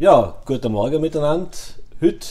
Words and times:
Ja, 0.00 0.34
guten 0.46 0.72
Morgen 0.72 0.98
miteinander. 0.98 1.50
Heute 2.00 2.26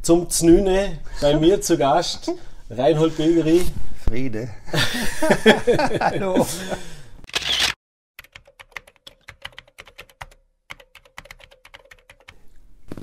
zum 0.00 0.30
Znüne 0.30 0.98
bei 1.20 1.36
mir 1.36 1.60
zu 1.60 1.76
Gast 1.76 2.30
Reinhold 2.70 3.16
Bilgeri. 3.16 3.62
Friede. 4.04 4.48
Hallo. 6.00 6.46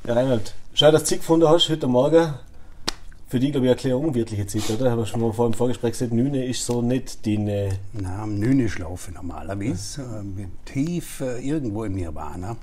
Ja, 0.05 0.13
Reinhold, 0.13 0.53
schau, 0.73 0.89
dass 0.89 1.03
du 1.03 1.09
Zeit 1.09 1.19
gefunden 1.19 1.49
hast 1.49 1.67
heute 1.67 1.87
Morgen. 1.87 2.33
Für 3.27 3.41
dich, 3.41 3.51
glaube 3.51 3.65
ich, 3.65 3.71
eine 3.71 3.77
kleine 3.77 3.97
unwirtliche 3.97 4.47
Zeit, 4.47 4.69
oder? 4.69 4.91
Haben 4.91 4.99
wir 4.99 5.05
schon 5.05 5.19
mal 5.19 5.33
vor 5.33 5.49
dem 5.49 5.53
Vorgespräch 5.53 5.91
gesagt, 5.91 6.13
Nüne 6.13 6.45
ist 6.45 6.65
so 6.65 6.81
nicht 6.81 7.27
deine. 7.27 7.77
Na, 7.91 8.23
am 8.23 8.39
Nüne 8.39 8.69
schlafe 8.69 9.11
ich 9.11 9.15
normalerweise. 9.17 10.01
Äh, 10.01 10.45
tief 10.63 11.19
äh, 11.19 11.45
irgendwo 11.45 11.83
im 11.83 11.95
Nirvana. 11.95 12.55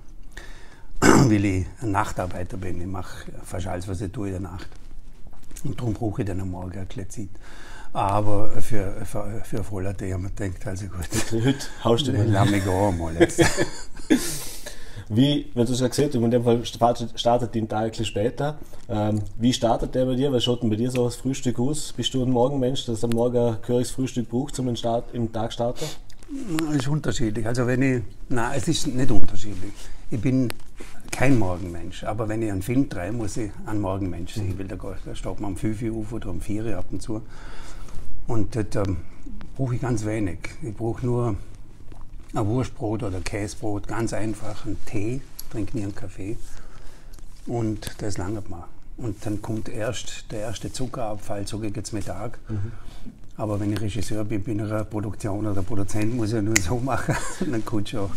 Weil 1.30 1.44
ich 1.44 1.66
ein 1.80 1.90
Nachtarbeiter 1.90 2.56
bin. 2.56 2.80
Ich 2.80 2.86
mache 2.86 3.30
fast 3.44 3.66
alles, 3.66 3.88
was 3.88 4.00
ich 4.00 4.12
tue 4.12 4.28
in 4.28 4.32
der 4.34 4.40
Nacht. 4.42 4.68
Und 5.64 5.78
darum 5.78 5.94
brauche 5.94 6.22
ich 6.22 6.28
dann 6.28 6.40
am 6.40 6.50
Morgen 6.50 6.72
eine 6.72 6.86
kleine 6.86 7.08
Zeit. 7.08 7.28
Aber 7.92 8.50
für, 8.60 9.04
für, 9.04 9.42
für 9.44 9.58
ein 9.58 9.64
voller 9.64 9.96
Tee 9.96 10.12
haben 10.12 10.24
wir 10.24 10.30
gedacht, 10.30 10.66
also 10.66 10.86
gut. 10.86 11.08
Heute 11.44 11.58
haust 11.84 12.06
du 12.06 12.12
den. 12.12 12.32
Lass 12.32 12.50
mich 12.50 12.64
gehen 12.64 12.98
mal 12.98 13.14
jetzt. 13.14 13.40
Wie, 15.08 15.50
wenn 15.54 15.66
du 15.66 15.72
es 15.72 15.80
ja 15.80 15.88
gesagt 15.88 16.08
hast, 16.08 16.14
in 16.14 16.30
dem 16.30 16.44
Fall 16.44 16.64
startet, 16.64 17.54
den 17.54 17.68
Tag 17.68 17.84
ein 17.84 17.90
bisschen 17.90 18.06
später. 18.06 18.58
Ähm, 18.88 19.20
wie 19.38 19.52
startet 19.52 19.94
der 19.94 20.06
bei 20.06 20.14
dir? 20.14 20.32
Was 20.32 20.44
schaut 20.44 20.62
denn 20.62 20.70
bei 20.70 20.76
dir 20.76 20.90
so 20.90 21.04
das 21.04 21.16
Frühstück 21.16 21.58
aus? 21.60 21.92
Bist 21.92 22.14
du 22.14 22.22
ein 22.22 22.30
Morgenmensch, 22.30 22.86
das 22.86 23.04
am 23.04 23.10
Morgen 23.10 23.56
ein 23.62 23.84
Frühstück 23.84 24.30
braucht, 24.30 24.58
um 24.58 24.66
den 24.66 24.76
Start, 24.76 25.12
im 25.12 25.30
Tag 25.30 25.52
starten? 25.52 25.84
Es 26.70 26.76
ist 26.76 26.88
unterschiedlich. 26.88 27.46
Also 27.46 27.66
wenn 27.66 27.82
ich, 27.82 28.02
nein, 28.30 28.52
es 28.56 28.66
ist 28.66 28.86
nicht 28.86 29.10
unterschiedlich. 29.10 29.72
Ich 30.10 30.20
bin 30.20 30.50
kein 31.10 31.38
Morgenmensch, 31.38 32.04
aber 32.04 32.28
wenn 32.28 32.42
ich 32.42 32.50
einen 32.50 32.62
Film 32.62 32.88
drehe, 32.88 33.12
muss 33.12 33.36
ich 33.36 33.50
ein 33.66 33.80
Morgenmensch 33.80 34.34
sein, 34.34 34.54
weil 34.58 34.66
da, 34.66 34.76
da 34.76 35.14
steht 35.14 35.40
man 35.40 35.52
um 35.52 35.56
5 35.56 35.82
Uhr 35.82 36.00
auf 36.00 36.12
oder 36.12 36.30
um 36.30 36.40
4 36.40 36.64
Uhr 36.64 36.76
ab 36.76 36.86
und 36.90 37.02
zu. 37.02 37.22
Und 38.26 38.56
das 38.56 38.66
ähm, 38.76 38.98
brauche 39.56 39.74
ich 39.74 39.80
ganz 39.80 40.04
wenig. 40.04 40.38
Ich 40.62 40.74
brauche 40.74 41.04
nur 41.04 41.36
ein 42.34 42.46
Wurstbrot 42.46 43.02
oder 43.02 43.20
Käsebrot, 43.20 43.86
ganz 43.86 44.12
einfach, 44.12 44.66
einen 44.66 44.78
Tee, 44.86 45.20
trinke 45.50 45.76
nie 45.76 45.84
einen 45.84 45.94
Kaffee 45.94 46.36
und 47.46 47.94
das 47.98 48.18
langt 48.18 48.50
mir. 48.50 48.68
Und 48.96 49.24
dann 49.26 49.42
kommt 49.42 49.68
erst 49.68 50.30
der 50.30 50.40
erste 50.40 50.72
Zuckerabfall, 50.72 51.46
so 51.46 51.58
gegen 51.58 51.82
Mittag. 51.92 52.38
Mhm. 52.48 52.72
Aber 53.36 53.58
wenn 53.58 53.72
ich 53.72 53.80
Regisseur 53.80 54.24
bin, 54.24 54.42
bin 54.42 54.64
ich 54.64 54.70
eine 54.70 54.84
Produktion 54.84 55.46
oder 55.46 55.62
Produzent, 55.62 56.14
muss 56.14 56.28
ich 56.28 56.34
ja 56.34 56.42
nur 56.42 56.54
so 56.56 56.76
machen, 56.78 57.16
dann 57.50 57.64
kommt 57.64 57.88
schon 57.88 58.08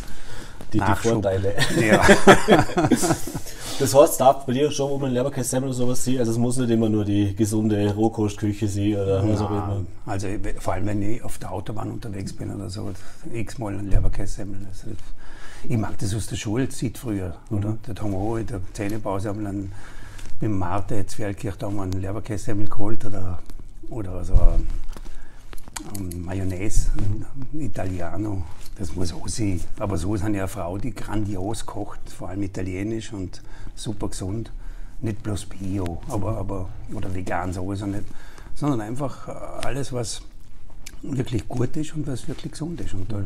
die, 0.73 0.79
die 0.79 0.95
Vorteile. 0.95 1.55
Ja. 1.79 2.01
das 3.79 3.95
heißt, 3.95 4.11
es 4.11 4.17
darf 4.17 4.45
bei 4.45 4.53
dir 4.53 4.69
schon 4.69 4.91
um 4.91 5.03
ein 5.03 5.11
Leberkässemmel 5.11 5.69
oder 5.69 5.77
sowas 5.77 6.03
sein, 6.03 6.19
also 6.19 6.31
es 6.31 6.37
muss 6.37 6.57
nicht 6.57 6.69
immer 6.69 6.89
nur 6.89 7.05
die 7.05 7.35
gesunde 7.35 7.93
Rohkostküche 7.93 8.67
sein 8.67 8.95
oder 8.95 9.27
was 9.27 9.41
auch 9.41 9.49
immer. 9.49 9.85
Also 10.05 10.27
vor 10.59 10.73
allem, 10.73 10.85
wenn 10.85 11.01
ich 11.01 11.23
auf 11.23 11.37
der 11.37 11.51
Autobahn 11.51 11.91
unterwegs 11.91 12.33
bin 12.33 12.53
oder 12.53 12.69
so, 12.69 12.91
x-mal 13.31 13.77
ein 13.77 13.89
Leberkässemmel. 13.89 14.67
Also, 14.67 14.95
ich 15.63 15.77
mag 15.77 15.97
das 15.97 16.13
aus 16.13 16.27
der 16.27 16.35
Schulzeit 16.35 16.97
früher, 16.97 17.35
mhm. 17.49 17.57
oder? 17.57 17.77
Dort 17.85 18.01
haben 18.01 18.11
wir 18.11 18.17
auch 18.17 18.37
in 18.37 18.45
der 18.45 18.61
Zähnepause 18.73 19.29
haben 19.29 19.43
dann 19.43 19.71
mit 20.39 20.51
Marte 20.51 21.05
Zwergkirch 21.05 21.55
da 21.55 21.67
haben 21.67 21.77
wir 21.77 21.83
einen 21.83 22.01
Leberkässemmel 22.01 22.67
geholt 22.67 23.03
oder, 23.05 23.39
oder 23.89 24.23
so 24.23 24.33
ein, 24.33 24.67
Mayonnaise, 26.15 26.89
ein 26.97 27.25
Italiano 27.59 28.43
das 28.77 28.95
muss 28.95 29.13
auch 29.13 29.27
sein. 29.27 29.59
Aber 29.79 29.97
so 29.97 30.15
ist 30.15 30.23
eine 30.23 30.47
Frau, 30.47 30.77
die 30.77 30.93
grandios 30.93 31.65
kocht, 31.65 31.99
vor 32.09 32.29
allem 32.29 32.43
italienisch 32.43 33.11
und 33.13 33.41
super 33.75 34.09
gesund. 34.09 34.51
Nicht 35.01 35.21
bloß 35.23 35.45
Bio, 35.45 36.01
aber, 36.07 36.37
aber, 36.37 36.69
oder 36.93 37.13
vegan 37.13 37.53
sowieso 37.53 37.85
nicht, 37.85 38.03
sondern 38.55 38.81
einfach 38.81 39.27
äh, 39.27 39.67
alles, 39.67 39.93
was 39.93 40.21
wirklich 41.03 41.47
gut 41.47 41.75
ist 41.77 41.95
und 41.95 42.07
was 42.07 42.27
wirklich 42.27 42.53
gesund 42.53 42.81
ist. 42.81 42.95
Und 42.95 43.11
da 43.11 43.23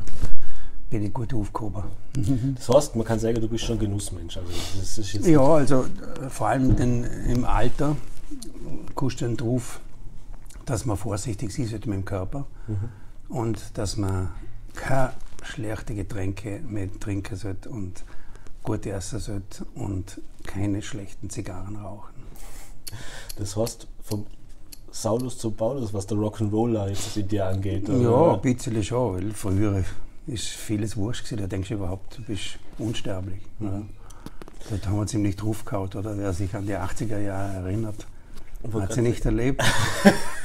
bin 0.89 1.03
ich 1.03 1.13
gut 1.13 1.33
aufgehoben. 1.33 1.83
Das 2.55 2.67
heißt, 2.67 2.95
man 2.97 3.05
kann 3.05 3.19
sagen, 3.19 3.39
du 3.39 3.47
bist 3.47 3.63
schon 3.63 3.77
ein 3.77 3.79
Genussmensch. 3.79 4.35
Also 4.35 4.51
das 4.77 4.97
ist 4.97 5.13
jetzt 5.13 5.27
ja, 5.27 5.41
also 5.41 5.85
äh, 5.85 6.29
vor 6.29 6.47
allem 6.47 6.75
den, 6.75 7.05
im 7.05 7.45
Alter 7.45 7.95
kommst 8.93 9.21
du 9.21 9.25
dann 9.25 9.37
drauf, 9.37 9.79
dass 10.65 10.85
man 10.85 10.97
vorsichtig 10.97 11.57
ist 11.57 11.71
mit 11.71 11.85
dem 11.85 12.05
Körper 12.05 12.45
mhm. 12.67 12.89
und 13.29 13.77
dass 13.77 13.97
man 13.97 14.29
kein 14.73 15.09
schlechte 15.43 15.95
Getränke 15.95 16.61
mehr 16.67 16.87
trinken 16.99 17.35
sollte 17.35 17.69
und 17.69 18.03
gut 18.63 18.85
essen 18.85 19.19
sollte 19.19 19.65
und 19.75 20.21
keine 20.45 20.81
schlechten 20.81 21.29
Zigarren 21.29 21.75
rauchen. 21.77 22.13
Das 23.37 23.55
heißt, 23.55 23.87
vom 24.03 24.25
Saulus 24.91 25.37
zu 25.37 25.51
Paulus, 25.51 25.93
was 25.93 26.05
der 26.05 26.17
Rock'n'Roller 26.17 26.89
jetzt 26.89 27.15
in 27.15 27.27
dir 27.27 27.47
angeht? 27.47 27.89
Oder? 27.89 28.01
Ja, 28.01 28.33
ein 28.33 28.41
bisschen 28.41 28.83
schon, 28.83 29.15
weil 29.15 29.31
früher 29.31 29.83
ist 30.27 30.47
vieles 30.47 30.97
wurscht 30.97 31.23
gewesen. 31.23 31.41
Da 31.41 31.47
denkst 31.47 31.69
du 31.69 31.75
überhaupt, 31.75 32.17
du 32.17 32.23
bist 32.23 32.59
unsterblich. 32.77 33.41
Mhm. 33.59 33.89
Dort 34.69 34.87
haben 34.87 34.97
wir 34.97 35.07
ziemlich 35.07 35.37
draufgehauen, 35.37 35.91
oder? 35.93 36.17
Wer 36.17 36.33
sich 36.33 36.53
an 36.55 36.67
die 36.67 36.75
80er 36.75 37.19
Jahre 37.19 37.65
erinnert, 37.65 38.05
hat 38.73 38.93
sie 38.93 39.01
nicht 39.01 39.25
erlebt. 39.25 39.63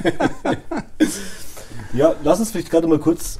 ja, 1.93 2.15
lass 2.23 2.39
uns 2.39 2.51
vielleicht 2.51 2.71
gerade 2.71 2.87
mal 2.87 2.99
kurz 2.99 3.39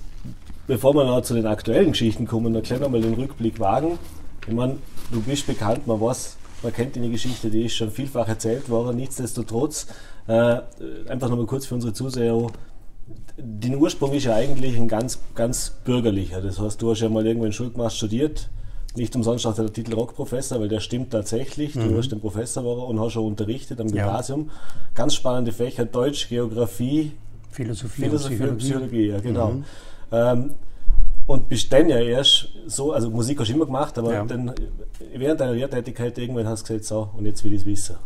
bevor 0.67 0.93
wir 0.93 1.05
noch 1.05 1.21
zu 1.21 1.33
den 1.33 1.47
aktuellen 1.47 1.91
Geschichten 1.91 2.27
kommen, 2.27 2.53
noch 2.53 2.61
gleich 2.61 2.79
nochmal 2.79 3.01
den 3.01 3.13
Rückblick 3.16 3.59
wagen. 3.59 3.97
Ich 4.45 4.53
meine, 4.53 4.77
du 5.11 5.21
bist 5.21 5.47
bekannt, 5.47 5.87
man 5.87 5.99
weiß, 5.99 6.37
man 6.61 6.73
kennt 6.73 6.95
deine 6.95 7.09
Geschichte, 7.09 7.49
die 7.49 7.66
ist 7.66 7.75
schon 7.75 7.89
vielfach 7.89 8.27
erzählt 8.27 8.69
worden. 8.69 8.97
Nichtsdestotrotz, 8.97 9.87
äh, 10.27 10.59
einfach 11.07 11.29
nochmal 11.29 11.45
kurz 11.45 11.66
für 11.66 11.75
unsere 11.75 11.93
Zuseher, 11.93 12.47
den 13.37 13.75
Ursprung 13.75 14.13
ist 14.13 14.25
ja 14.25 14.35
eigentlich 14.35 14.75
ein 14.75 14.87
ganz, 14.87 15.19
ganz 15.35 15.69
bürgerlicher. 15.85 16.41
Das 16.41 16.59
heißt, 16.59 16.81
du 16.81 16.91
hast 16.91 17.01
ja 17.01 17.09
mal 17.09 17.25
irgendwo 17.25 17.45
in 17.45 17.53
Schule 17.53 17.89
studiert. 17.89 18.49
Nicht 18.97 19.16
umsonst 19.16 19.46
auch 19.46 19.53
der 19.53 19.72
Titel 19.72 19.94
Rockprofessor, 19.94 20.59
weil 20.59 20.69
der 20.69 20.80
stimmt 20.80 21.12
tatsächlich. 21.12 21.75
Mhm. 21.75 21.90
Du 21.90 21.97
hast 21.97 22.09
den 22.09 22.19
Professor 22.19 22.88
und 22.88 23.00
hast 23.00 23.13
schon 23.13 23.25
unterrichtet 23.25 23.80
am 23.80 23.88
Gymnasium. 23.88 24.47
Ja. 24.47 24.53
Ganz 24.96 25.13
spannende 25.13 25.52
Fächer, 25.52 25.85
Deutsch, 25.85 26.28
Geografie, 26.28 27.12
Philosophie, 27.52 28.02
Philosophie 28.02 28.44
und 28.44 28.58
Psychologie. 28.58 28.58
Psychologie 28.58 29.08
ja, 29.08 29.19
genau. 29.19 29.52
Mhm. 29.52 29.63
Ähm, 30.12 30.52
und 31.28 31.50
bist 31.50 31.72
dann 31.72 31.90
ja 31.90 32.00
erst 32.00 32.50
so, 32.66 32.94
also 32.94 33.09
Musik 33.09 33.40
hast 33.40 33.50
du 33.50 33.53
immer 33.53 33.66
gemacht, 33.66 33.97
aber 33.97 34.13
ja. 34.13 34.25
dann 34.25 34.53
während 35.14 35.41
deiner 35.41 35.53
Lehrtätigkeit 35.53 36.18
irgendwann 36.18 36.47
hast 36.47 36.64
du 36.64 36.74
gesagt, 36.74 36.85
so, 36.85 37.09
und 37.16 37.25
jetzt 37.25 37.44
will 37.44 37.53
ich 37.53 37.62
es 37.62 37.66
wissen. 37.66 37.97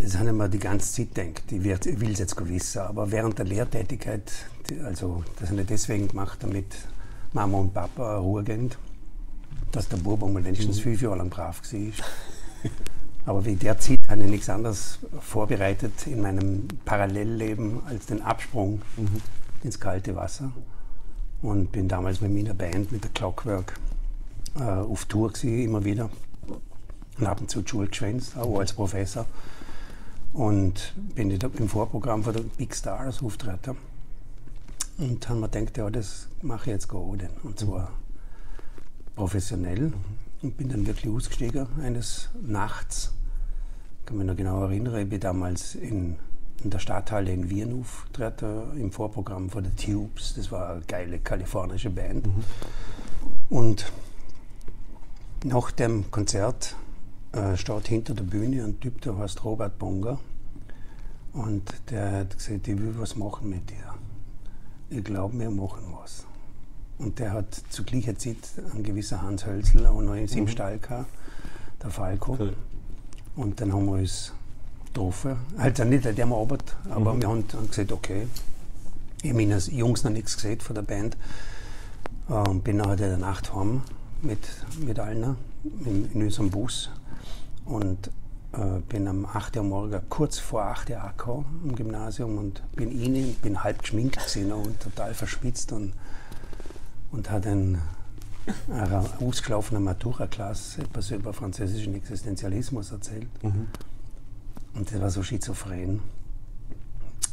Das 0.00 0.18
habe 0.18 0.30
ich 0.30 0.34
mir 0.34 0.48
die 0.48 0.58
ganze 0.58 0.92
Zeit 0.92 1.14
gedacht, 1.48 1.86
ich, 1.86 2.00
will 2.00 2.12
es 2.12 2.18
jetzt 2.18 2.48
wissen, 2.48 2.80
aber 2.80 3.12
während 3.12 3.38
der 3.38 3.44
Lehrtätigkeit, 3.44 4.32
also 4.84 5.22
das 5.38 5.50
habe 5.50 5.60
ich 5.60 5.66
deswegen 5.66 6.08
gemacht, 6.08 6.38
damit 6.40 6.66
Mama 7.32 7.58
und 7.58 7.74
Papa 7.74 8.16
Ruhe 8.16 8.42
gehen, 8.42 8.70
dass 9.70 9.88
der 9.88 9.98
Bub 9.98 10.22
einmal 10.22 10.44
wenigstens 10.44 10.78
mhm. 10.78 10.82
fünf 10.82 11.02
Jahre 11.02 11.16
lang 11.16 11.30
brav 11.30 11.60
war. 11.62 11.92
Aber 13.24 13.44
wie 13.44 13.54
der 13.54 13.78
Zeit 13.78 14.00
habe 14.08 14.22
ich 14.22 14.30
nichts 14.30 14.48
anderes 14.48 14.98
vorbereitet 15.20 16.06
in 16.06 16.20
meinem 16.22 16.66
Parallellleben 16.84 17.80
als 17.86 18.06
den 18.06 18.20
Absprung 18.22 18.82
mhm 18.96 19.22
ins 19.64 19.78
kalte 19.78 20.14
Wasser 20.16 20.52
und 21.40 21.72
bin 21.72 21.88
damals 21.88 22.20
mit 22.20 22.32
meiner 22.32 22.54
Band, 22.54 22.92
mit 22.92 23.04
der 23.04 23.10
Clockwork, 23.10 23.78
äh, 24.56 24.62
auf 24.62 25.04
Tour 25.06 25.32
gewesen, 25.32 25.62
immer 25.62 25.84
wieder. 25.84 26.10
Und 27.18 27.26
ab 27.26 27.40
und 27.40 27.50
zu 27.50 27.62
die 27.62 27.68
Schule 27.68 27.88
geschwänzt, 27.88 28.36
auch 28.36 28.58
als 28.58 28.72
Professor. 28.72 29.26
Und 30.32 30.94
bin 31.14 31.30
im 31.30 31.68
Vorprogramm 31.68 32.22
von 32.22 32.32
der 32.32 32.42
Big 32.42 32.74
Stars 32.74 33.22
auftreten. 33.22 33.76
Und 34.98 35.28
haben 35.28 35.40
mir 35.40 35.48
gedacht, 35.48 35.76
ja, 35.76 35.90
das 35.90 36.28
mache 36.40 36.70
ich 36.70 36.74
jetzt 36.74 36.88
gerade. 36.88 37.28
Und 37.42 37.58
zwar 37.58 37.90
professionell. 39.14 39.92
Und 40.42 40.56
bin 40.56 40.68
dann 40.68 40.86
wirklich 40.86 41.12
ausgestiegen 41.12 41.66
eines 41.80 42.28
Nachts. 42.42 43.12
Ich 44.00 44.06
kann 44.06 44.18
mich 44.18 44.26
noch 44.26 44.36
genau 44.36 44.64
erinnern, 44.64 44.96
ich 45.00 45.08
bin 45.08 45.20
damals 45.20 45.76
in 45.76 46.16
in 46.64 46.70
der 46.70 46.78
Stadthalle 46.78 47.32
in 47.32 47.50
Wien 47.50 47.80
auftreten, 47.80 48.78
im 48.78 48.92
Vorprogramm 48.92 49.50
von 49.50 49.64
The 49.64 49.70
Tubes. 49.70 50.34
Das 50.36 50.50
war 50.52 50.70
eine 50.70 50.82
geile 50.82 51.18
kalifornische 51.18 51.90
Band. 51.90 52.26
Mhm. 52.26 52.44
Und 53.50 53.92
nach 55.44 55.70
dem 55.72 56.10
Konzert 56.10 56.76
äh, 57.32 57.56
steht 57.56 57.88
hinter 57.88 58.14
der 58.14 58.24
Bühne 58.24 58.64
ein 58.64 58.78
Typ, 58.80 59.00
der 59.00 59.18
heißt 59.18 59.44
Robert 59.44 59.78
Bonger. 59.78 60.18
Und 61.32 61.74
der 61.90 62.12
hat 62.12 62.36
gesagt, 62.36 62.68
ich 62.68 62.78
will 62.78 62.94
was 62.98 63.16
machen 63.16 63.48
mit 63.48 63.70
dir. 63.70 63.94
Ich 64.90 65.02
glaube, 65.02 65.38
wir 65.38 65.50
machen 65.50 65.82
was. 66.00 66.26
Und 67.02 67.18
der 67.18 67.32
hat 67.32 67.54
zu 67.70 67.84
gleicher 67.84 68.16
Zeit 68.16 68.36
einen 68.72 68.82
gewissen 68.82 69.20
Hans 69.20 69.46
Hölzl 69.46 69.86
auch 69.86 70.00
noch 70.00 70.14
in 70.14 70.28
seinem 70.28 70.44
mhm. 70.44 70.48
Stall 70.48 70.78
gehabt, 70.78 71.10
der 71.82 71.90
Falco. 71.90 72.36
Cool. 72.38 72.56
Und 73.36 73.60
dann 73.60 73.72
haben 73.72 73.86
wir 73.86 73.92
uns 73.94 74.32
getroffen. 74.86 75.36
Also 75.56 75.84
nicht 75.84 76.06
an 76.06 76.14
dem 76.14 76.32
Abend, 76.32 76.76
aber 76.90 77.14
mhm. 77.14 77.22
wir 77.22 77.28
haben 77.28 77.44
dann 77.48 77.68
gesagt, 77.68 77.92
okay. 77.92 78.26
Ich 79.22 79.30
habe 79.30 79.38
meinen 79.38 79.58
Jungs 79.70 80.04
noch 80.04 80.10
nichts 80.10 80.36
gesehen 80.36 80.60
von 80.60 80.74
der 80.74 80.82
Band. 80.82 81.16
Und 82.28 82.64
bin 82.64 82.76
nachher 82.76 82.92
in 82.92 82.98
der 82.98 83.18
Nacht 83.18 83.54
heim 83.54 83.82
mit, 84.22 84.40
mit 84.80 84.98
allen. 84.98 85.36
in, 85.64 86.10
in 86.12 86.22
unserem 86.22 86.50
Bus 86.50 86.90
und 87.64 88.08
äh, 88.52 88.80
bin 88.88 89.06
am 89.06 89.26
8. 89.26 89.56
Uhr 89.56 89.62
morgen 89.62 90.00
kurz 90.08 90.38
vor 90.38 90.62
8 90.62 90.90
Uhr 90.90 91.00
angekommen 91.00 91.60
im 91.64 91.74
Gymnasium 91.74 92.38
und 92.38 92.62
bin 92.74 92.88
rein, 92.88 93.36
bin 93.42 93.62
halb 93.62 93.80
geschminkt 93.80 94.18
gewesen 94.18 94.52
und 94.52 94.80
total 94.80 95.14
verschwitzt 95.14 95.72
und, 95.72 95.92
und 97.12 97.30
hatte 97.30 97.50
einen, 97.50 97.82
eine 98.68 99.04
ausgelaufene 99.20 99.78
Matura-Klasse 99.80 100.82
etwas 100.82 101.10
über 101.10 101.32
französischen 101.32 101.94
Existenzialismus 101.94 102.90
erzählt. 102.90 103.28
Mhm. 103.42 103.68
Und 104.74 104.90
das 104.90 105.00
war 105.00 105.10
so 105.10 105.22
schizophren. 105.22 106.00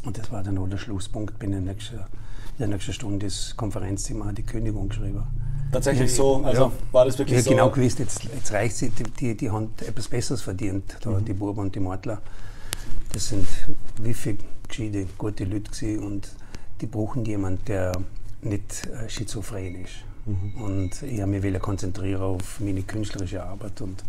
Und 0.03 0.17
das 0.17 0.31
war 0.31 0.43
dann 0.43 0.57
auch 0.57 0.67
der 0.67 0.77
Schlusspunkt. 0.77 1.39
Bin 1.39 1.53
in 1.53 1.65
der 1.65 1.73
nächsten, 1.73 1.95
in 1.95 2.59
der 2.59 2.67
nächsten 2.67 2.93
Stunde 2.93 3.25
das 3.25 3.55
Konferenzzimmer 3.55 4.31
die 4.33 4.43
Kündigung 4.43 4.89
geschrieben. 4.89 5.23
Tatsächlich 5.71 6.13
so? 6.13 6.43
Also 6.43 6.63
ja, 6.63 6.71
war 6.91 7.05
das 7.05 7.17
wirklich 7.17 7.39
ich 7.39 7.43
so? 7.45 7.51
genau 7.51 7.69
gewusst, 7.69 7.99
jetzt, 7.99 8.23
jetzt 8.23 8.51
reicht 8.51 8.73
es, 8.73 8.79
die, 8.79 9.03
die, 9.03 9.37
die 9.37 9.51
haben 9.51 9.73
etwas 9.85 10.07
Besseres 10.07 10.41
verdient, 10.41 10.97
da, 11.01 11.11
mhm. 11.11 11.25
die 11.25 11.33
Buben 11.33 11.59
und 11.59 11.75
die 11.75 11.79
Mortler. 11.79 12.21
Das 13.13 13.29
sind 13.29 13.47
wie 14.01 14.13
viele 14.13 14.37
gescheite, 14.67 15.05
gute 15.17 15.45
Leute 15.45 15.71
gewesen 15.71 16.03
und 16.03 16.29
die 16.81 16.87
brauchen 16.87 17.23
jemanden, 17.25 17.63
der 17.65 17.91
nicht 18.41 18.87
äh, 18.87 19.09
schizophren 19.09 19.83
ist. 19.83 20.03
Mhm. 20.25 20.61
Und 20.61 21.03
ich 21.03 21.21
habe 21.21 21.39
mich 21.39 21.59
konzentrieren 21.59 22.21
auf 22.21 22.59
meine 22.59 22.81
künstlerische 22.83 23.43
Arbeit 23.43 23.81
und 23.81 24.03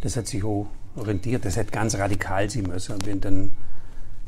das 0.00 0.16
hat 0.16 0.26
sich 0.26 0.44
auch 0.44 0.66
orientiert. 0.96 1.44
Das 1.44 1.56
hätte 1.56 1.72
ganz 1.72 1.96
radikal 1.96 2.48
sein 2.48 2.64
müssen. 2.64 2.96
Wenn 3.04 3.20
dann, 3.20 3.50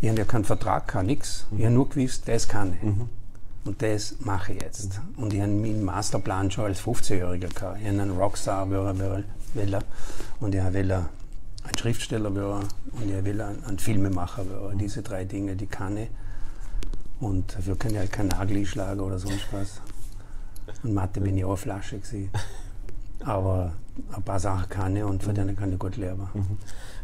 ich 0.00 0.08
habe 0.08 0.18
ja 0.18 0.24
keinen 0.24 0.44
Vertrag, 0.44 0.88
kann 0.88 1.06
nichts. 1.06 1.46
Mhm. 1.50 1.58
Ich 1.58 1.64
habe 1.64 1.74
nur 1.74 1.88
gewusst, 1.88 2.28
das 2.28 2.48
kann 2.48 2.74
ich. 2.74 2.82
Mhm. 2.82 3.08
Und 3.64 3.82
das 3.82 4.16
mache 4.20 4.54
ich 4.54 4.62
jetzt. 4.62 5.00
Und 5.16 5.34
ich 5.34 5.40
habe 5.40 5.52
meinen 5.52 5.84
Masterplan 5.84 6.50
schon 6.50 6.64
als 6.64 6.80
15-Jähriger 6.80 7.54
gehabt. 7.54 7.78
Ich 7.80 7.88
habe 7.88 8.00
einen 8.00 8.10
Rockstar 8.16 8.70
wollen, 8.70 9.24
und 10.40 10.54
ich 10.54 10.72
will 10.72 10.92
einen 10.92 11.08
Schriftsteller 11.78 12.34
wollen, 12.34 12.66
und 12.92 13.10
ich 13.10 13.24
will 13.24 13.40
einen 13.40 13.78
Filmemacher 13.78 14.44
wollen. 14.48 14.78
Diese 14.78 15.02
drei 15.02 15.24
Dinge, 15.24 15.56
die 15.56 15.66
kann 15.66 15.96
ich. 15.98 16.08
Und 17.20 17.54
dafür 17.54 17.76
kann 17.76 17.92
ich 17.92 17.98
halt 17.98 18.12
keinen 18.12 18.28
Nagel 18.28 18.64
schlagen 18.64 19.00
oder 19.00 19.18
sonst 19.18 19.46
was. 19.52 19.80
Und 20.82 20.94
Mathe 20.94 21.20
bin 21.20 21.36
ich 21.36 21.44
auch 21.44 21.56
Flasche 21.56 21.98
gewesen. 21.98 22.30
Aber 23.20 23.72
ein 24.12 24.22
paar 24.22 24.40
Sachen 24.40 24.68
kann 24.68 24.96
ich 24.96 25.02
und 25.02 25.22
von 25.22 25.34
denen 25.34 25.54
kann 25.54 25.72
ich 25.72 25.78
gut 25.78 25.96
lernen. 25.96 26.28
Mhm. 26.32 26.58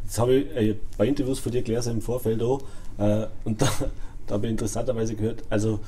Jetzt 0.04 0.18
habe 0.18 0.34
ich 0.34 0.56
ein 0.56 0.80
paar 0.96 1.06
Interviews 1.06 1.38
von 1.38 1.52
dir 1.52 1.62
gelesen 1.62 1.94
im 1.94 2.02
Vorfeld 2.02 2.42
auch. 2.42 2.62
Äh, 2.98 3.26
und 3.44 3.60
da, 3.62 3.68
da 4.26 4.34
habe 4.34 4.46
ich 4.46 4.52
interessanterweise 4.52 5.14
gehört, 5.14 5.42
also 5.50 5.80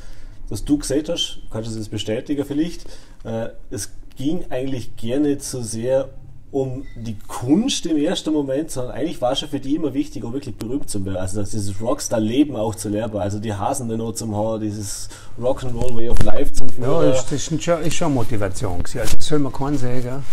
dass 0.48 0.64
du 0.64 0.78
gesagt 0.78 1.08
hast, 1.08 1.40
kannst 1.50 1.72
du 1.72 1.78
das 1.78 1.88
bestätigen 1.88 2.44
vielleicht, 2.44 2.86
äh, 3.24 3.48
es 3.70 3.90
ging 4.16 4.44
eigentlich 4.50 4.96
gerne 4.96 5.38
so 5.40 5.62
sehr 5.62 6.08
um 6.50 6.86
die 6.96 7.16
Kunst 7.26 7.84
im 7.86 7.98
ersten 7.98 8.32
Moment, 8.32 8.70
sondern 8.70 8.94
eigentlich 8.94 9.20
war 9.20 9.32
es 9.32 9.40
schon 9.40 9.50
für 9.50 9.60
die 9.60 9.76
immer 9.76 9.92
wichtig, 9.92 10.24
auch 10.24 10.32
wirklich 10.32 10.56
berühmt 10.56 10.88
zu 10.88 11.04
werden. 11.04 11.18
Also 11.18 11.42
dieses 11.42 11.80
Rockstar-Leben 11.80 12.56
auch 12.56 12.74
zu 12.74 12.88
lernen, 12.88 13.16
also 13.16 13.38
die 13.38 13.52
Hasen 13.52 13.88
dann 13.88 13.98
noch 13.98 14.12
zum 14.12 14.34
Haar, 14.34 14.58
dieses 14.58 15.10
Rock'n'Roll 15.38 15.94
Way 15.94 16.08
of 16.08 16.22
Life 16.22 16.52
zum 16.52 16.68
Führen. 16.70 16.90
Ja, 16.90 17.10
das 17.10 17.30
ist, 17.30 17.62
schon, 17.62 17.82
ist 17.82 17.94
schon 17.94 18.14
Motivation 18.14 18.82
gewesen. 18.82 19.00
Also 19.00 19.16
soll 19.20 19.40
man 19.40 19.52
keinen 19.52 19.76
sagen, 19.76 20.24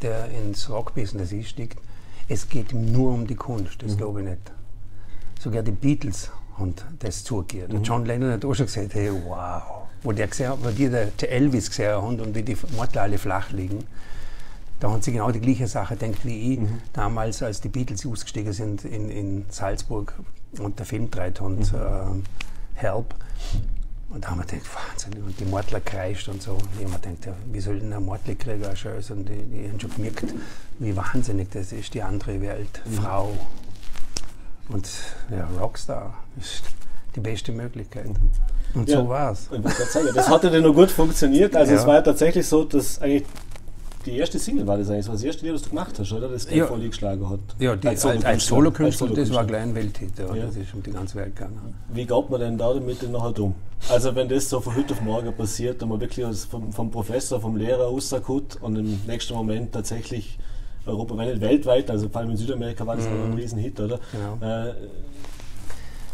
der 0.00 0.28
ins 0.30 0.70
Rockbusiness 0.70 1.32
einsteigt, 1.32 1.78
es 2.28 2.48
geht 2.48 2.72
nur 2.72 3.12
um 3.12 3.26
die 3.26 3.34
Kunst, 3.34 3.82
das 3.82 3.92
mhm. 3.92 3.96
glaube 3.96 4.20
ich 4.20 4.28
nicht. 4.28 4.52
Sogar 5.40 5.62
die 5.62 5.72
Beatles 5.72 6.30
und 6.58 6.84
das 7.00 7.24
zugehört. 7.24 7.72
Mhm. 7.72 7.82
John 7.82 8.04
Lennon 8.04 8.32
hat 8.32 8.44
auch 8.44 8.54
schon 8.54 8.66
gesagt, 8.66 8.94
hey, 8.94 9.10
wow. 9.26 9.62
Wo, 10.04 10.12
der 10.12 10.28
gesehen, 10.28 10.52
wo 10.62 10.70
die 10.70 10.88
der 10.88 11.32
Elvis 11.32 11.68
gesehen 11.68 11.90
haben 11.90 12.20
und 12.20 12.32
wie 12.32 12.42
die 12.42 12.56
Mortler 12.76 13.02
alle 13.02 13.18
flach 13.18 13.50
liegen, 13.50 13.84
da 14.80 14.90
haben 14.90 15.02
sie 15.02 15.12
genau 15.12 15.30
die 15.30 15.40
gleiche 15.40 15.66
Sache 15.66 15.96
gedacht 15.96 16.24
wie 16.24 16.54
ich 16.54 16.60
mhm. 16.60 16.80
damals, 16.92 17.42
als 17.42 17.60
die 17.60 17.68
Beatles 17.68 18.06
ausgestiegen 18.06 18.52
sind 18.52 18.84
in, 18.84 19.10
in 19.10 19.44
Salzburg 19.48 20.14
und 20.58 20.78
der 20.78 20.86
Film 20.86 21.10
dreht 21.10 21.40
und 21.40 21.72
mhm. 21.72 21.78
äh, 21.78 22.80
Help. 22.80 23.14
Und 24.10 24.24
da 24.24 24.30
haben 24.30 24.38
wir 24.38 24.46
gedacht, 24.46 24.66
Wahnsinn, 24.74 25.22
und 25.22 25.38
die 25.38 25.44
Mortler 25.44 25.80
kreischt 25.80 26.28
und 26.28 26.40
so. 26.40 26.52
Und 26.52 26.68
ich 26.78 26.84
habe 26.84 26.92
mir 26.92 26.98
gedacht, 26.98 27.26
ja, 27.26 27.32
wie 27.52 27.60
soll 27.60 27.78
denn 27.78 27.92
ein 27.92 28.04
Mordlerkrieger 28.04 28.74
schön 28.74 29.02
sein? 29.02 29.18
Und 29.18 29.28
die, 29.28 29.42
die 29.42 29.68
haben 29.68 29.78
schon 29.78 29.94
gemerkt, 29.94 30.24
wie 30.78 30.96
wahnsinnig 30.96 31.50
das 31.50 31.72
ist, 31.72 31.92
die 31.92 32.02
andere 32.02 32.40
Welt, 32.40 32.82
mhm. 32.86 32.92
Frau, 32.94 33.32
und 34.68 34.88
ja, 35.30 35.48
Rockstar 35.58 36.14
ist 36.38 36.62
die 37.16 37.20
beste 37.20 37.52
Möglichkeit. 37.52 38.08
Mhm. 38.08 38.30
Und 38.74 38.88
ja, 38.88 38.98
so 38.98 39.08
war 39.08 39.32
es. 39.32 39.48
Das 40.14 40.28
hat 40.28 40.44
ja 40.44 40.60
noch 40.60 40.74
gut 40.74 40.90
funktioniert. 40.90 41.56
Also 41.56 41.72
ja. 41.72 41.78
es 41.78 41.86
war 41.86 41.94
ja 41.94 42.02
tatsächlich 42.02 42.46
so, 42.46 42.64
dass 42.64 43.00
eigentlich 43.00 43.24
die 44.10 44.18
erste 44.18 44.38
Single 44.38 44.66
war 44.66 44.78
das 44.78 44.88
eigentlich, 44.88 45.00
das 45.00 45.08
war 45.08 45.14
das 45.14 45.24
erste 45.24 45.44
Lied, 45.44 45.54
das 45.54 45.62
du 45.62 45.70
gemacht 45.70 45.98
hast, 45.98 46.12
oder? 46.12 46.28
Das 46.28 46.50
ja. 46.50 46.66
voll 46.66 46.80
geschlagen 46.80 47.28
hat. 47.28 47.40
Ja, 47.58 47.76
die, 47.76 47.88
als, 47.88 48.04
als, 48.04 48.24
als 48.24 48.46
Solokünstler, 48.46 49.08
Solo 49.08 49.20
das 49.20 49.32
war 49.32 49.44
gleich 49.44 49.62
ein 49.62 49.74
Welthit, 49.74 50.18
ja. 50.18 50.34
ja. 50.34 50.46
das 50.46 50.56
ist 50.56 50.74
um 50.74 50.82
die 50.82 50.92
ganze 50.92 51.16
Welt 51.16 51.36
gegangen. 51.36 51.74
Wie 51.92 52.04
geht 52.04 52.30
man 52.30 52.40
denn 52.40 52.58
da 52.58 52.72
damit 52.72 53.02
denn 53.02 53.12
nachher 53.12 53.38
um? 53.40 53.54
Also 53.88 54.14
wenn 54.14 54.28
das 54.28 54.48
so 54.48 54.60
von 54.60 54.74
heute 54.74 54.94
auf 54.94 55.00
morgen 55.02 55.32
passiert 55.34 55.82
und 55.82 55.90
man 55.90 56.00
wirklich 56.00 56.26
vom, 56.46 56.72
vom 56.72 56.90
Professor, 56.90 57.40
vom 57.40 57.56
Lehrer 57.56 57.84
rauskommt 57.84 58.60
und 58.60 58.76
im 58.76 59.00
nächsten 59.06 59.34
Moment 59.34 59.72
tatsächlich 59.72 60.38
Europa, 60.86 61.16
wenn 61.16 61.28
nicht 61.28 61.40
weltweit, 61.40 61.90
also 61.90 62.08
vor 62.08 62.20
allem 62.20 62.30
in 62.30 62.36
Südamerika 62.36 62.86
war 62.86 62.96
das 62.96 63.06
mhm. 63.06 63.32
ein 63.32 63.34
Riesenhit, 63.34 63.78
oder? 63.78 64.00
Genau. 64.12 64.38
Äh, 64.40 64.74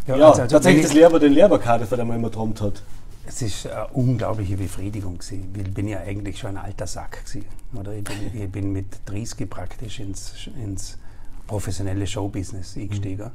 ja, 0.07 0.17
ja 0.17 0.29
also, 0.29 0.43
also 0.43 0.55
tatsächlich 0.55 0.85
das 0.85 0.95
Lehrer, 0.95 1.19
den 1.19 1.33
Lehrerkarte, 1.33 1.87
von 1.87 1.99
dem 1.99 2.09
man 2.09 2.19
immer 2.19 2.29
geträumt 2.29 2.61
hat. 2.61 2.83
Es 3.27 3.41
ist 3.41 3.67
eine 3.67 3.89
unglaubliche 3.89 4.57
Befriedigung 4.57 5.19
gewesen. 5.19 5.55
Ich 5.57 5.75
bin 5.75 5.89
ja 5.89 6.01
eigentlich 6.01 6.39
schon 6.39 6.57
ein 6.57 6.65
alter 6.65 6.87
Sack 6.87 7.25
gewesen, 7.25 7.47
oder? 7.75 7.93
Ich 7.93 8.05
bin, 8.05 8.17
ich 8.43 8.51
bin 8.51 8.73
mit 8.73 8.87
30 9.07 9.49
praktisch 9.49 10.01
ins, 10.01 10.49
ins 10.63 10.99
professionelle 11.47 12.07
Showbusiness 12.07 12.77
eingestiegen. 12.77 13.27
Mhm. 13.27 13.31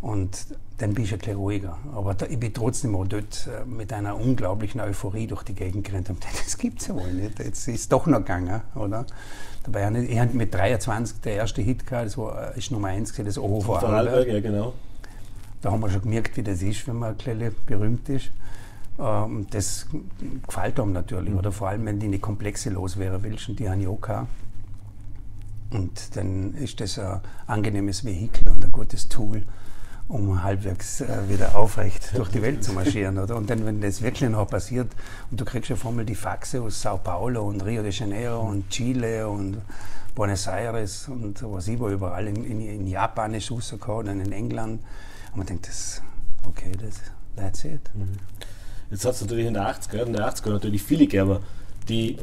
Und 0.00 0.46
dann 0.78 0.94
bin 0.94 1.04
ich 1.04 1.12
ein 1.12 1.18
bisschen 1.18 1.36
ruhiger. 1.36 1.76
Aber 1.92 2.14
da, 2.14 2.26
ich 2.26 2.38
bin 2.38 2.54
trotzdem 2.54 2.94
auch 2.94 3.06
dort 3.06 3.48
äh, 3.48 3.64
mit 3.64 3.92
einer 3.92 4.16
unglaublichen 4.16 4.80
Euphorie 4.80 5.26
durch 5.26 5.42
die 5.42 5.54
Gegend 5.54 5.84
gerannt 5.84 6.08
und 6.10 6.24
das 6.44 6.56
gibt 6.56 6.80
es 6.80 6.88
ja 6.88 6.94
wohl 6.94 7.12
nicht. 7.12 7.38
Jetzt 7.40 7.66
ist 7.66 7.80
es 7.80 7.88
doch 7.88 8.06
noch 8.06 8.18
gegangen, 8.18 8.60
oder? 8.76 9.06
Dabei 9.64 9.86
habe 9.86 9.98
ich 9.98 10.32
mit 10.34 10.54
23 10.54 11.20
der 11.20 11.34
erste 11.34 11.62
Hit 11.62 11.84
gehabt, 11.86 12.06
das 12.06 12.16
war, 12.16 12.54
ist 12.56 12.70
Nummer 12.70 12.88
1 12.88 13.12
gewesen, 13.12 13.26
das 13.26 13.38
Oho 13.38 13.60
vor 13.60 13.80
Vorarlberg. 13.80 14.28
Ja, 14.28 14.40
genau. 14.40 14.72
Da 15.60 15.72
haben 15.72 15.80
wir 15.80 15.90
schon 15.90 16.02
gemerkt, 16.02 16.36
wie 16.36 16.44
das 16.44 16.62
ist, 16.62 16.86
wenn 16.86 16.96
man 16.96 17.10
ein 17.10 17.16
bisschen 17.16 17.54
berühmt 17.66 18.08
ist. 18.08 18.30
Ähm, 18.98 19.46
das 19.50 19.86
gefällt 20.46 20.80
einem 20.80 20.92
natürlich, 20.92 21.32
mhm. 21.32 21.38
oder 21.38 21.52
vor 21.52 21.68
allem, 21.68 21.86
wenn 21.86 21.98
die 21.98 22.06
eine 22.06 22.18
komplexe 22.18 22.70
loswerden 22.70 23.22
willst, 23.22 23.48
und 23.48 23.58
die 23.58 23.68
haben 23.68 23.80
gehabt. 24.00 24.28
Und 25.70 26.16
dann 26.16 26.54
ist 26.54 26.80
das 26.80 26.98
ein 26.98 27.20
angenehmes 27.46 28.04
Vehikel 28.04 28.48
und 28.48 28.64
ein 28.64 28.72
gutes 28.72 29.08
Tool 29.08 29.42
um 30.08 30.42
halbwegs 30.42 31.02
äh, 31.02 31.28
wieder 31.28 31.54
aufrecht 31.54 32.16
durch 32.16 32.30
die 32.30 32.40
Welt 32.40 32.64
zu 32.64 32.72
marschieren. 32.72 33.18
Oder? 33.18 33.36
Und 33.36 33.50
dann, 33.50 33.64
wenn 33.66 33.80
das 33.80 34.02
wirklich 34.02 34.28
noch 34.28 34.48
passiert 34.48 34.88
und 35.30 35.40
du 35.40 35.44
kriegst 35.44 35.68
ja 35.68 35.76
allem 35.76 36.06
die 36.06 36.14
Faxe 36.14 36.62
aus 36.62 36.80
Sao 36.80 36.96
Paulo 36.96 37.46
und 37.46 37.64
Rio 37.64 37.82
de 37.82 37.92
Janeiro 37.92 38.40
und 38.40 38.70
Chile 38.70 39.28
und 39.28 39.58
Buenos 40.14 40.46
Aires 40.46 41.08
und 41.08 41.42
was 41.42 41.68
ich 41.68 41.78
war 41.78 41.90
überall, 41.90 42.26
in, 42.26 42.42
in, 42.44 42.60
in 42.60 42.86
Japan 42.86 43.34
ist 43.34 43.50
rausgekommen 43.50 44.08
und 44.08 44.26
in 44.26 44.32
England. 44.32 44.80
Und 45.32 45.36
man 45.36 45.46
denkt, 45.46 45.68
das, 45.68 46.02
okay, 46.46 46.72
das, 46.72 47.00
that's 47.36 47.64
it. 47.64 47.82
Mhm. 47.94 48.16
Jetzt 48.90 49.04
hat 49.04 49.14
es 49.14 49.20
natürlich 49.20 49.46
in 49.46 49.54
der 49.54 49.68
80er, 49.68 50.06
in 50.06 50.12
der 50.12 50.32
80er 50.32 50.50
natürlich 50.50 50.82
viele 50.82 51.06
gegeben, 51.06 51.38
die 51.88 52.18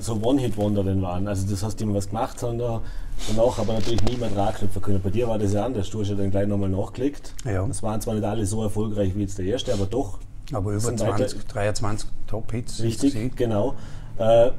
so 0.00 0.20
One-Hit-Wonder 0.22 0.84
waren. 1.02 1.26
Also 1.28 1.48
das 1.48 1.62
heißt, 1.62 1.78
die 1.78 1.84
haben 1.84 1.94
was 1.94 2.08
gemacht 2.08 2.42
haben 2.42 2.58
da 2.58 2.82
danach 3.26 3.58
aber 3.58 3.74
natürlich 3.74 4.02
niemand 4.04 4.36
ranknüpfen 4.36 4.80
können. 4.80 5.00
Bei 5.02 5.10
dir 5.10 5.28
war 5.28 5.38
das 5.38 5.52
ja 5.52 5.64
anders. 5.64 5.90
Du 5.90 6.00
hast 6.00 6.08
ja 6.08 6.14
dann 6.14 6.30
gleich 6.30 6.46
nochmal 6.46 6.68
nachgelegt. 6.68 7.34
Ja. 7.44 7.66
Das 7.66 7.82
waren 7.82 8.00
zwar 8.00 8.14
nicht 8.14 8.24
alle 8.24 8.46
so 8.46 8.62
erfolgreich 8.62 9.14
wie 9.16 9.22
jetzt 9.22 9.38
der 9.38 9.46
erste, 9.46 9.72
aber 9.72 9.86
doch. 9.86 10.18
Aber 10.52 10.72
über 10.72 10.96
20, 10.96 11.46
23 11.46 12.08
Top-Hits. 12.26 12.80
Richtig, 12.80 13.36
genau. 13.36 13.74
Äh, 14.18 14.50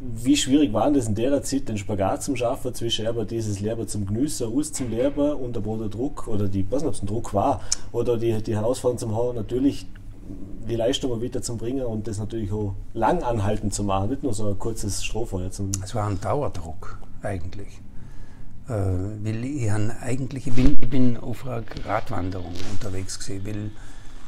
wie 0.00 0.36
schwierig 0.36 0.72
war 0.72 0.90
das 0.90 1.08
in 1.08 1.14
der 1.14 1.42
Zeit, 1.42 1.68
den 1.68 1.76
Spagat 1.76 2.22
zum 2.22 2.34
Schaffen 2.34 2.74
zwischen 2.74 3.06
aber 3.06 3.26
dieses 3.26 3.60
Lehrer 3.60 3.86
zum 3.86 4.06
Genießen, 4.06 4.50
aus 4.50 4.72
zum 4.72 4.90
Lehrer 4.90 5.38
und 5.38 5.56
aber 5.56 5.76
der 5.76 5.88
Druck, 5.88 6.26
oder 6.26 6.48
die, 6.48 6.60
ich 6.60 6.70
weiß 6.70 6.82
nicht, 6.82 6.88
ob 6.88 6.94
es 6.94 7.02
ein 7.02 7.06
Druck 7.06 7.34
war, 7.34 7.60
oder 7.92 8.16
die, 8.16 8.42
die 8.42 8.54
Herausforderung 8.54 8.98
zum 8.98 9.16
Haben, 9.16 9.36
natürlich 9.36 9.86
die 10.68 10.76
Leistung 10.76 11.20
wieder 11.20 11.42
zu 11.42 11.56
bringen 11.56 11.84
und 11.84 12.06
das 12.06 12.18
natürlich 12.18 12.50
auch 12.52 12.74
lang 12.94 13.22
anhalten 13.22 13.70
zu 13.70 13.84
machen, 13.84 14.10
nicht 14.10 14.22
nur 14.22 14.32
so 14.32 14.48
ein 14.48 14.58
kurzes 14.58 15.04
Strohfeuer. 15.04 15.50
Zum 15.50 15.70
es 15.82 15.94
war 15.94 16.06
ein 16.06 16.20
Dauerdruck 16.20 16.98
eigentlich. 17.22 17.80
Äh, 18.68 18.72
weil 18.72 19.44
ich, 19.44 19.70
eigentlich, 19.70 20.46
ich, 20.46 20.54
bin, 20.54 20.78
ich 20.80 20.88
bin 20.88 21.16
auf 21.16 21.46
einer 21.46 21.62
Radwanderung 21.84 22.54
unterwegs 22.72 23.18
gewesen, 23.18 23.46
weil 23.46 23.70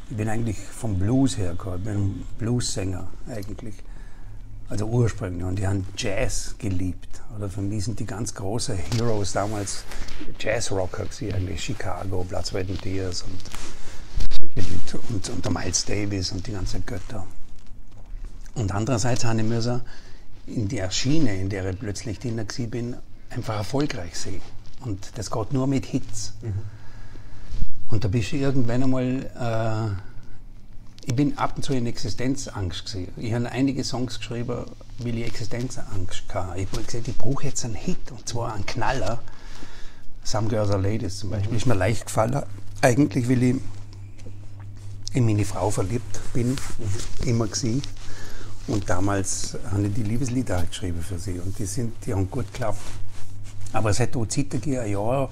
ich 0.09 0.17
bin 0.17 0.27
eigentlich 0.27 0.57
vom 0.57 0.99
Blues 0.99 1.37
hergekommen, 1.37 1.79
ich 1.79 1.85
bin 1.85 2.23
Bluessänger 2.37 3.07
eigentlich. 3.27 3.75
Also 4.73 4.87
ursprünglich. 4.87 5.45
Und 5.45 5.59
die 5.59 5.67
haben 5.67 5.85
Jazz 5.95 6.55
geliebt. 6.57 7.21
Oder 7.37 7.47
für 7.47 7.61
mich 7.61 7.85
sind 7.85 7.99
die 7.99 8.07
ganz 8.07 8.33
großen 8.33 8.75
Heroes 8.75 9.31
damals 9.31 9.83
Jazzrocker 10.39 11.05
gewesen, 11.05 11.31
eigentlich 11.31 11.63
Chicago, 11.63 12.25
Platz 12.27 12.55
Red 12.55 12.81
Tears 12.81 13.21
und 13.21 13.39
und, 15.09 15.29
und 15.29 15.45
der 15.45 15.51
Miles 15.51 15.85
Davis 15.85 16.31
und 16.31 16.47
die 16.47 16.53
ganzen 16.53 16.83
Götter. 16.87 17.27
Und 18.55 18.71
andererseits 18.71 19.23
habe 19.25 19.41
ich 19.41 19.45
müssen 19.45 19.81
in 20.47 20.67
der 20.67 20.89
Schiene, 20.89 21.39
in 21.39 21.49
der 21.49 21.69
ich 21.69 21.79
plötzlich 21.79 22.17
drin 22.17 22.43
bin, 22.69 22.95
einfach 23.29 23.57
erfolgreich 23.57 24.17
sehe. 24.17 24.41
Und 24.81 25.11
das 25.15 25.29
geht 25.29 25.53
nur 25.53 25.67
mit 25.67 25.85
Hits. 25.85 26.33
Mhm. 26.41 26.53
Und 27.89 28.03
da 28.03 28.07
bist 28.07 28.31
du 28.31 28.37
irgendwann 28.37 28.83
einmal, 28.83 29.95
äh, 29.95 30.12
ich 31.05 31.15
bin 31.15 31.37
ab 31.37 31.53
und 31.57 31.63
zu 31.63 31.73
in 31.73 31.85
Existenzangst 31.85 32.85
gesehen. 32.85 33.11
Ich 33.17 33.33
habe 33.33 33.49
einige 33.49 33.83
Songs 33.83 34.19
geschrieben, 34.19 34.65
weil 34.99 35.17
ich 35.17 35.25
Existenzangst 35.25 36.23
hatte. 36.33 36.59
Ich 36.59 36.67
habe 36.71 36.83
gesagt, 36.83 37.07
ich 37.07 37.17
brauche 37.17 37.45
jetzt 37.45 37.65
einen 37.65 37.75
Hit, 37.75 38.11
und 38.11 38.27
zwar 38.27 38.53
einen 38.53 38.65
Knaller. 38.65 39.21
Some 40.23 40.47
Girls 40.47 40.69
Are 40.69 40.81
Ladies 40.81 41.17
zum 41.19 41.31
Beispiel, 41.31 41.57
ist 41.57 41.65
mir 41.65 41.73
leicht 41.73 42.05
gefallen. 42.05 42.43
Eigentlich, 42.81 43.27
weil 43.27 43.43
ich 43.43 43.55
in 45.13 45.25
meine 45.25 45.45
Frau 45.45 45.69
verliebt 45.69 46.19
bin, 46.33 46.55
immer 47.25 47.47
gewesen. 47.47 47.81
Und 48.67 48.89
damals 48.89 49.57
habe 49.71 49.87
ich 49.87 49.93
die 49.93 50.03
Liebeslieder 50.03 50.63
geschrieben 50.63 51.01
für 51.01 51.19
sie 51.19 51.39
und 51.39 51.59
die, 51.59 51.65
sind, 51.65 51.93
die 52.05 52.13
haben 52.13 52.31
gut 52.31 52.51
geklappt. 52.53 52.79
Aber 53.73 53.89
es 53.89 53.99
hat 53.99 54.15
auch 54.15 54.25
Zeit 54.25 54.51
gegeben, 54.51 54.79
ein 54.79 54.91
Jahr, 54.91 55.29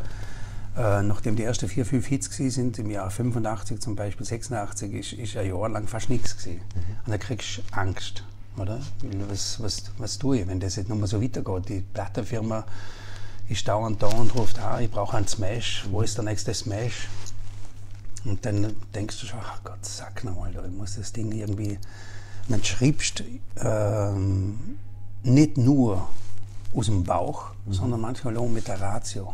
äh, 0.78 1.02
nachdem 1.02 1.36
die 1.36 1.44
ersten 1.44 1.68
vier, 1.68 1.86
fünf 1.86 2.08
Hits 2.08 2.30
sind, 2.36 2.80
im 2.80 2.90
Jahr 2.90 3.10
85 3.10 3.80
zum 3.80 3.96
Beispiel, 3.96 4.26
86, 4.26 4.94
ist, 4.94 5.14
ist 5.14 5.38
ein 5.38 5.48
Jahr 5.48 5.70
lang 5.70 5.88
fast 5.88 6.10
nichts 6.10 6.38
gewesen. 6.38 6.62
Mhm. 6.76 6.96
Und 7.06 7.12
dann 7.12 7.20
kriegst 7.20 7.58
du 7.58 7.62
Angst, 7.72 8.24
oder? 8.58 8.80
Was, 9.30 9.62
was, 9.62 9.92
was 9.98 10.18
tue 10.18 10.40
ich, 10.40 10.48
wenn 10.48 10.60
das 10.60 10.76
jetzt 10.76 10.90
nochmal 10.90 11.08
so 11.08 11.22
weitergeht? 11.22 11.70
Die 11.70 11.82
Plattenfirma 11.82 12.66
ist 13.50 13.68
dauernd 13.68 14.02
da 14.02 14.08
und 14.08 14.34
ruft, 14.36 14.60
ah, 14.60 14.80
ich 14.80 14.90
brauche 14.90 15.18
einen 15.18 15.28
Smash, 15.28 15.86
wo 15.92 16.02
ist 16.02 16.18
der 16.18 16.24
nächste 16.24 16.54
Smash? 16.54 17.10
Und 18.24 18.46
dann 18.46 18.76
denkst 18.94 19.20
du 19.20 19.26
schon, 19.26 19.40
ach 19.44 19.62
Gott, 19.64 19.84
sag 19.84 20.24
nochmal, 20.24 20.52
ich 20.52 20.78
muss 20.78 20.96
das 20.96 21.12
Ding 21.12 21.32
irgendwie 21.32 21.78
dann 22.52 22.64
schreibst 22.64 23.24
ähm, 23.58 24.78
nicht 25.24 25.58
nur 25.58 26.08
aus 26.74 26.86
dem 26.86 27.04
Bauch, 27.04 27.52
mhm. 27.66 27.74
sondern 27.74 28.02
manchmal 28.02 28.38
auch 28.38 28.48
mit 28.48 28.68
der 28.68 28.80
Ratio. 28.80 29.34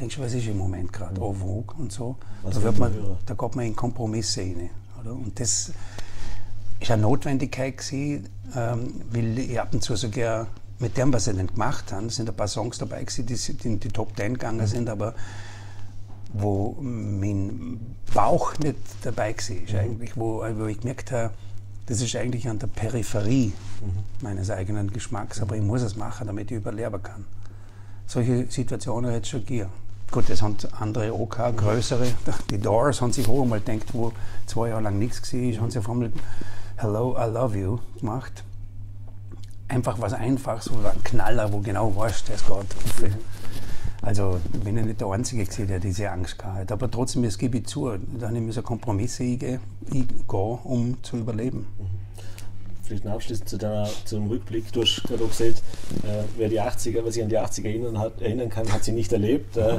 Denkst 0.00 0.16
du, 0.16 0.22
was 0.22 0.32
ist 0.32 0.46
im 0.46 0.56
Moment 0.56 0.92
gerade? 0.92 1.20
Mhm. 1.20 1.22
Oh, 1.22 1.64
und 1.76 1.92
so. 1.92 2.16
da, 2.42 2.62
wird 2.62 2.78
man, 2.78 2.92
da 3.26 3.34
geht 3.34 3.54
man 3.54 3.66
in 3.66 3.76
Kompromisse 3.76 4.40
rein. 4.40 4.70
Oder? 4.98 5.12
Und 5.12 5.38
das 5.38 5.72
ist 6.80 6.90
eine 6.90 7.02
Notwendigkeit 7.02 7.76
gewesen, 7.76 8.28
ähm, 8.56 9.02
weil 9.10 9.38
ich 9.38 9.60
ab 9.60 9.74
und 9.74 9.82
zu 9.82 9.96
sogar 9.96 10.46
mit 10.78 10.96
dem, 10.96 11.12
was 11.12 11.26
sie 11.26 11.34
dann 11.34 11.46
gemacht 11.46 11.92
haben, 11.92 12.08
sind 12.08 12.30
ein 12.30 12.34
paar 12.34 12.48
Songs 12.48 12.78
dabei 12.78 13.04
gewesen, 13.04 13.26
die 13.26 13.68
in 13.68 13.78
die 13.78 13.88
Top 13.88 14.16
Ten 14.16 14.34
gegangen 14.34 14.60
mhm. 14.60 14.66
sind, 14.66 14.88
aber 14.88 15.14
wo 16.32 16.76
mein 16.80 17.96
Bauch 18.14 18.56
nicht 18.58 18.78
dabei 19.02 19.34
war, 19.34 19.54
mhm. 19.56 19.78
eigentlich, 19.78 20.16
wo, 20.16 20.42
wo 20.56 20.66
ich 20.66 20.80
gemerkt 20.80 21.12
habe, 21.12 21.34
das 21.86 22.00
ist 22.00 22.16
eigentlich 22.16 22.48
an 22.48 22.58
der 22.58 22.68
Peripherie 22.68 23.52
mhm. 23.82 24.22
meines 24.22 24.48
eigenen 24.50 24.90
Geschmacks, 24.90 25.42
aber 25.42 25.56
ich 25.56 25.62
muss 25.62 25.82
es 25.82 25.96
machen, 25.96 26.26
damit 26.26 26.50
ich 26.50 26.56
überleben 26.56 27.02
kann. 27.02 27.26
Solche 28.06 28.50
Situationen 28.50 29.10
hätte 29.10 29.22
es 29.22 29.28
schon 29.28 29.40
gegeben. 29.40 29.70
Gut, 30.10 30.28
das 30.28 30.42
haben 30.42 30.56
andere 30.80 31.12
auch 31.12 31.28
größere. 31.28 32.08
Die 32.50 32.58
Doors 32.58 33.00
haben 33.00 33.12
sich 33.12 33.28
auch 33.28 33.42
einmal 33.42 33.60
gedacht, 33.60 33.94
wo 33.94 34.12
zwei 34.46 34.70
Jahre 34.70 34.82
lang 34.82 34.98
nichts 34.98 35.32
war, 35.32 35.60
haben 35.60 35.70
sie 35.70 35.78
auf 35.78 35.88
einmal 35.88 36.10
Hello, 36.76 37.16
I 37.16 37.30
love 37.30 37.56
you 37.56 37.78
gemacht. 38.00 38.42
Einfach 39.68 40.00
was 40.00 40.12
Einfaches, 40.12 40.64
so 40.64 40.72
ein 40.74 41.04
Knaller, 41.04 41.52
wo 41.52 41.58
genau 41.60 41.94
weißt, 41.94 42.28
das 42.28 42.44
geht. 42.44 43.16
Also 44.02 44.40
ich 44.52 44.60
bin 44.60 44.76
ja 44.76 44.82
nicht 44.82 45.00
der 45.00 45.08
Einzige 45.08 45.44
gewesen, 45.44 45.68
der 45.68 45.78
diese 45.78 46.10
Angst 46.10 46.38
gehabt 46.38 46.72
Aber 46.72 46.90
trotzdem, 46.90 47.22
das 47.22 47.38
gebe 47.38 47.58
ich 47.58 47.66
zu, 47.66 47.90
da 48.18 48.28
habe 48.28 48.38
ich 48.38 48.64
Kompromisse 48.64 49.22
eingehen, 49.22 49.60
um 50.64 50.96
zu 51.02 51.18
überleben. 51.18 51.66
Vielleicht 52.90 53.04
noch 53.04 53.12
abschließend 53.12 53.48
zu, 53.48 53.56
deiner, 53.56 53.88
zu 54.04 54.16
dem 54.16 54.26
Rückblick. 54.26 54.72
Du 54.72 54.82
hast 54.82 55.04
gerade 55.04 55.22
auch 55.22 55.28
gesagt, 55.28 55.62
äh, 56.02 56.24
wer 56.36 56.48
die 56.48 56.60
80er, 56.60 57.04
wer 57.04 57.12
sich 57.12 57.22
an 57.22 57.28
die 57.28 57.38
80er 57.38 57.66
erinnern, 57.66 58.00
hat, 58.00 58.20
erinnern 58.20 58.50
kann, 58.50 58.72
hat 58.72 58.82
sie 58.82 58.90
nicht 58.90 59.12
erlebt. 59.12 59.56
Äh, 59.56 59.78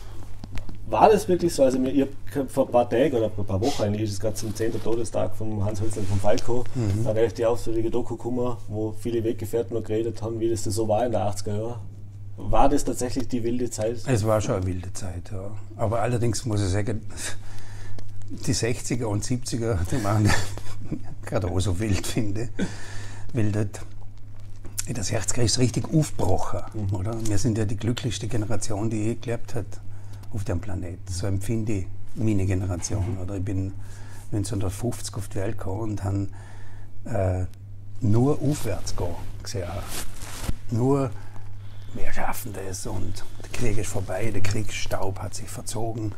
war 0.86 1.10
das 1.10 1.28
wirklich 1.28 1.54
so? 1.54 1.62
Also 1.62 1.78
mir, 1.78 1.90
ich 1.90 2.08
habe 2.34 2.48
vor 2.48 2.64
ein 2.64 2.72
paar 2.72 2.88
Tagen 2.88 3.16
oder 3.16 3.30
ein 3.36 3.44
paar 3.44 3.60
Wochen 3.60 3.82
eigentlich, 3.82 4.04
ist 4.04 4.12
es 4.12 4.20
gerade 4.20 4.32
zum 4.32 4.54
10. 4.54 4.82
Todestag 4.82 5.36
von 5.36 5.62
Hans 5.62 5.82
Hölzler 5.82 6.04
von 6.04 6.18
Falco, 6.20 6.64
mhm. 6.74 7.06
eine 7.06 7.20
recht 7.20 7.44
ausführliche 7.44 7.90
Doku 7.90 8.16
gekommen, 8.16 8.56
wo 8.66 8.92
viele 8.98 9.22
Weggefährten 9.22 9.76
noch 9.76 9.84
geredet 9.84 10.22
haben, 10.22 10.40
wie 10.40 10.48
das 10.48 10.64
so 10.64 10.88
war 10.88 11.04
in 11.04 11.12
der 11.12 11.30
80er 11.30 11.54
Jahren. 11.54 11.80
War 12.38 12.70
das 12.70 12.82
tatsächlich 12.82 13.28
die 13.28 13.44
wilde 13.44 13.68
Zeit? 13.68 13.98
Es 14.06 14.26
war 14.26 14.40
schon 14.40 14.54
eine 14.54 14.66
wilde 14.66 14.90
Zeit, 14.94 15.30
ja. 15.30 15.50
Aber 15.76 16.00
allerdings 16.00 16.46
muss 16.46 16.62
ich 16.62 16.68
sagen, 16.70 17.02
die 18.30 18.54
60er 18.54 19.04
und 19.04 19.22
70er, 19.22 19.76
die 19.90 20.02
waren 20.02 20.30
gerade 21.32 21.48
auch 21.48 21.60
so 21.60 21.78
wild, 21.80 22.06
finde 22.06 22.48
weil 23.32 23.50
das, 23.50 23.66
das 24.92 25.10
Herz 25.10 25.32
ist 25.38 25.58
richtig 25.58 25.92
aufgebrochen, 25.92 26.60
mhm. 26.74 26.94
oder? 26.94 27.26
Wir 27.26 27.38
sind 27.38 27.56
ja 27.56 27.64
die 27.64 27.76
glücklichste 27.76 28.28
Generation, 28.28 28.90
die 28.90 28.98
je 28.98 29.14
gelebt 29.14 29.54
hat 29.54 29.64
auf 30.32 30.44
dem 30.44 30.60
Planeten. 30.60 31.10
So 31.10 31.26
empfinde 31.26 31.72
ich 31.72 31.86
meine 32.14 32.44
Generation, 32.44 33.14
mhm. 33.14 33.20
oder? 33.20 33.36
Ich 33.36 33.44
bin 33.44 33.72
1950 34.32 35.14
auf 35.14 35.28
die 35.28 35.36
Welt 35.36 35.58
gekommen 35.58 35.80
und 35.80 36.04
habe 36.04 36.28
äh, 37.04 37.46
nur 38.04 38.40
aufwärts 38.42 38.94
gehen 38.94 39.14
gesehen. 39.42 39.68
Nur 40.70 41.10
wir 41.94 42.12
schaffen 42.12 42.52
das 42.52 42.86
und 42.86 43.24
der 43.42 43.48
Krieg 43.50 43.78
ist 43.78 43.90
vorbei, 43.90 44.30
der 44.30 44.42
Kriegsstaub 44.42 45.18
hat 45.20 45.34
sich 45.34 45.48
verzogen 45.48 46.12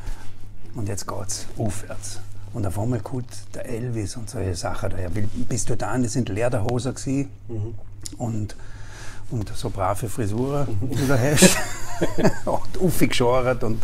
und 0.75 0.89
jetzt 0.89 1.07
geht 1.07 1.29
es 1.29 1.47
aufwärts. 1.57 2.21
Und 2.55 2.67
auf 2.67 2.79
einmal 2.79 3.01
kommt 3.01 3.27
der 3.55 3.67
Elvis 3.67 4.17
und 4.17 4.31
solche 4.31 4.55
Sachen 4.55 4.91
daher. 4.91 5.11
Bis 5.11 5.65
du 5.65 5.77
da, 5.77 5.99
das 5.99 6.13
sind 6.13 6.29
Lederhosen 6.29 6.95
gewesen 6.95 7.29
mhm. 7.49 7.75
und, 8.17 8.57
und 9.31 9.49
so 9.55 9.71
brave 9.71 10.09
Frisuren, 10.09 10.69
die 10.81 11.07
du 11.07 11.19
hast. 11.19 11.57
und 12.45 12.81
aufgeschoren 12.81 13.59
und 13.59 13.83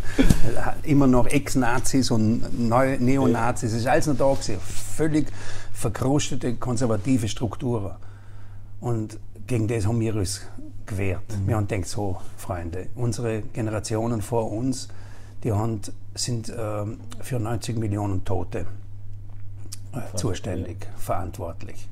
immer 0.83 1.07
noch 1.07 1.27
Ex-Nazis 1.27 2.11
und 2.11 2.69
Neu 2.69 2.97
Neonazis. 2.99 3.73
Es 3.73 3.81
ist 3.81 3.87
alles 3.87 4.07
noch 4.07 4.17
da 4.17 4.33
gewesen. 4.33 4.59
Völlig 4.97 5.29
verkrustete, 5.73 6.55
konservative 6.55 7.29
Strukturen. 7.29 7.97
Und 8.81 9.19
gegen 9.47 9.67
das 9.67 9.87
haben 9.87 10.01
wir 10.01 10.15
uns 10.15 10.43
gewehrt. 10.87 11.23
Mhm. 11.29 11.49
Wir 11.49 11.57
haben 11.57 11.69
gedacht, 11.69 11.89
so, 11.89 12.21
Freunde, 12.37 12.87
unsere 12.95 13.43
Generationen 13.43 14.23
vor 14.23 14.51
uns, 14.51 14.89
die 15.45 15.53
haben, 15.53 15.81
sind 16.15 16.49
äh, 16.49 16.85
für 17.21 17.41
90 17.41 17.79
Millionen 17.79 18.25
Tote 18.25 18.67
äh, 19.93 20.17
zuständig, 20.17 20.85
ja. 20.85 20.99
verantwortlich. 20.99 21.89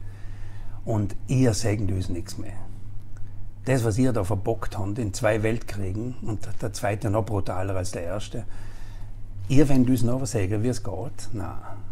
Und 0.84 1.16
ihr 1.26 1.54
sagt 1.54 1.90
uns 1.90 2.08
nichts 2.08 2.38
mehr. 2.38 2.54
Das, 3.64 3.84
was 3.84 3.98
ihr 3.98 4.12
da 4.12 4.24
verbockt 4.24 4.78
habt 4.78 4.98
in 4.98 5.12
zwei 5.12 5.42
Weltkriegen, 5.42 6.14
und 6.22 6.48
der 6.62 6.72
zweite 6.72 7.10
noch 7.10 7.26
brutaler 7.26 7.76
als 7.76 7.90
der 7.90 8.04
erste, 8.04 8.44
ihr 9.48 9.68
wollt 9.68 9.88
uns 9.90 10.02
noch 10.02 10.20
was 10.22 10.32
sagen, 10.32 10.62
wie 10.62 10.68
es 10.68 10.82
geht? 10.82 11.28
Nein, 11.32 11.48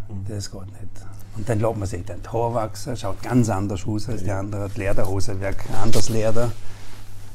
mhm. 0.08 0.24
das 0.28 0.50
geht 0.50 0.66
nicht. 0.66 1.06
Und 1.36 1.46
dann 1.48 1.60
lässt 1.60 1.76
man 1.76 1.86
sich 1.86 2.04
den 2.04 2.20
Haar 2.32 2.54
wachsen, 2.54 2.96
schaut 2.96 3.22
ganz 3.22 3.50
anders 3.50 3.86
aus 3.86 4.08
als 4.08 4.24
die 4.24 4.30
anderen. 4.30 4.70
Die 4.74 4.80
Lederhose 4.80 5.38
wird 5.38 5.56
anders 5.82 6.08
Leder. 6.08 6.50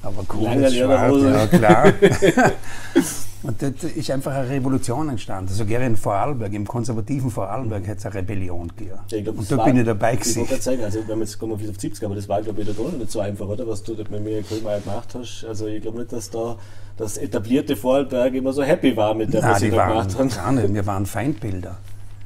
Aber 0.03 0.25
cool, 0.33 0.49
Lederhose. 0.49 1.29
Ja, 1.29 1.47
klar. 1.47 1.93
und 3.43 3.61
das 3.61 3.83
ist 3.83 4.09
einfach 4.11 4.33
eine 4.33 4.49
Revolution 4.49 5.09
entstanden. 5.09 5.49
Also 5.49 5.65
gerne 5.65 5.87
in 5.87 5.95
Vorarlberg, 5.95 6.53
im 6.53 6.67
konservativen 6.67 7.29
Vorarlberg, 7.29 7.87
hat 7.87 7.97
es 7.97 8.05
eine 8.05 8.15
Rebellion 8.15 8.67
gegeben. 8.69 8.99
Ja, 9.09 9.21
glaub, 9.21 9.37
und 9.37 9.51
da 9.51 9.63
bin 9.63 9.77
ich 9.77 9.85
dabei 9.85 10.15
gewesen. 10.15 10.43
Ich 10.43 10.49
wollte 10.49 10.63
sagen, 10.63 10.83
also 10.83 10.99
wenn 11.07 11.19
wir 11.19 11.25
jetzt 11.25 11.39
kommen 11.39 11.53
auf 11.53 11.61
70 11.61 12.03
aber 12.03 12.15
das 12.15 12.27
war 12.27 12.41
glaube 12.41 12.61
ich 12.61 12.75
da 12.75 12.83
nicht 12.83 13.11
so 13.11 13.19
einfach, 13.19 13.47
oder? 13.47 13.67
Was 13.67 13.83
du 13.83 13.93
mit 13.93 14.23
mir 14.23 14.41
Grünmeier 14.41 14.79
gemacht 14.79 15.15
hast. 15.15 15.45
Also 15.47 15.67
ich 15.67 15.81
glaube 15.81 15.99
nicht, 15.99 16.11
dass 16.11 16.29
da 16.29 16.57
das 16.97 17.17
etablierte 17.17 17.75
Vorarlberg 17.75 18.33
immer 18.33 18.53
so 18.53 18.63
happy 18.63 18.95
war 18.95 19.13
mit 19.13 19.33
der, 19.33 19.41
Nein, 19.41 19.51
was 19.51 19.59
sie 19.59 19.69
da 19.69 19.87
gemacht 19.87 20.17
haben. 20.17 20.29
Gar 20.29 20.51
nicht, 20.51 20.73
wir 20.73 20.85
waren 20.85 21.05
Feindbilder. 21.05 21.77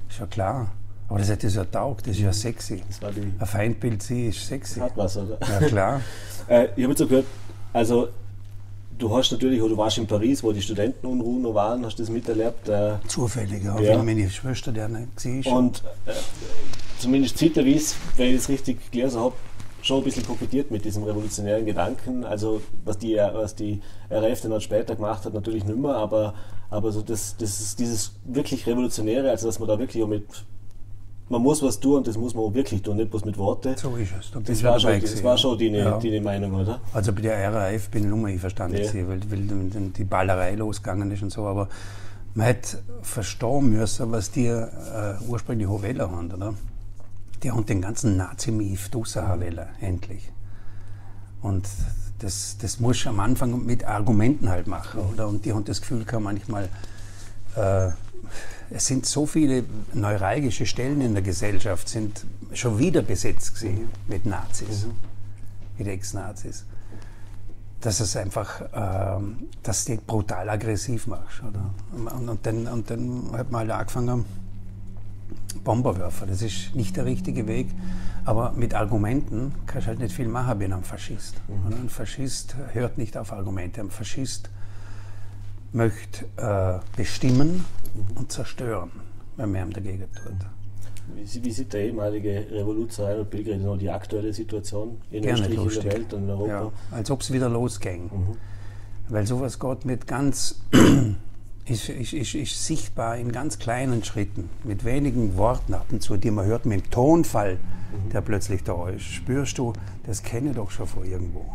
Ist 0.09 0.19
ja 0.19 0.25
klar. 0.25 0.71
Aber 1.07 1.19
das 1.19 1.29
hat 1.29 1.43
ja 1.43 1.49
so 1.49 1.63
taugt, 1.63 2.07
das 2.07 2.15
ist 2.15 2.23
ja 2.23 2.33
sexy. 2.33 2.81
Das 2.87 3.01
war 3.01 3.11
die 3.11 3.21
Ein 3.21 3.45
Feindbild 3.45 4.01
sie 4.01 4.27
ist 4.29 4.47
sexy. 4.47 4.79
Hat 4.79 4.93
was, 4.95 5.17
oder? 5.17 5.37
Ja, 5.47 5.67
klar. 5.67 6.01
äh, 6.47 6.65
ich 6.75 6.83
habe 6.83 6.93
jetzt 6.93 6.97
so 6.97 7.07
gehört, 7.07 7.25
also 7.75 8.07
du 8.97 9.13
hast 9.13 9.33
natürlich, 9.33 9.59
du 9.59 9.75
warst 9.75 9.97
in 9.97 10.07
Paris, 10.07 10.41
wo 10.41 10.53
die 10.53 10.61
Studentenunruhen 10.61 11.41
noch 11.41 11.53
waren, 11.53 11.85
hast 11.85 11.99
du 11.99 12.03
das 12.03 12.09
miterlebt? 12.09 12.69
Äh, 12.69 12.93
Zufällig, 13.05 13.65
ja. 13.65 13.77
ja. 13.79 14.01
meine 14.01 14.29
Schwester, 14.29 14.71
der 14.71 14.89
war. 14.89 14.99
Und 15.53 15.83
äh, 16.05 16.13
zumindest 16.99 17.37
zeitweise, 17.37 17.95
wenn 18.15 18.29
ich 18.29 18.37
es 18.37 18.47
richtig 18.47 18.91
gelesen 18.91 19.19
habe, 19.19 19.35
schon 19.81 19.97
ein 19.97 20.03
bisschen 20.05 20.25
kokettiert 20.25 20.71
mit 20.71 20.85
diesem 20.85 21.03
revolutionären 21.03 21.65
Gedanken. 21.65 22.23
Also 22.23 22.61
was 22.85 22.97
die, 22.97 23.17
was 23.17 23.55
die 23.55 23.81
RF 24.09 24.41
dann 24.41 24.61
später 24.61 24.95
gemacht 24.95 25.25
hat, 25.25 25.33
natürlich 25.33 25.65
nicht 25.65 25.77
mehr, 25.77 25.95
aber, 25.95 26.33
aber 26.69 26.93
so 26.93 27.01
das, 27.01 27.35
das 27.35 27.59
ist 27.59 27.77
dieses 27.77 28.13
wirklich 28.23 28.65
Revolutionäre, 28.65 29.29
also 29.29 29.47
dass 29.47 29.59
man 29.59 29.67
da 29.67 29.77
wirklich 29.77 30.01
auch 30.01 30.07
mit 30.07 30.23
man 31.29 31.41
muss 31.41 31.61
was 31.63 31.79
tun 31.79 31.97
und 31.97 32.07
das 32.07 32.17
muss 32.17 32.35
man 32.35 32.43
auch 32.45 32.53
wirklich 32.53 32.81
tun, 32.81 32.97
nicht 32.97 33.09
bloß 33.09 33.25
mit 33.25 33.37
Worten. 33.37 33.75
So 33.77 33.95
ist 33.95 34.11
es. 34.19 34.31
Das, 34.43 34.63
war, 34.63 34.79
schon, 34.79 35.01
das 35.01 35.23
war 35.23 35.37
schon 35.37 35.57
die, 35.57 35.69
ja. 35.69 35.97
die, 35.97 36.19
Meinung, 36.19 36.53
oder? 36.53 36.79
Also 36.93 37.13
bei 37.13 37.21
der 37.21 37.51
RAF 37.51 37.89
bin 37.89 38.03
ich 38.03 38.09
nur 38.09 38.19
mal 38.19 38.31
einverstanden, 38.31 38.81
ja. 38.81 39.07
weil, 39.07 39.19
weil 39.29 39.89
die 39.89 40.03
Ballerei 40.03 40.55
losgegangen 40.55 41.09
ist 41.11 41.23
und 41.23 41.31
so, 41.31 41.45
aber 41.45 41.67
man 42.35 42.47
hätte 42.47 42.79
verstehen 43.01 43.69
müssen, 43.69 44.11
was 44.11 44.29
die 44.29 44.47
äh, 44.47 44.67
ursprünglich 45.27 45.67
Wähler 45.67 46.11
haben, 46.11 46.31
oder? 46.31 46.53
Die 47.41 47.51
haben 47.51 47.65
den 47.65 47.81
ganzen 47.81 48.17
Nazi-Mief 48.17 48.89
mhm. 48.93 49.59
endlich. 49.79 50.31
Und 51.41 51.67
das, 52.19 52.57
das 52.59 52.79
muss 52.79 53.05
am 53.07 53.19
Anfang 53.19 53.65
mit 53.65 53.85
Argumenten 53.85 54.49
halt 54.49 54.67
machen. 54.67 55.01
Oder? 55.13 55.27
Und 55.27 55.45
die 55.45 55.53
haben 55.53 55.63
das 55.63 55.81
Gefühl 55.81 56.03
gehabt, 56.05 56.23
manchmal, 56.23 56.69
äh, 57.55 57.91
es 58.69 58.87
sind 58.87 59.05
so 59.05 59.25
viele 59.25 59.63
neuralgische 59.93 60.65
Stellen 60.65 61.01
in 61.01 61.13
der 61.13 61.23
Gesellschaft, 61.23 61.87
sind 61.87 62.25
schon 62.53 62.79
wieder 62.79 63.01
besetzt 63.01 63.55
gewesen 63.55 63.89
mit 64.07 64.25
Nazis, 64.25 64.87
mit 65.77 65.87
Ex-Nazis. 65.87 66.65
Dass 67.81 67.99
es 67.99 68.15
einfach, 68.15 68.61
ähm, 68.73 69.47
dass 69.61 69.85
die 69.85 69.97
brutal 69.97 70.49
aggressiv 70.49 71.07
machst. 71.07 71.43
Oder? 71.43 71.73
Und, 71.91 72.29
und, 72.29 72.45
dann, 72.45 72.67
und 72.67 72.89
dann 72.89 73.29
hat 73.33 73.51
man 73.51 73.61
halt 73.61 73.71
angefangen, 73.71 74.25
Bomberwerfer. 75.63 76.25
Das 76.25 76.41
ist 76.41 76.75
nicht 76.75 76.95
der 76.95 77.05
richtige 77.05 77.47
Weg. 77.47 77.67
Aber 78.23 78.53
mit 78.53 78.73
Argumenten 78.73 79.53
kannst 79.67 79.85
du 79.85 79.89
halt 79.89 79.99
nicht 79.99 80.15
viel 80.15 80.27
machen 80.27 80.59
wie 80.59 80.65
ein 80.65 80.83
Faschist. 80.83 81.35
Mhm. 81.47 81.83
Ein 81.83 81.89
Faschist 81.89 82.55
hört 82.73 82.97
nicht 82.97 83.17
auf 83.17 83.31
Argumente. 83.31 83.81
Ein 83.81 83.91
Faschist 83.91 84.49
möchte 85.71 86.25
äh, 86.37 86.79
bestimmen 86.95 87.57
mhm. 87.57 87.65
Und 88.15 88.31
zerstören, 88.31 88.91
wenn 89.37 89.51
man 89.51 89.67
ihm 89.67 89.73
dagegen 89.73 90.07
tut. 90.13 90.47
Wie, 91.13 91.43
wie 91.43 91.51
sieht 91.51 91.71
der 91.73 91.81
ehemalige 91.81 92.47
Revolution 92.51 93.05
Reinhard 93.05 93.29
Pilger 93.29 93.57
noch 93.57 93.77
die 93.77 93.89
aktuelle 93.89 94.33
Situation 94.33 94.97
in 95.11 95.23
Österreich, 95.23 95.57
in 95.57 95.69
der 95.69 95.83
Welt 95.83 96.13
und 96.13 96.23
in 96.23 96.29
Europa? 96.29 96.51
Ja, 96.51 96.71
als 96.91 97.11
ob 97.11 97.21
es 97.21 97.31
wieder 97.31 97.49
losging. 97.49 98.05
Mhm. 98.05 98.37
Weil 99.09 99.27
sowas 99.27 99.59
geht 99.59 99.85
mit 99.85 100.07
ganz 100.07 100.61
ist, 101.65 101.89
ist, 101.89 102.13
ist, 102.13 102.35
ist, 102.35 102.65
sichtbar 102.65 103.17
in 103.17 103.31
ganz 103.31 103.59
kleinen 103.59 104.03
Schritten, 104.03 104.49
mit 104.63 104.83
wenigen 104.83 105.37
Worten 105.37 105.73
ab 105.73 105.87
und 105.91 106.01
zu, 106.01 106.17
die 106.17 106.31
man 106.31 106.45
hört, 106.45 106.65
mit 106.65 106.85
dem 106.85 106.89
Tonfall, 106.89 107.55
mhm. 107.55 108.09
der 108.09 108.21
plötzlich 108.21 108.63
da 108.63 108.89
ist. 108.89 109.03
Spürst 109.03 109.57
du, 109.57 109.73
das 110.05 110.23
kenne 110.23 110.49
ich 110.51 110.55
doch 110.55 110.71
schon 110.71 110.87
von 110.87 111.05
irgendwo. 111.05 111.45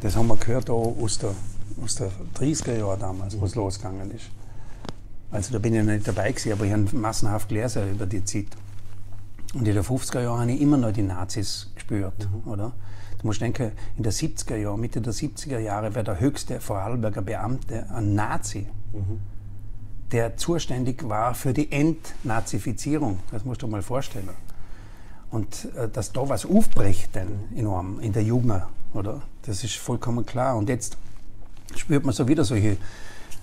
Das 0.00 0.14
haben 0.16 0.28
wir 0.28 0.36
gehört 0.36 0.68
auch 0.68 0.94
aus 1.00 1.18
der, 1.18 1.34
aus 1.82 1.94
der 1.94 2.10
30er 2.38 2.78
Jahre 2.78 2.98
damals, 2.98 3.38
wo 3.40 3.46
es 3.46 3.54
losgegangen 3.54 4.10
ist. 4.10 4.26
Also 5.30 5.52
da 5.52 5.58
bin 5.58 5.74
ich 5.74 5.82
noch 5.82 5.92
nicht 5.92 6.06
dabei 6.06 6.30
gewesen, 6.30 6.52
aber 6.52 6.64
ich 6.64 6.72
habe 6.72 6.96
massenhaft 6.96 7.48
gelesen 7.48 7.90
über 7.90 8.06
die 8.06 8.24
Zeit. 8.24 8.48
Und 9.54 9.66
in 9.66 9.74
den 9.74 9.82
50er 9.82 10.22
Jahren 10.22 10.40
habe 10.40 10.52
ich 10.52 10.60
immer 10.60 10.76
noch 10.76 10.92
die 10.92 11.02
Nazis 11.02 11.70
gespürt, 11.74 12.28
mhm. 12.30 12.50
oder? 12.50 12.72
Du 13.18 13.26
musst 13.26 13.40
denken, 13.40 13.72
in 13.96 14.02
den 14.02 14.12
70er 14.12 14.56
Jahren, 14.56 14.80
Mitte 14.80 15.00
der 15.00 15.12
70er 15.12 15.58
Jahre 15.58 15.94
war 15.94 16.02
der 16.02 16.20
höchste 16.20 16.60
Vorarlberger 16.60 17.22
Beamte 17.22 17.86
ein 17.90 18.14
Nazi 18.14 18.66
der 20.12 20.36
zuständig 20.36 21.08
war 21.08 21.34
für 21.34 21.52
die 21.52 21.70
Entnazifizierung. 21.72 23.18
Das 23.30 23.44
musst 23.44 23.62
du 23.62 23.66
dir 23.66 23.72
mal 23.72 23.82
vorstellen. 23.82 24.28
Und 25.30 25.68
äh, 25.76 25.88
dass 25.88 26.12
da 26.12 26.28
was 26.28 26.46
aufbricht 26.46 27.14
dann 27.16 27.28
enorm 27.54 28.00
in 28.00 28.12
der 28.12 28.22
Jugend, 28.22 28.62
oder? 28.94 29.22
Das 29.42 29.64
ist 29.64 29.76
vollkommen 29.76 30.24
klar. 30.24 30.56
Und 30.56 30.68
jetzt 30.68 30.96
spürt 31.74 32.04
man 32.04 32.14
so 32.14 32.28
wieder 32.28 32.44
solche 32.44 32.76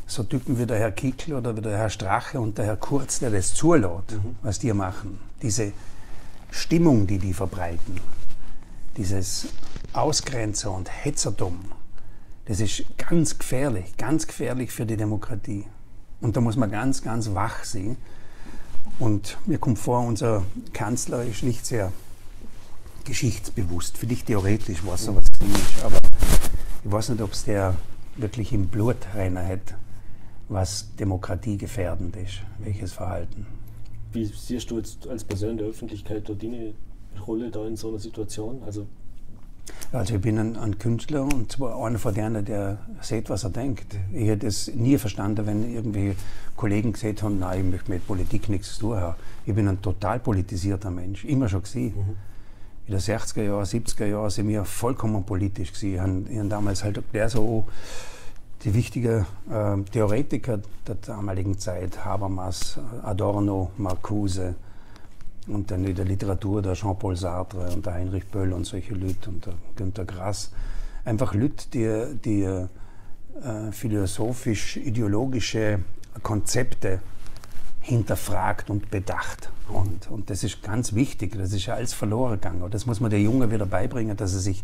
so 0.05 0.24
Typen 0.24 0.60
wie 0.60 0.65
der 0.65 0.79
Herr 0.79 0.91
Kickl 0.91 1.33
oder 1.33 1.55
wie 1.55 1.62
der 1.62 1.77
Herr 1.77 1.89
Strache 1.89 2.39
und 2.39 2.57
der 2.57 2.65
Herr 2.65 2.77
Kurz, 2.77 3.19
der 3.19 3.31
das 3.31 3.53
zulässt, 3.53 4.12
mhm. 4.12 4.36
was 4.41 4.60
die 4.60 4.74
machen. 4.74 5.19
Diese 5.41 5.72
Stimmung, 6.51 7.07
die 7.07 7.17
die 7.17 7.33
verbreiten, 7.33 8.00
dieses 8.98 9.48
Ausgrenzer 9.93 10.72
und 10.72 10.89
Hetzertum, 11.03 11.60
das 12.45 12.60
ist 12.60 12.83
ganz 12.98 13.39
gefährlich, 13.39 13.95
ganz 13.98 14.27
gefährlich 14.27 14.72
für 14.72 14.86
die 14.86 14.98
Demokratie. 14.98 15.65
Und 16.22 16.36
da 16.36 16.41
muss 16.41 16.57
man 16.57 16.69
ganz, 16.69 17.01
ganz 17.01 17.33
wach 17.33 17.63
sein. 17.63 17.98
Und 19.00 19.38
mir 19.45 19.57
kommt 19.57 19.79
vor, 19.79 20.01
unser 20.01 20.43
Kanzler 20.74 21.24
ist 21.24 21.43
nicht 21.43 21.65
sehr 21.65 21.91
geschichtsbewusst. 23.05 23.98
Vielleicht 23.98 24.27
theoretisch 24.27 24.79
was 24.86 25.05
sowas 25.05 25.25
ist, 25.25 25.83
aber 25.83 26.00
ich 26.83 26.92
weiß 26.92 27.09
nicht, 27.09 27.22
ob 27.22 27.31
es 27.31 27.46
der 27.46 27.75
wirklich 28.16 28.53
im 28.53 28.68
Blut 28.68 28.98
reiner 29.16 29.46
hat, 29.46 29.75
was 30.53 30.96
Demokratie 30.96 31.57
gefährdend 31.57 32.16
ist, 32.16 32.42
welches 32.59 32.94
Verhalten. 32.94 33.46
Wie 34.11 34.25
siehst 34.25 34.70
du 34.70 34.77
jetzt 34.77 35.07
als 35.07 35.24
Person 35.24 35.57
der 35.57 35.68
Öffentlichkeit 35.68 36.29
deine 36.29 36.74
Rolle 37.25 37.50
da 37.50 37.66
in 37.66 37.75
so 37.75 37.89
einer 37.89 38.00
Situation? 38.00 38.61
Also 38.66 38.85
also 39.94 40.16
ich 40.16 40.22
bin 40.22 40.37
ein, 40.39 40.57
ein, 40.57 40.77
Künstler 40.77 41.24
und 41.24 41.51
zwar 41.51 41.81
einer 41.85 42.00
von 42.00 42.13
denen, 42.13 42.44
der 42.44 42.79
sieht, 43.00 43.29
was 43.29 43.44
er 43.44 43.51
denkt. 43.51 43.96
Ich 44.11 44.27
hätte 44.27 44.48
es 44.48 44.74
nie 44.74 44.98
verstanden, 44.98 45.46
wenn 45.46 45.74
irgendwie 45.74 46.16
Kollegen 46.57 46.94
gesagt 46.94 47.24
haben, 47.24 47.39
nein, 47.39 47.66
ich 47.66 47.72
möchte 47.72 47.92
mit 47.92 48.05
Politik 48.05 48.50
nichts 48.50 48.75
zu 48.75 48.81
tun 48.81 48.98
haben. 48.98 49.16
Ich 49.46 49.53
bin 49.53 49.68
ein 49.68 49.81
total 49.81 50.20
politisierter 50.20 50.92
Mensch, 50.92 51.24
immer 51.24 51.48
schon 51.48 51.61
gewesen. 51.61 51.94
Mhm. 51.96 52.16
In 52.87 52.92
den 52.92 53.00
60er 53.00 53.44
Jahren, 53.44 53.66
70er 53.66 54.05
Jahren 54.05 54.29
sind 54.29 54.50
wir 54.50 54.66
vollkommen 54.66 55.24
politisch 55.24 55.72
gewesen. 55.72 56.25
Ich 56.29 56.37
habe 56.37 56.50
damals 56.50 56.83
halt 56.83 57.01
der 57.13 57.29
so 57.29 57.66
die 58.63 58.73
wichtigen 58.73 59.25
äh, 59.49 59.81
Theoretiker 59.91 60.59
der 60.87 60.95
damaligen 60.95 61.57
Zeit, 61.57 62.05
Habermas, 62.05 62.79
Adorno, 63.03 63.71
Marcuse, 63.77 64.55
und 65.47 65.71
dann 65.71 65.83
in 65.83 65.95
der 65.95 66.05
Literatur 66.05 66.61
der 66.61 66.73
Jean-Paul 66.73 67.17
Sartre 67.17 67.69
und 67.73 67.85
der 67.85 67.95
Heinrich 67.95 68.25
Böll 68.27 68.53
und 68.53 68.63
solche 68.65 68.93
Leute 68.93 69.29
und 69.29 69.45
der 69.45 69.55
Günter 69.75 70.05
Grass. 70.05 70.51
Einfach 71.03 71.33
Leute, 71.33 71.67
die, 71.73 72.15
die 72.23 72.43
äh, 72.43 72.69
philosophisch-ideologische 73.71 75.79
Konzepte 76.21 77.01
hinterfragt 77.81 78.69
und 78.69 78.89
bedacht. 78.89 79.51
Und, 79.67 80.09
und 80.09 80.29
das 80.29 80.45
ist 80.45 80.63
ganz 80.63 80.93
wichtig. 80.93 81.37
Das 81.37 81.51
ist 81.51 81.65
ja 81.65 81.75
alles 81.75 81.91
verloren 81.93 82.39
gegangen. 82.39 82.65
Das 82.71 82.85
muss 82.85 83.01
man 83.01 83.11
der 83.11 83.21
Junge 83.21 83.51
wieder 83.51 83.65
beibringen, 83.65 84.15
dass 84.15 84.33
er 84.33 84.39
sich 84.39 84.63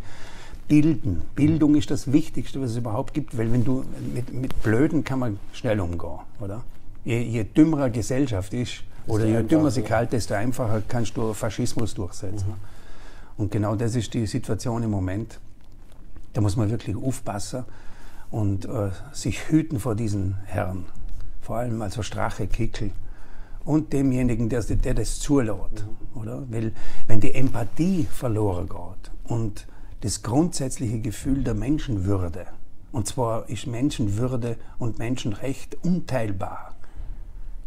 bilden. 0.69 1.23
Bildung 1.35 1.75
ist 1.75 1.91
das 1.91 2.13
Wichtigste, 2.13 2.61
was 2.61 2.71
es 2.71 2.77
überhaupt 2.77 3.13
gibt, 3.13 3.37
weil 3.37 3.51
wenn 3.51 3.65
du 3.65 3.83
mit, 4.13 4.33
mit 4.33 4.63
Blöden 4.63 5.03
kann 5.03 5.19
man 5.19 5.39
schnell 5.51 5.81
umgehen, 5.81 6.19
oder? 6.39 6.63
Je, 7.03 7.21
je 7.21 7.43
dümmerer 7.43 7.89
Gesellschaft 7.89 8.53
ist, 8.53 8.83
oder 9.07 9.25
je 9.25 9.41
dümmer 9.41 9.71
sie 9.71 9.81
kalt, 9.81 10.13
desto 10.13 10.35
einfacher 10.35 10.83
kannst 10.87 11.17
du 11.17 11.33
Faschismus 11.33 11.95
durchsetzen. 11.95 12.47
Mhm. 12.47 13.43
Und 13.43 13.51
genau 13.51 13.75
das 13.75 13.95
ist 13.95 14.13
die 14.13 14.27
Situation 14.27 14.83
im 14.83 14.91
Moment. 14.91 15.39
Da 16.33 16.41
muss 16.41 16.55
man 16.55 16.69
wirklich 16.69 16.95
aufpassen 16.95 17.65
und 18.29 18.65
äh, 18.65 18.91
sich 19.11 19.49
hüten 19.49 19.79
vor 19.79 19.95
diesen 19.95 20.35
Herren. 20.45 20.85
Vor 21.41 21.57
allem 21.57 21.81
also 21.81 22.03
Strache, 22.03 22.45
Kickel 22.45 22.91
und 23.65 23.93
demjenigen, 23.93 24.49
der, 24.49 24.61
der 24.61 24.93
das 24.93 25.19
zulässt. 25.19 25.85
Mhm. 26.13 26.21
Oder? 26.21 26.43
Weil 26.49 26.71
wenn 27.07 27.19
die 27.19 27.33
Empathie 27.33 28.07
verloren 28.11 28.69
geht 28.69 29.11
und 29.23 29.65
das 30.01 30.21
grundsätzliche 30.23 30.99
Gefühl 30.99 31.43
der 31.43 31.53
Menschenwürde, 31.53 32.47
und 32.91 33.07
zwar 33.07 33.47
ist 33.49 33.67
Menschenwürde 33.67 34.57
und 34.79 34.97
Menschenrecht 34.97 35.77
unteilbar. 35.83 36.75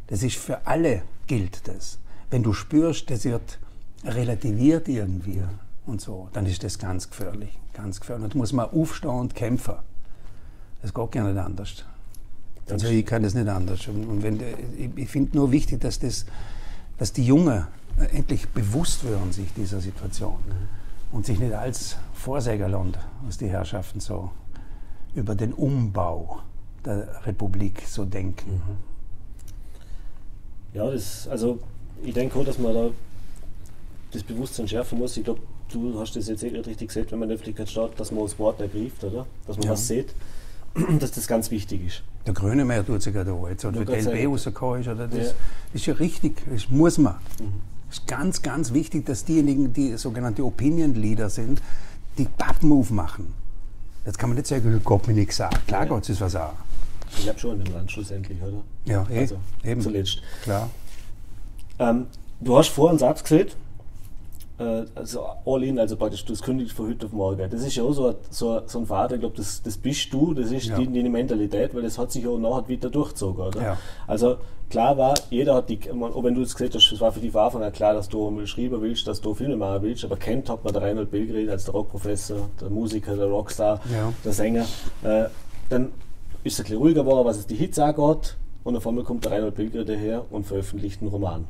Das 0.09 0.23
ist 0.23 0.37
für 0.37 0.67
alle 0.67 1.03
gilt 1.27 1.69
das. 1.69 1.99
Wenn 2.31 2.43
du 2.43 2.53
spürst, 2.53 3.11
das 3.11 3.25
wird 3.25 3.59
relativiert 4.05 4.89
irgendwie 4.89 5.43
und 5.87 6.01
so, 6.01 6.29
dann 6.33 6.47
ist 6.47 6.65
das 6.65 6.79
ganz 6.79 7.09
gefährlich. 7.09 7.59
Ganz 7.73 8.01
gefährlich. 8.01 8.25
Und 8.25 8.35
da 8.35 8.39
muss 8.39 8.53
man 8.53 8.71
aufstehen 8.71 9.11
und 9.11 9.35
kämpfen. 9.35 9.75
Das 10.83 10.93
geht 10.93 11.13
gar 11.13 11.25
nicht 11.25 11.39
anders. 11.39 11.85
Also 12.69 12.89
ich 12.89 13.07
kann 13.07 13.23
das 13.23 13.35
nicht 13.35 13.49
anders. 13.49 13.87
Und 13.89 14.23
wenn, 14.23 14.41
ich 14.97 15.09
finde 15.09 15.37
nur 15.37 15.53
wichtig, 15.53 15.81
dass, 15.81 15.99
das, 15.99 16.27
dass 16.99 17.13
die 17.13 17.25
Jungen 17.25 17.67
endlich 18.13 18.49
bewusst 18.49 19.05
werden 19.05 19.33
sich 19.33 19.53
dieser 19.55 19.81
Situation 19.81 20.39
mhm. 20.47 21.17
und 21.17 21.27
sich 21.27 21.39
nicht 21.39 21.53
als 21.53 21.97
Vorsägerland, 22.23 22.99
was 23.25 23.37
die 23.37 23.49
Herrschaften 23.49 23.99
so 23.99 24.31
über 25.13 25.35
den 25.35 25.53
Umbau 25.53 26.39
der 26.85 27.27
Republik 27.27 27.83
so 27.85 28.05
denken. 28.05 28.53
Mhm. 28.53 28.77
Ja, 30.73 30.89
das, 30.89 31.27
also 31.27 31.59
ich 32.05 32.15
denke 32.15 32.39
auch, 32.39 32.45
dass 32.45 32.59
man 32.59 32.75
da 32.75 32.91
das 34.13 34.23
Bewusstsein 34.23 34.69
schärfen 34.69 34.99
muss. 34.99 35.17
Ich 35.17 35.25
glaube, 35.25 35.41
du 35.73 35.99
hast 35.99 36.15
das 36.15 36.29
jetzt 36.29 36.45
eh 36.45 36.57
richtig 36.57 36.89
gesagt, 36.89 37.11
wenn 37.11 37.19
man 37.19 37.27
in 37.27 37.31
der 37.31 37.35
Öffentlichkeit 37.35 37.69
steht, 37.69 37.99
dass 37.99 38.13
man 38.13 38.23
das 38.23 38.39
Wort 38.39 38.61
ergreift, 38.61 39.03
oder? 39.03 39.27
Dass 39.49 39.57
man 39.57 39.67
ja. 39.67 39.73
was 39.73 39.89
sieht, 39.89 40.15
dass 41.01 41.11
das 41.11 41.27
ganz 41.27 41.51
wichtig 41.51 41.87
ist. 41.87 42.03
Der 42.25 42.35
Grönemeyer 42.35 42.87
tut 42.87 43.03
sich 43.03 43.13
gerade 43.13 43.37
jetzt, 43.49 43.65
oder 43.65 43.85
der 43.85 44.01
LB 44.01 44.29
rausgekommen 44.29 44.83
ist, 44.83 44.89
oder? 44.89 45.09
Das 45.09 45.27
ja. 45.27 45.35
ist 45.75 45.87
ja 45.87 45.95
richtig, 45.95 46.41
das 46.49 46.69
muss 46.71 46.99
man. 46.99 47.15
Mhm. 47.41 47.73
Es 47.91 47.99
ist 47.99 48.07
ganz, 48.07 48.41
ganz 48.41 48.73
wichtig, 48.73 49.05
dass 49.07 49.25
diejenigen, 49.25 49.73
die 49.73 49.97
sogenannte 49.99 50.45
Opinion 50.45 50.95
Leader 50.95 51.29
sind, 51.29 51.61
die 52.19 52.25
Pappen 52.25 52.69
machen. 52.95 53.35
Jetzt 54.05 54.19
kann 54.19 54.31
man 54.31 54.37
nicht 54.37 54.49
sagen, 54.49 54.81
Gott 54.85 55.07
mir 55.07 55.15
nichts 55.15 55.37
sagen. 55.37 55.57
Klar, 55.67 55.83
ja. 55.83 55.89
Gott 55.89 56.09
ist 56.09 56.21
was 56.21 56.37
auch. 56.37 56.55
Ich 57.19 57.29
habe 57.29 57.39
schon 57.39 57.61
im 57.61 57.73
Land 57.73 57.91
schlussendlich, 57.93 58.39
oder? 58.43 58.63
Ja, 58.85 59.07
eh, 59.11 59.21
also, 59.21 59.37
eben. 59.65 59.81
Zuletzt. 59.81 60.23
Klar. 60.43 60.71
Ähm, 61.79 62.07
du 62.41 62.57
hast 62.57 62.69
vorhin 62.69 62.91
einen 62.91 62.99
Satz 62.99 63.23
gesagt, 63.23 63.51
äh, 63.51 63.57
also 64.95 65.25
all 65.47 65.63
in, 65.65 65.79
also 65.79 65.97
praktisch 65.97 66.25
das 66.25 66.43
kündigt 66.43 66.73
von 66.73 66.89
heute 66.89 67.07
auf 67.07 67.13
morgen. 67.13 67.51
Das 67.51 67.63
ist 67.63 67.75
ja 67.77 67.83
auch 67.83 67.93
so, 67.93 68.15
so, 68.31 68.61
so 68.67 68.79
ein 68.81 68.87
Vater, 68.87 69.15
ich 69.15 69.21
glaube, 69.21 69.37
das, 69.37 69.63
das 69.63 69.77
bist 69.77 70.13
du, 70.13 70.35
das 70.35 70.51
ist 70.51 70.67
Ja. 70.67 70.77
die, 70.79 70.87
die 70.87 71.09
Mentalität, 71.09 71.75
weil 71.75 71.83
das 71.83 71.99
hat 71.99 72.13
sich 72.13 72.27
auch 72.27 72.39
nachher 72.39 72.69
wieder 72.69 72.91
durchgezogen, 72.91 73.45
oder? 73.47 73.63
Ja. 73.63 73.79
Also 74.07 74.37
klar 74.71 74.97
war, 74.97 75.15
jeder 75.31 75.55
hat 75.57 75.69
die, 75.69 75.79
auch 75.91 76.25
wenn 76.25 76.35
du 76.35 76.41
jetzt 76.41 76.55
gesagt 76.57 76.75
hast, 76.75 76.91
es 76.93 77.01
war 77.01 77.13
für 77.13 77.21
die 77.21 77.31
von 77.31 77.43
Anfang 77.43 77.63
an 77.63 77.73
klar, 77.73 77.95
dass 77.95 78.09
du 78.09 78.47
schreiben 78.47 78.81
willst, 78.81 79.07
dass 79.07 79.21
du 79.21 79.35
Filme 79.35 79.57
machen 79.57 79.83
willst, 79.83 80.05
aber 80.05 80.17
kennt 80.17 80.49
hat 80.49 80.65
man 80.65 80.73
der 80.73 80.83
Reinhold 80.83 81.11
Belgrin 81.11 81.51
als 81.51 81.65
der 81.65 81.75
Rockprofessor, 81.75 82.49
der 82.61 82.71
Musiker, 82.71 83.17
der 83.17 83.27
Rockstar, 83.27 83.81
Ja. 83.93 84.13
der 84.25 84.33
Sänger. 84.33 84.65
Äh, 85.03 85.25
dann 85.69 85.91
ist 86.45 86.55
es 86.55 86.61
ein 86.61 86.65
bisschen 86.65 86.77
ruhiger 86.79 87.05
geworden, 87.05 87.27
was 87.27 87.39
es 87.39 87.47
die 87.47 87.55
Hits 87.55 87.79
angeht. 87.79 88.37
Und 88.65 88.77
auf 88.77 88.87
einmal 88.87 89.03
kommt 89.05 89.25
der 89.25 89.33
Reinhold 89.33 89.57
Belgrin 89.57 89.87
daher 89.87 90.25
und 90.31 90.47
veröffentlicht 90.47 91.01
einen 91.03 91.11
Roman. 91.11 91.47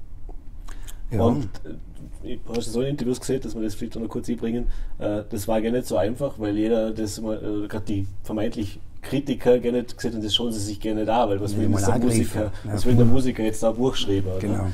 Ja. 1.13 1.23
Und 1.23 1.45
äh, 1.65 2.29
ich 2.35 2.41
habe 2.49 2.61
so 2.63 2.81
in 2.83 2.89
Interviews 2.89 3.21
gesehen, 3.21 3.41
dass 3.43 3.55
wir 3.55 3.63
das 3.63 3.75
vielleicht 3.75 3.97
noch 3.97 4.09
kurz 4.09 4.29
einbringen. 4.29 4.67
Äh, 4.99 5.23
das 5.29 5.47
war 5.49 5.61
gar 5.61 5.71
nicht 5.71 5.87
so 5.87 5.97
einfach, 5.97 6.39
weil 6.39 6.57
jeder 6.57 6.93
das 6.93 7.19
immer, 7.19 7.35
äh, 7.43 7.67
gerade 7.69 7.85
die 7.87 8.07
vermeintlich 8.23 8.81
Kritiker 9.03 9.59
gerne 9.59 9.79
nicht 9.83 9.97
gesehen 9.97 10.15
haben, 10.15 10.23
das 10.23 10.35
schauen 10.35 10.53
sie 10.53 10.61
sich 10.61 10.79
gerne 10.81 11.05
da, 11.05 11.29
weil 11.29 11.41
was 11.41 11.57
will, 11.57 11.69
der. 11.69 11.99
Musiker, 11.99 12.53
Ja. 12.65 12.73
was 12.73 12.87
will 12.87 12.95
der 12.95 13.05
Musiker 13.05 13.43
jetzt 13.43 13.63
da 13.63 13.71
ein 13.71 13.77
Buch 13.77 13.97
schreiben? 13.97 14.29
Genau. 14.41 14.67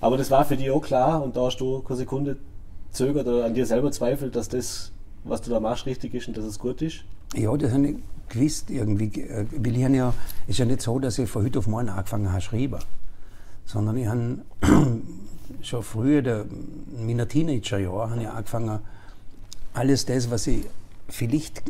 Aber 0.00 0.16
das 0.16 0.30
war 0.30 0.44
für 0.44 0.56
dich 0.56 0.70
auch 0.70 0.80
klar 0.82 1.22
und 1.22 1.36
da 1.36 1.42
hast 1.46 1.58
du 1.58 1.80
keine 1.82 1.96
Sekunde 1.98 2.36
zögert 2.90 3.26
oder 3.26 3.44
an 3.44 3.54
dir 3.54 3.66
selber 3.66 3.90
zweifelt, 3.92 4.34
dass 4.34 4.48
das, 4.48 4.90
was 5.24 5.42
du 5.42 5.50
da 5.50 5.60
machst, 5.60 5.86
richtig 5.86 6.14
ist 6.14 6.26
und 6.28 6.36
dass 6.36 6.44
es 6.44 6.58
gut 6.58 6.82
ist? 6.82 7.04
Ja, 7.34 7.56
das 7.56 7.72
habe 7.72 7.86
ich 7.88 7.96
gewusst 8.28 8.70
irgendwie. 8.70 9.20
äh, 9.22 9.46
Weil 9.56 9.76
ich 9.76 9.82
ja, 9.88 10.12
ist 10.46 10.58
ja 10.58 10.64
nicht 10.64 10.82
so, 10.82 10.98
dass 10.98 11.18
ich 11.18 11.28
von 11.28 11.44
heute 11.44 11.58
auf 11.60 11.66
morgen 11.68 11.88
angefangen 11.88 12.30
habe 12.32 12.42
zu 12.42 12.48
schreiben. 12.50 12.78
Sondern 13.64 13.96
ich 13.96 14.06
habe 14.06 14.38
schon 15.62 15.82
früher, 15.82 16.22
der, 16.22 16.44
in 16.96 17.06
meinen 17.06 17.28
Teenagerjahren, 17.28 18.10
habe 18.12 18.22
ich 18.22 18.28
angefangen, 18.28 18.78
alles 19.74 20.06
das, 20.06 20.30
was 20.30 20.46
ich 20.46 20.64
vielleicht 21.08 21.62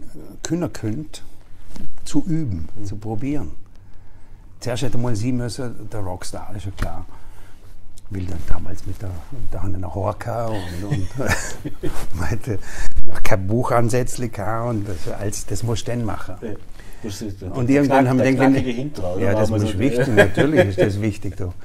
können 0.43 0.73
könnte, 0.73 1.21
zu 2.05 2.25
üben, 2.27 2.69
zu 2.85 2.97
probieren. 2.97 3.53
Zuerst 4.61 4.83
hätte 4.83 4.99
mal 4.99 5.15
sie 5.15 5.33
müssen, 5.33 5.89
der 5.91 6.01
Rockstar, 6.01 6.53
ist 6.57 6.67
ja 6.67 6.73
klar. 6.77 7.07
Weil 8.11 8.25
dann 8.25 8.39
damals 8.49 8.87
mit 8.87 9.01
der, 9.03 9.11
da 9.51 9.63
haben 9.63 9.73
wir 9.73 9.79
noch 9.79 9.95
Horka 9.95 10.47
und, 10.47 10.85
und 10.85 11.09
man 12.15 12.27
hätte 12.29 12.59
noch 13.07 13.23
kein 13.23 13.47
Buch 13.47 13.71
ansätzlich 13.71 14.33
und 14.39 14.89
das, 14.89 15.13
als, 15.13 15.45
das 15.47 15.63
musst 15.63 15.87
du 15.87 15.93
dann 15.93 16.05
machen. 16.05 16.37
Ja. 16.41 16.49
Das 17.03 17.23
ist 17.23 17.41
der- 17.43 17.55
Und 17.55 17.69
irgendwann 17.71 18.09
haben 18.09 18.19
wir 18.19 18.33
gedacht, 18.33 19.19
ja, 19.21 19.33
das 19.35 19.51
ist 19.51 19.79
wichtig, 19.79 20.09
natürlich 20.09 20.69
ist 20.71 20.79
das 20.81 21.01
wichtig. 21.01 21.37
Du. 21.37 21.53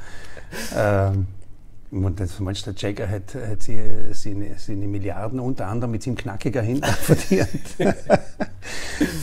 Ähm, 0.78 1.26
und 1.94 2.20
das 2.20 2.40
meinst 2.40 2.66
der 2.66 2.74
Jagger 2.76 3.08
hat, 3.08 3.36
hat 3.36 3.62
sie, 3.62 3.78
seine, 4.14 4.58
seine 4.58 4.88
Milliarden 4.88 5.40
unter 5.40 5.68
anderem 5.68 5.92
mit 5.92 6.02
seinem 6.02 6.16
knackiger 6.16 6.64
Hintern 6.64 6.94
verdient. 7.02 7.50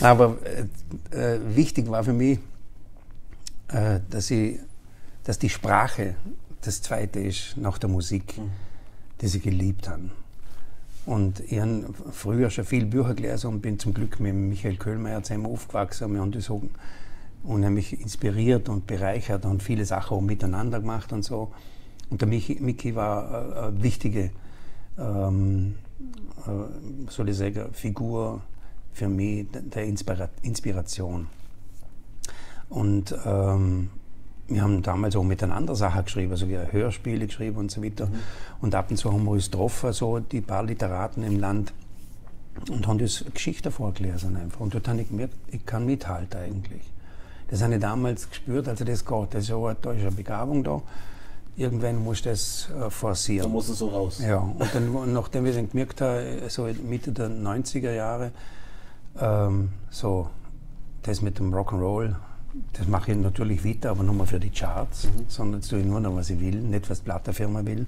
Aber 0.01 0.37
äh, 1.11 1.35
äh, 1.35 1.39
wichtig 1.55 1.89
war 1.89 2.03
für 2.03 2.13
mich, 2.13 2.39
äh, 3.67 3.99
dass, 4.09 4.31
ich, 4.31 4.59
dass 5.25 5.37
die 5.37 5.49
Sprache 5.49 6.15
das 6.61 6.81
Zweite 6.81 7.19
ist 7.19 7.57
nach 7.57 7.77
der 7.77 7.89
Musik, 7.89 8.35
die 9.19 9.27
sie 9.27 9.41
geliebt 9.41 9.89
haben. 9.89 10.11
Und 11.05 11.39
ich 11.39 11.59
habe 11.59 11.85
früher 12.11 12.49
schon 12.51 12.63
viel 12.63 12.85
Bücher 12.85 13.15
gelesen 13.15 13.47
und 13.47 13.61
bin 13.61 13.79
zum 13.79 13.93
Glück 13.93 14.19
mit 14.19 14.33
Michael 14.33 14.77
Köhlmeier 14.77 15.23
zusammen 15.23 15.47
aufgewachsen. 15.47 16.13
Wir 16.13 16.21
haben 16.21 16.31
das 16.31 16.49
unheimlich 17.43 17.99
inspiriert 17.99 18.69
und 18.69 18.87
bereichert 18.87 19.45
und 19.45 19.61
viele 19.61 19.83
Sachen 19.83 20.17
auch 20.17 20.21
miteinander 20.21 20.79
gemacht 20.79 21.11
und 21.11 21.23
so. 21.23 21.51
Und 22.11 22.21
der 22.21 22.27
Michi, 22.27 22.57
Michi 22.59 22.93
war 22.93 23.31
äh, 23.31 23.67
eine 23.67 23.81
wichtige, 23.83 24.31
ähm, 24.99 25.75
äh, 26.45 27.09
soll 27.09 27.29
ich 27.29 27.37
sagen, 27.37 27.73
Figur 27.73 28.41
für 28.93 29.07
mich 29.07 29.47
der 29.51 29.85
Inspira 29.85 30.29
Inspiration. 30.43 31.27
Und 32.69 33.15
ähm, 33.25 33.89
wir 34.47 34.61
haben 34.61 34.81
damals 34.81 35.15
auch 35.15 35.23
miteinander 35.23 35.75
Sachen 35.75 36.03
geschrieben, 36.03 36.31
also 36.31 36.49
wir 36.49 36.71
Hörspiele 36.71 37.25
geschrieben 37.25 37.57
und 37.57 37.71
so 37.71 37.81
weiter. 37.81 38.09
Und 38.59 38.75
ab 38.75 38.91
und 38.91 38.97
zu 38.97 39.11
haben 39.11 39.23
wir 39.23 39.31
uns 39.31 39.49
getroffen, 39.49 39.93
so 39.93 40.19
die 40.19 40.41
paar 40.41 40.63
Literaten 40.63 41.23
im 41.23 41.39
Land, 41.39 41.73
und 42.69 42.85
haben 42.85 42.99
das 42.99 43.23
Geschichte 43.33 43.71
vorgelesen 43.71 44.35
einfach. 44.35 44.59
Und 44.59 44.73
dort 44.73 44.87
habe 44.89 45.01
ich 45.01 45.07
gemerkt, 45.07 45.35
ich 45.47 45.65
kann 45.65 45.85
mithalten 45.85 46.41
eigentlich. 46.41 46.81
Das 47.49 47.61
habe 47.63 47.75
ich 47.75 47.79
damals 47.79 48.29
gespürt, 48.29 48.67
also 48.67 48.83
das 48.83 49.05
geht. 49.05 49.33
Das 49.33 49.43
ist 49.43 49.49
ist 49.49 49.85
eine 49.85 50.11
Begabung 50.11 50.63
da. 50.63 50.81
Irgendwann 51.57 52.03
muss 52.03 52.21
das 52.21 52.69
äh, 52.75 52.79
Da 52.79 52.89
forcieren. 52.89 53.51
muss 53.51 53.69
es 53.69 53.79
so 53.79 53.89
raus. 53.89 54.19
Ja, 54.25 54.37
und 54.37 54.73
dann, 54.73 55.13
nachdem 55.13 55.45
ich 55.45 55.55
dann 55.55 55.69
gemerkt 55.69 56.01
habe, 56.01 56.41
so 56.47 56.67
Mitte 56.87 57.11
der 57.11 57.29
90er 57.29 57.91
Jahre, 57.91 58.31
ähm, 59.19 59.69
so 59.89 60.29
das 61.03 61.21
mit 61.21 61.39
dem 61.39 61.53
Rock'n'Roll, 61.53 62.15
das 62.73 62.87
mache 62.87 63.11
ich 63.11 63.17
natürlich 63.17 63.65
weiter, 63.65 63.91
aber 63.91 64.03
nur 64.03 64.13
mal 64.15 64.27
für 64.27 64.39
die 64.39 64.49
Charts, 64.49 65.07
sondern 65.27 65.61
jetzt 65.61 65.69
tue 65.69 65.79
ich 65.79 65.85
nur 65.85 65.99
noch, 65.99 66.15
was 66.15 66.29
ich 66.29 66.39
will, 66.39 66.55
nicht 66.61 66.89
was 66.89 66.99
die 66.99 67.05
Plattenfirma 67.05 67.65
will. 67.65 67.85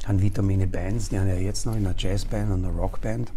Ich 0.00 0.08
habe 0.08 0.22
weiter 0.22 0.42
meine 0.42 0.66
Bands, 0.66 1.08
die 1.10 1.18
haben 1.18 1.28
ja 1.28 1.34
jetzt 1.34 1.66
noch 1.66 1.74
eine 1.74 1.94
Jazzband 1.96 2.50
und 2.52 2.64
eine 2.64 2.74
Rockband. 2.74 3.30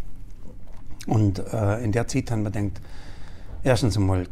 Und 1.08 1.40
äh, 1.52 1.84
in 1.84 1.92
der 1.92 2.08
Zeit 2.08 2.32
haben 2.32 2.44
wir 2.44 2.52
gedacht, 2.52 2.82
erstens 3.64 3.98
einmal 3.98 4.28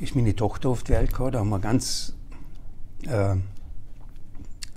ist 0.00 0.16
meine 0.16 0.34
Tochter 0.34 0.70
auf 0.70 0.82
die 0.84 0.92
Welt 0.92 1.10
gekommen, 1.10 1.32
da 1.32 1.40
haben 1.40 1.50
wir 1.50 1.58
ganz 1.58 2.14
äh, 3.06 3.36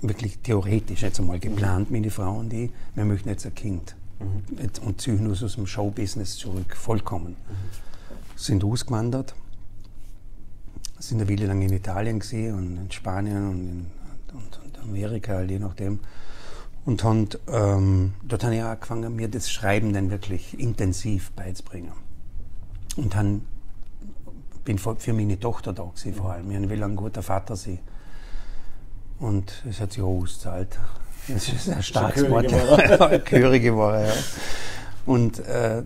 wirklich 0.00 0.38
theoretisch 0.38 1.02
jetzt 1.02 1.18
einmal 1.20 1.38
geplant, 1.38 1.90
meine 1.90 2.10
Frau 2.10 2.38
und 2.38 2.52
ich, 2.52 2.70
wir 2.94 3.04
möchten 3.04 3.28
jetzt 3.28 3.46
ein 3.46 3.54
Kind. 3.54 3.96
Jetzt- 4.60 4.78
Und 4.80 5.00
ziehen 5.00 5.26
uns 5.26 5.42
aus 5.42 5.54
dem 5.56 5.66
Showbusiness 5.66 6.36
zurück, 6.36 6.76
vollkommen. 6.76 7.36
Sind 8.34 8.64
ausgewandert, 8.64 9.34
sind 10.98 11.20
eine 11.20 11.30
Weile 11.30 11.46
lang 11.46 11.62
in 11.62 11.72
Italien 11.72 12.18
gesehen 12.20 12.54
und 12.54 12.76
in 12.76 12.90
Spanien 12.90 13.48
und 13.50 13.60
in 13.68 13.86
und, 14.34 14.60
und 14.64 14.78
Amerika, 14.80 15.40
je 15.42 15.58
nachdem. 15.58 15.98
Und 16.84 17.02
haben, 17.02 17.28
ähm, 17.48 18.12
dort 18.22 18.44
habe 18.44 18.54
ich 18.54 18.62
angefangen, 18.62 19.16
mir 19.16 19.28
das 19.28 19.50
Schreiben 19.50 19.92
dann 19.92 20.10
wirklich 20.10 20.58
intensiv 20.58 21.30
beizubringen. 21.32 21.92
Und 22.96 23.14
dann 23.14 23.42
bin 24.64 24.78
für 24.78 24.96
für 24.96 25.12
meine 25.12 25.38
Tochter 25.40 25.72
da 25.72 25.84
gewesen, 25.84 26.14
vor 26.14 26.32
allem. 26.32 26.50
Ich 26.50 26.68
will 26.68 26.82
ein 26.82 26.96
guter 26.96 27.22
Vater 27.22 27.56
sein. 27.56 27.78
Und 29.18 29.64
es 29.68 29.80
hat 29.80 29.92
sich 29.92 30.02
auch 30.02 30.22
ausgezahlt. 30.22 30.78
Das 31.28 31.48
ist 31.48 31.68
ein 31.68 31.82
starkes 31.82 32.28
Wort. 32.30 32.46
Körig 33.24 33.62
geworden, 33.64 34.06
ja. 34.06 34.12
Und 35.06 35.38
äh, 35.40 35.82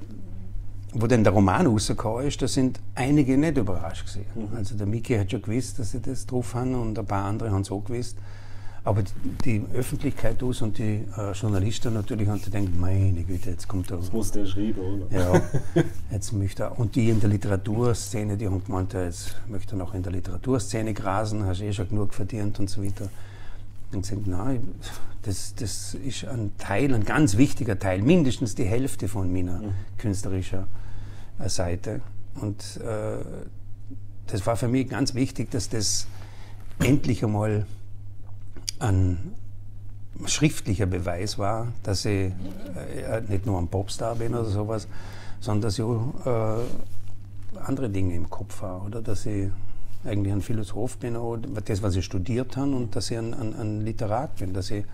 wo 0.92 1.06
dann 1.06 1.24
der 1.24 1.32
Roman 1.32 1.66
rausgekommen 1.66 2.26
ist, 2.26 2.42
da 2.42 2.48
sind 2.48 2.80
einige 2.94 3.38
nicht 3.38 3.56
überrascht 3.56 4.06
gewesen. 4.06 4.26
Also 4.56 4.76
der 4.76 4.86
Miki 4.86 5.16
hat 5.16 5.30
schon 5.30 5.42
gewusst, 5.42 5.78
dass 5.78 5.92
sie 5.92 6.00
das 6.00 6.26
drauf 6.26 6.54
haben 6.54 6.74
und 6.74 6.98
ein 6.98 7.06
paar 7.06 7.24
andere 7.24 7.50
haben 7.50 7.62
es 7.62 7.70
auch 7.70 7.84
gewusst. 7.84 8.16
Aber 8.82 9.02
die, 9.44 9.62
Öffentlichkeit 9.74 10.42
aus 10.42 10.62
und 10.62 10.78
die 10.78 11.04
äh, 11.16 11.32
Journalisten 11.32 11.92
natürlich 11.92 12.28
haben 12.28 12.40
gedacht, 12.40 12.74
meine 12.78 13.22
Güte, 13.24 13.50
jetzt 13.50 13.68
kommt 13.68 13.90
der 13.90 13.98
Das 13.98 14.10
muss 14.10 14.30
der 14.32 14.46
schreiben, 14.46 14.80
oder? 14.80 15.06
ja, 15.10 15.42
jetzt 16.10 16.32
möchte 16.32 16.62
er, 16.62 16.78
und 16.78 16.96
die 16.96 17.10
in 17.10 17.20
der 17.20 17.28
Literaturszene, 17.28 18.38
die 18.38 18.46
haben 18.46 18.64
gemeint, 18.64 18.94
ja, 18.94 19.04
jetzt 19.04 19.36
möchte 19.48 19.74
er 19.74 19.78
noch 19.78 19.92
in 19.92 20.02
der 20.02 20.12
Literaturszene 20.12 20.94
grasen, 20.94 21.44
hast 21.44 21.60
eh 21.60 21.72
schon 21.72 21.88
genug 21.90 22.14
verdient 22.14 22.58
und 22.58 22.70
so 22.70 22.82
weiter. 22.82 23.10
Und 23.92 24.02
gesagt, 24.02 24.26
nein, 24.26 24.66
das, 25.22 25.54
das 25.56 25.94
ist 25.94 26.24
ein 26.24 26.52
Teil, 26.56 26.94
ein 26.94 27.04
ganz 27.04 27.36
wichtiger 27.36 27.78
Teil, 27.78 28.00
mindestens 28.00 28.54
die 28.54 28.64
Hälfte 28.64 29.08
von 29.08 29.30
meiner 29.30 29.60
künstlerischen 29.98 30.64
äh, 31.38 31.48
Seite. 31.50 32.00
Und 32.40 32.80
äh, 32.82 33.18
das 34.28 34.46
war 34.46 34.56
für 34.56 34.68
mich 34.68 34.88
ganz 34.88 35.14
wichtig, 35.14 35.50
dass 35.50 35.68
das 35.68 36.06
endlich 36.78 37.22
einmal 37.24 37.66
ein 38.80 39.34
schriftlicher 40.26 40.86
Beweis 40.86 41.38
war, 41.38 41.68
dass 41.82 42.04
ich 42.04 42.32
äh, 42.32 43.20
nicht 43.28 43.46
nur 43.46 43.58
ein 43.58 43.68
Popstar 43.68 44.16
bin 44.16 44.34
oder 44.34 44.46
sowas, 44.46 44.88
sondern 45.40 45.62
dass 45.62 45.78
ich 45.78 45.84
auch 45.84 46.14
äh, 46.26 47.60
andere 47.60 47.88
Dinge 47.88 48.14
im 48.14 48.28
Kopf 48.28 48.62
habe. 48.62 48.86
Oder 48.86 49.02
dass 49.02 49.26
ich 49.26 49.50
eigentlich 50.04 50.32
ein 50.32 50.40
Philosoph 50.40 50.96
bin, 50.98 51.16
oder 51.16 51.48
das, 51.60 51.82
was 51.82 51.94
ich 51.94 52.04
studiert 52.04 52.56
habe, 52.56 52.72
und 52.72 52.96
dass 52.96 53.10
ich 53.10 53.18
ein, 53.18 53.34
ein, 53.34 53.54
ein 53.54 53.80
Literat 53.82 54.36
bin, 54.36 54.52
dass 54.52 54.70
ich 54.70 54.84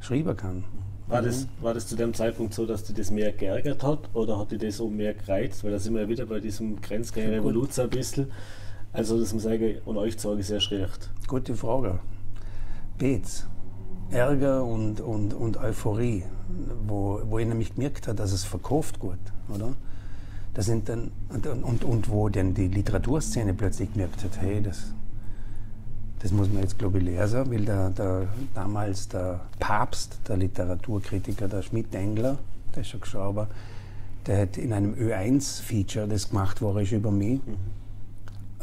schreiben 0.00 0.36
kann. 0.36 0.64
War 1.06 1.20
das, 1.20 1.46
war 1.60 1.74
das 1.74 1.86
zu 1.86 1.96
dem 1.96 2.14
Zeitpunkt 2.14 2.54
so, 2.54 2.64
dass 2.64 2.84
dich 2.84 2.96
das 2.96 3.10
mehr 3.10 3.30
geärgert 3.32 3.82
hat 3.82 4.08
oder 4.14 4.38
hat 4.38 4.52
dich 4.52 4.58
das 4.58 4.78
so 4.78 4.88
mehr 4.88 5.12
gereizt? 5.12 5.62
Weil 5.62 5.72
da 5.72 5.78
sind 5.78 5.94
wir 5.94 6.02
ja 6.02 6.08
wieder 6.08 6.24
bei 6.24 6.40
diesem 6.40 6.80
Grenzgänger 6.80 7.32
Revolution 7.32 7.86
ein 7.86 7.90
bisschen. 7.90 8.32
Also, 8.92 9.20
dass 9.20 9.32
man 9.32 9.40
sagen, 9.40 9.76
und 9.84 9.98
euch 9.98 10.18
sage 10.18 10.40
ich 10.40 10.46
sehr 10.46 10.60
schlecht. 10.60 11.10
Gute 11.26 11.54
Frage. 11.54 11.98
Beets. 12.98 13.46
Ärger 14.10 14.64
und, 14.64 15.00
und, 15.00 15.34
und 15.34 15.56
Euphorie, 15.56 16.24
wo, 16.86 17.20
wo 17.24 17.38
ich 17.38 17.46
nämlich 17.46 17.74
gemerkt 17.74 18.06
habe, 18.06 18.16
dass 18.16 18.32
es 18.32 18.44
verkauft 18.44 18.98
gut, 18.98 19.18
oder? 19.48 19.74
Das 20.52 20.66
sind 20.66 20.88
dann, 20.88 21.10
und, 21.30 21.46
und, 21.46 21.84
und 21.84 22.08
wo 22.08 22.28
dann 22.28 22.54
die 22.54 22.68
Literaturszene 22.68 23.54
plötzlich 23.54 23.92
gemerkt 23.92 24.22
hat, 24.22 24.40
hey, 24.40 24.62
das, 24.62 24.92
Das 26.20 26.32
muss 26.32 26.48
man 26.48 26.62
jetzt, 26.62 26.78
glaube 26.78 26.98
ich, 26.98 27.04
lesen, 27.04 27.50
weil 27.50 27.64
der, 27.66 27.90
der, 27.90 28.28
damals 28.54 29.08
der 29.08 29.40
Papst, 29.58 30.20
der 30.26 30.38
Literaturkritiker, 30.38 31.48
der 31.48 31.60
Schmidt-Engler, 31.60 32.38
der 32.74 32.80
ist 32.80 32.88
schon 32.88 33.00
gestorben, 33.00 33.46
der 34.26 34.42
hat 34.42 34.56
in 34.56 34.72
einem 34.72 34.94
Ö1-Feature, 34.94 36.06
das 36.06 36.30
gemacht 36.30 36.62
war, 36.62 36.80
ist 36.80 36.92
über 36.92 37.10
mich, 37.10 37.44
mhm. 37.44 37.56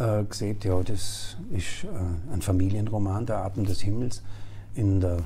Äh, 0.01 0.23
gesehen, 0.23 0.57
ja, 0.63 0.81
das 0.81 1.37
ist 1.51 1.83
äh, 1.83 2.33
ein 2.33 2.41
Familienroman, 2.41 3.25
der 3.25 3.37
Atem 3.37 3.65
des 3.65 3.81
Himmels, 3.81 4.21
in 4.75 4.99
der 4.99 5.17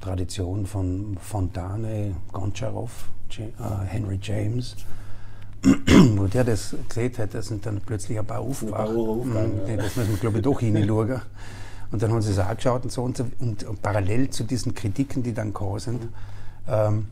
Tradition 0.00 0.66
von 0.66 1.18
Fontane, 1.20 2.16
Goncharov, 2.32 3.08
äh, 3.38 3.42
Henry 3.86 4.18
James. 4.22 4.76
Wo 6.16 6.26
der 6.26 6.44
das 6.44 6.76
gesehen 6.88 7.12
hat, 7.18 7.34
da 7.34 7.42
sind 7.42 7.66
dann 7.66 7.80
plötzlich 7.80 8.18
ein 8.18 8.26
paar 8.26 8.40
aufgewacht. 8.40 8.92
Mhm, 8.92 9.66
ja. 9.66 9.76
Das 9.76 9.96
müssen 9.96 10.10
wir, 10.10 10.18
glaube 10.18 10.38
ich, 10.38 10.44
doch 10.44 10.60
hinschauen. 10.60 11.20
Und 11.92 12.02
dann 12.02 12.12
haben 12.12 12.22
sie 12.22 12.32
es 12.32 12.38
angeschaut 12.38 12.82
und 12.82 12.90
so. 12.90 13.04
Und, 13.04 13.22
und, 13.38 13.62
und, 13.62 13.80
parallel 13.80 14.28
zu 14.30 14.42
diesen 14.42 14.74
Kritiken, 14.74 15.22
die 15.22 15.32
dann 15.32 15.52
gekommen 15.52 15.78
sind, 15.78 16.08
ähm, 16.66 17.06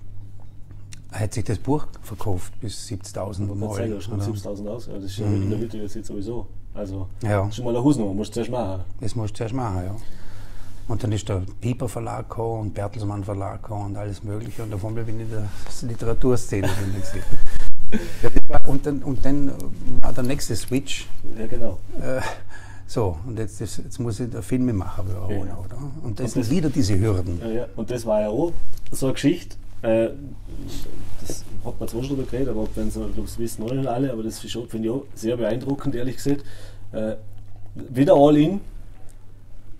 hat 1.12 1.32
sich 1.32 1.44
das 1.44 1.58
Buch 1.58 1.86
verkauft 2.02 2.52
bis 2.60 2.88
70.000 2.88 3.54
Mal. 3.54 3.88
Ja, 3.88 4.00
schon 4.00 4.20
70.000 4.20 4.66
aus. 4.66 4.86
Ja, 4.86 4.94
das 4.94 5.04
ist 5.04 5.20
mhm. 5.20 5.42
in 5.42 5.50
der 5.50 5.58
Hütte 5.60 5.78
jetzt 5.78 6.04
sowieso. 6.04 6.48
Also, 6.74 7.08
ja. 7.22 7.40
das 7.40 7.50
ist 7.50 7.56
schon 7.56 7.64
mal 7.64 7.70
eine 7.74 7.84
Hausnummer, 7.84 8.12
musst 8.12 8.30
du 8.30 8.34
zuerst 8.34 8.50
machen. 8.50 8.82
Das 9.00 9.14
musst 9.14 9.34
du 9.34 9.38
zuerst 9.38 9.54
machen, 9.54 9.84
ja. 9.84 9.96
Und 10.86 11.02
dann 11.02 11.12
ist 11.12 11.28
der 11.28 11.42
Pieper 11.60 11.88
Verlag 11.88 12.28
gekommen 12.28 12.60
und 12.62 12.74
Bertelsmann 12.74 13.24
Verlag 13.24 13.62
gekommen 13.62 13.86
und 13.86 13.96
alles 13.96 14.22
Mögliche. 14.22 14.62
Und 14.62 14.70
davon 14.70 14.94
bin 14.94 15.08
ich 15.08 15.22
in 15.22 15.30
der 15.30 15.48
Literaturszene 15.88 16.68
ja, 18.22 18.60
und, 18.66 18.84
dann, 18.84 19.02
und 19.02 19.24
dann 19.24 19.52
war 20.00 20.12
der 20.12 20.24
nächste 20.24 20.56
Switch. 20.56 21.08
Ja, 21.38 21.46
genau. 21.46 21.78
Äh, 22.00 22.20
so, 22.86 23.16
und 23.26 23.38
jetzt, 23.38 23.60
das, 23.60 23.78
jetzt 23.78 23.98
muss 23.98 24.20
ich 24.20 24.30
der 24.30 24.42
Filmemacher 24.42 25.06
werden, 25.08 25.46
ja. 25.48 25.56
oder? 25.56 25.78
Und 26.02 26.20
das 26.20 26.36
und 26.36 26.42
sind 26.42 26.54
wieder 26.54 26.68
diese 26.68 26.98
Hürden. 26.98 27.40
Ja, 27.40 27.48
ja. 27.48 27.66
Und 27.76 27.90
das 27.90 28.04
war 28.04 28.20
ja 28.20 28.28
auch 28.28 28.52
so 28.90 29.06
eine 29.06 29.14
Geschichte. 29.14 29.56
Äh, 29.80 30.10
das 31.20 31.44
hat 31.64 31.80
man 31.80 31.88
zwar 31.88 32.02
schon 32.02 32.16
drüber 32.16 32.30
geredet, 32.30 32.48
aber 32.48 32.66
wenn 32.74 32.90
das 32.90 33.38
wissen 33.38 33.64
noch 33.64 33.72
nicht 33.72 33.86
alle, 33.86 34.12
aber 34.12 34.22
das 34.22 34.38
finde 34.38 34.78
ich 34.82 34.90
auch 34.90 35.04
sehr 35.14 35.36
beeindruckend, 35.36 35.94
ehrlich 35.94 36.16
gesagt. 36.16 36.44
Äh, 36.92 37.16
wieder 37.74 38.14
all 38.14 38.36
in, 38.36 38.60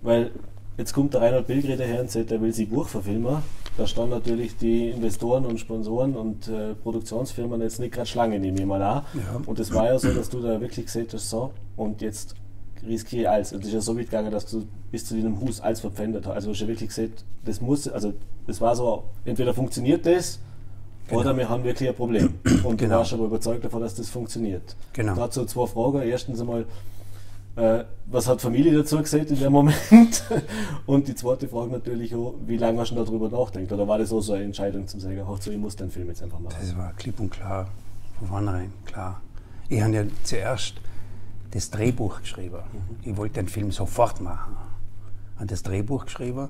weil 0.01 0.31
jetzt 0.77 0.93
kommt 0.93 1.13
der 1.13 1.21
Reinhard 1.21 1.47
Bilgrede 1.47 1.83
her 1.83 2.01
und 2.01 2.11
sagt, 2.11 2.31
er 2.31 2.41
will 2.41 2.53
sie 2.53 2.65
Buch 2.65 2.87
verfilmen. 2.87 3.37
Da 3.77 3.87
standen 3.87 4.11
natürlich 4.11 4.55
die 4.57 4.89
Investoren 4.89 5.45
und 5.45 5.59
Sponsoren 5.59 6.15
und 6.15 6.47
äh, 6.47 6.75
Produktionsfirmen 6.75 7.61
jetzt 7.61 7.79
nicht 7.79 7.93
gerade 7.93 8.07
Schlange, 8.07 8.39
nehme 8.39 8.59
ich 8.59 8.65
mal 8.65 8.81
an. 8.81 9.05
Ja. 9.13 9.41
Und 9.45 9.59
es 9.59 9.73
war 9.73 9.85
ja 9.85 9.99
so, 9.99 10.13
dass 10.13 10.29
du 10.29 10.41
da 10.41 10.61
wirklich 10.61 10.85
gesagt 10.85 11.13
hast, 11.13 11.29
so, 11.29 11.51
und 11.75 12.01
jetzt 12.01 12.35
riskiere 12.85 13.31
alles. 13.31 13.51
Und 13.51 13.61
es 13.61 13.67
ist 13.67 13.73
ja 13.73 13.81
so 13.81 13.97
weit 13.97 14.05
gegangen, 14.05 14.31
dass 14.31 14.45
du 14.45 14.65
bis 14.91 15.05
zu 15.05 15.15
deinem 15.15 15.39
Hus 15.41 15.59
alles 15.59 15.81
verpfändet 15.81 16.25
hast. 16.25 16.35
Also 16.35 16.51
hast 16.51 16.61
du 16.61 16.67
wirklich 16.67 16.89
gesagt, 16.89 17.25
das 17.43 17.59
muss, 17.59 17.87
also 17.87 18.13
das 18.47 18.61
war 18.61 18.75
so, 18.75 19.03
entweder 19.25 19.53
funktioniert 19.53 20.05
das 20.05 20.39
genau. 21.07 21.21
oder 21.21 21.37
wir 21.37 21.49
haben 21.49 21.63
wirklich 21.63 21.89
ein 21.89 21.95
Problem. 21.95 22.35
Und 22.63 22.77
genau. 22.77 22.95
du 22.95 22.99
warst 22.99 23.13
aber 23.13 23.25
überzeugt 23.25 23.63
davon, 23.63 23.81
dass 23.81 23.95
das 23.95 24.09
funktioniert. 24.09 24.75
Genau. 24.93 25.15
Dazu 25.15 25.45
zwei 25.45 25.67
Fragen. 25.67 26.01
Erstens 26.01 26.39
einmal, 26.39 26.65
äh, 27.55 27.83
was 28.05 28.27
hat 28.27 28.41
Familie 28.41 28.73
dazu 28.75 28.97
gesagt 28.97 29.31
in 29.31 29.39
dem 29.39 29.51
Moment? 29.51 29.75
Und 30.85 31.07
die 31.07 31.15
zweite 31.15 31.47
Frage 31.47 31.71
natürlich 31.71 32.13
auch, 32.15 32.35
wie 32.45 32.57
lange 32.57 32.79
hast 32.79 32.91
du 32.91 32.95
darüber 32.95 33.29
nachgedacht? 33.29 33.71
Oder 33.71 33.87
war 33.87 33.97
das 33.97 34.11
auch 34.11 34.21
so 34.21 34.33
eine 34.33 34.43
Entscheidung 34.43 34.87
zum 34.87 34.99
sagen, 34.99 35.21
ach 35.25 35.41
so, 35.41 35.51
ich 35.51 35.57
muss 35.57 35.75
den 35.75 35.89
Film 35.89 36.07
jetzt 36.09 36.21
einfach 36.21 36.39
machen? 36.39 36.55
Das 36.59 36.75
war 36.77 36.93
klipp 36.93 37.19
und 37.19 37.29
klar, 37.29 37.67
von 38.19 38.27
vornherein, 38.27 38.73
klar. 38.85 39.21
Ich 39.69 39.81
habe 39.81 39.93
ja 39.93 40.03
zuerst 40.23 40.75
das 41.51 41.69
Drehbuch 41.71 42.21
geschrieben. 42.21 42.59
Mhm. 42.71 43.09
Ich 43.09 43.17
wollte 43.17 43.35
den 43.35 43.47
Film 43.47 43.71
sofort 43.71 44.21
machen. 44.21 44.57
Ich 45.33 45.39
habe 45.39 45.47
das 45.47 45.63
Drehbuch 45.63 46.05
geschrieben 46.05 46.49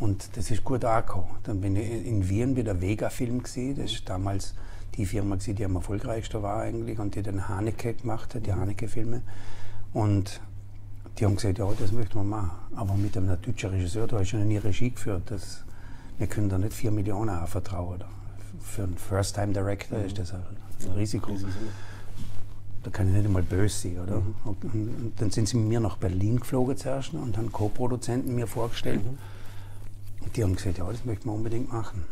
und 0.00 0.36
das 0.36 0.50
ist 0.50 0.64
gut 0.64 0.84
angekommen. 0.84 1.28
Dann 1.42 1.60
bin 1.60 1.76
ich 1.76 2.06
in 2.06 2.28
Wien 2.28 2.54
bei 2.54 2.62
der 2.62 2.80
Vega-Film 2.80 3.42
gesehen. 3.42 3.76
Das 3.76 3.92
ist 3.92 4.08
damals 4.08 4.54
die 4.96 5.06
Firma, 5.06 5.36
gewesen, 5.36 5.56
die 5.56 5.64
am 5.64 5.76
erfolgreichsten 5.76 6.42
war 6.42 6.62
eigentlich 6.62 6.98
und 6.98 7.14
die 7.14 7.22
den 7.22 7.48
Haneke 7.48 7.94
gemacht 7.94 8.34
hat, 8.34 8.46
die 8.46 8.52
mhm. 8.52 8.60
Haneke-Filme. 8.60 9.22
Und 9.92 10.40
die 11.18 11.24
haben 11.24 11.36
gesagt, 11.36 11.58
ja, 11.58 11.68
das 11.78 11.92
möchten 11.92 12.14
wir 12.14 12.24
machen. 12.24 12.50
Aber 12.76 12.94
mit 12.94 13.16
einem 13.16 13.28
deutschen 13.42 13.70
Regisseur, 13.70 14.06
du 14.06 14.18
hast 14.18 14.32
ja 14.32 14.38
nie 14.38 14.58
Regie 14.58 14.90
geführt. 14.90 15.22
Das, 15.26 15.64
wir 16.18 16.28
können 16.28 16.48
da 16.48 16.58
nicht 16.58 16.74
4 16.74 16.92
Millionen 16.92 17.30
anvertrauen. 17.30 18.04
Für 18.60 18.84
einen 18.84 18.96
First-Time-Director 18.96 19.98
mhm. 19.98 20.04
ist 20.04 20.18
das 20.18 20.32
ein, 20.32 20.42
ein 20.84 20.92
Risiko. 20.92 21.32
Da 22.84 22.90
kann 22.90 23.08
ich 23.08 23.14
nicht 23.14 23.26
einmal 23.26 23.42
böse 23.42 23.88
sein, 23.88 23.98
oder? 23.98 24.20
Mhm. 24.20 24.34
Und, 24.44 24.64
und, 24.64 25.12
dann 25.16 25.30
sind 25.30 25.48
sie 25.48 25.56
mit 25.56 25.68
mir 25.68 25.80
nach 25.80 25.96
Berlin 25.96 26.38
geflogen 26.38 26.76
zuerst 26.76 27.14
und 27.14 27.36
haben 27.36 27.50
Co-Produzenten 27.50 28.36
mir 28.36 28.46
vorgestellt. 28.46 29.04
Mhm. 29.04 29.18
Und 30.22 30.36
die 30.36 30.42
haben 30.42 30.56
gesagt, 30.56 30.78
ja, 30.78 30.90
das 30.90 31.04
möchten 31.04 31.26
wir 31.26 31.34
unbedingt 31.34 31.72
machen. 31.72 32.04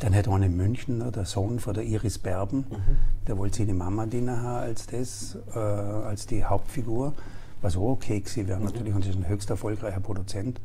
Dann 0.00 0.14
hat 0.14 0.28
einer 0.28 0.46
in 0.46 0.56
München, 0.56 1.12
der 1.12 1.24
Sohn 1.26 1.60
von 1.60 1.74
der 1.74 1.84
Iris 1.84 2.18
Berben, 2.18 2.58
mhm. 2.70 2.96
der 3.26 3.36
wollte 3.36 3.58
seine 3.58 3.74
Mama 3.74 4.06
dienen 4.06 4.30
als 4.30 4.86
das, 4.86 5.36
äh, 5.54 5.58
als 5.58 6.26
die 6.26 6.42
Hauptfigur, 6.44 7.12
was 7.60 7.76
auch 7.76 7.90
okay 7.90 8.20
gewesen 8.20 8.48
wäre 8.48 8.58
mhm. 8.58 8.64
natürlich, 8.64 8.94
und 8.94 9.04
sie 9.04 9.10
ist 9.10 9.16
ein 9.16 9.28
höchst 9.28 9.50
erfolgreicher 9.50 10.00
Produzent. 10.00 10.60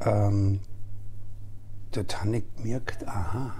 Ähm, 0.00 0.60
dort 1.92 2.20
habe 2.20 2.36
ich 2.36 2.44
gemerkt, 2.56 3.08
aha, 3.08 3.54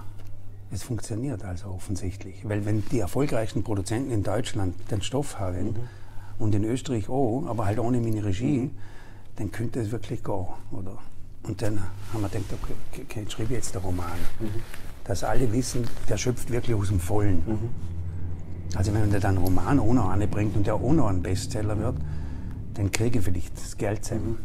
es 0.71 0.83
funktioniert 0.83 1.43
also 1.43 1.69
offensichtlich. 1.69 2.47
Weil 2.47 2.65
wenn 2.65 2.85
die 2.89 2.99
erfolgreichsten 2.99 3.63
Produzenten 3.63 4.11
in 4.11 4.21
Deutschland 4.23 4.75
den 4.91 5.01
Stoff 5.01 5.39
haben 5.39 5.65
mhm. 5.65 5.75
und 6.37 6.53
in 6.53 6.63
Österreich 6.63 7.09
auch, 7.09 7.45
aber 7.47 7.65
halt 7.65 7.79
ohne 7.79 7.99
meine 7.99 8.23
Regie, 8.23 8.59
mhm. 8.59 8.71
Dann 9.39 9.51
könnte 9.51 9.79
es 9.79 9.89
wirklich 9.89 10.21
gehen, 10.21 10.45
oder? 10.71 10.97
Und 11.43 11.61
dann 11.61 11.79
haben 12.13 12.21
wir 12.21 12.27
gedacht, 12.27 12.53
okay, 12.91 13.03
okay 13.03 13.23
ich 13.25 13.31
schreibe 13.31 13.53
jetzt 13.53 13.73
den 13.73 13.81
Roman. 13.81 14.11
Mhm. 14.39 14.61
Dass 15.05 15.23
alle 15.23 15.51
wissen, 15.53 15.87
der 16.09 16.17
schöpft 16.17 16.51
wirklich 16.51 16.75
aus 16.75 16.89
dem 16.89 16.99
Vollen. 16.99 17.41
Mhm. 17.47 17.69
Also 18.75 18.93
wenn 18.93 19.09
der 19.09 19.21
dann 19.21 19.37
einen 19.37 19.45
Roman 19.45 19.79
ohne 19.79 20.07
eine 20.09 20.27
bringt 20.27 20.55
und 20.57 20.67
der 20.67 20.77
noch 20.77 21.07
ein 21.07 21.23
Bestseller 21.23 21.79
wird, 21.79 21.95
dann 22.73 22.91
kriege 22.91 23.19
ich 23.19 23.25
vielleicht 23.25 23.57
das 23.57 23.77
Geld 23.77 24.03
zusammen. 24.03 24.31
Mhm. 24.31 24.37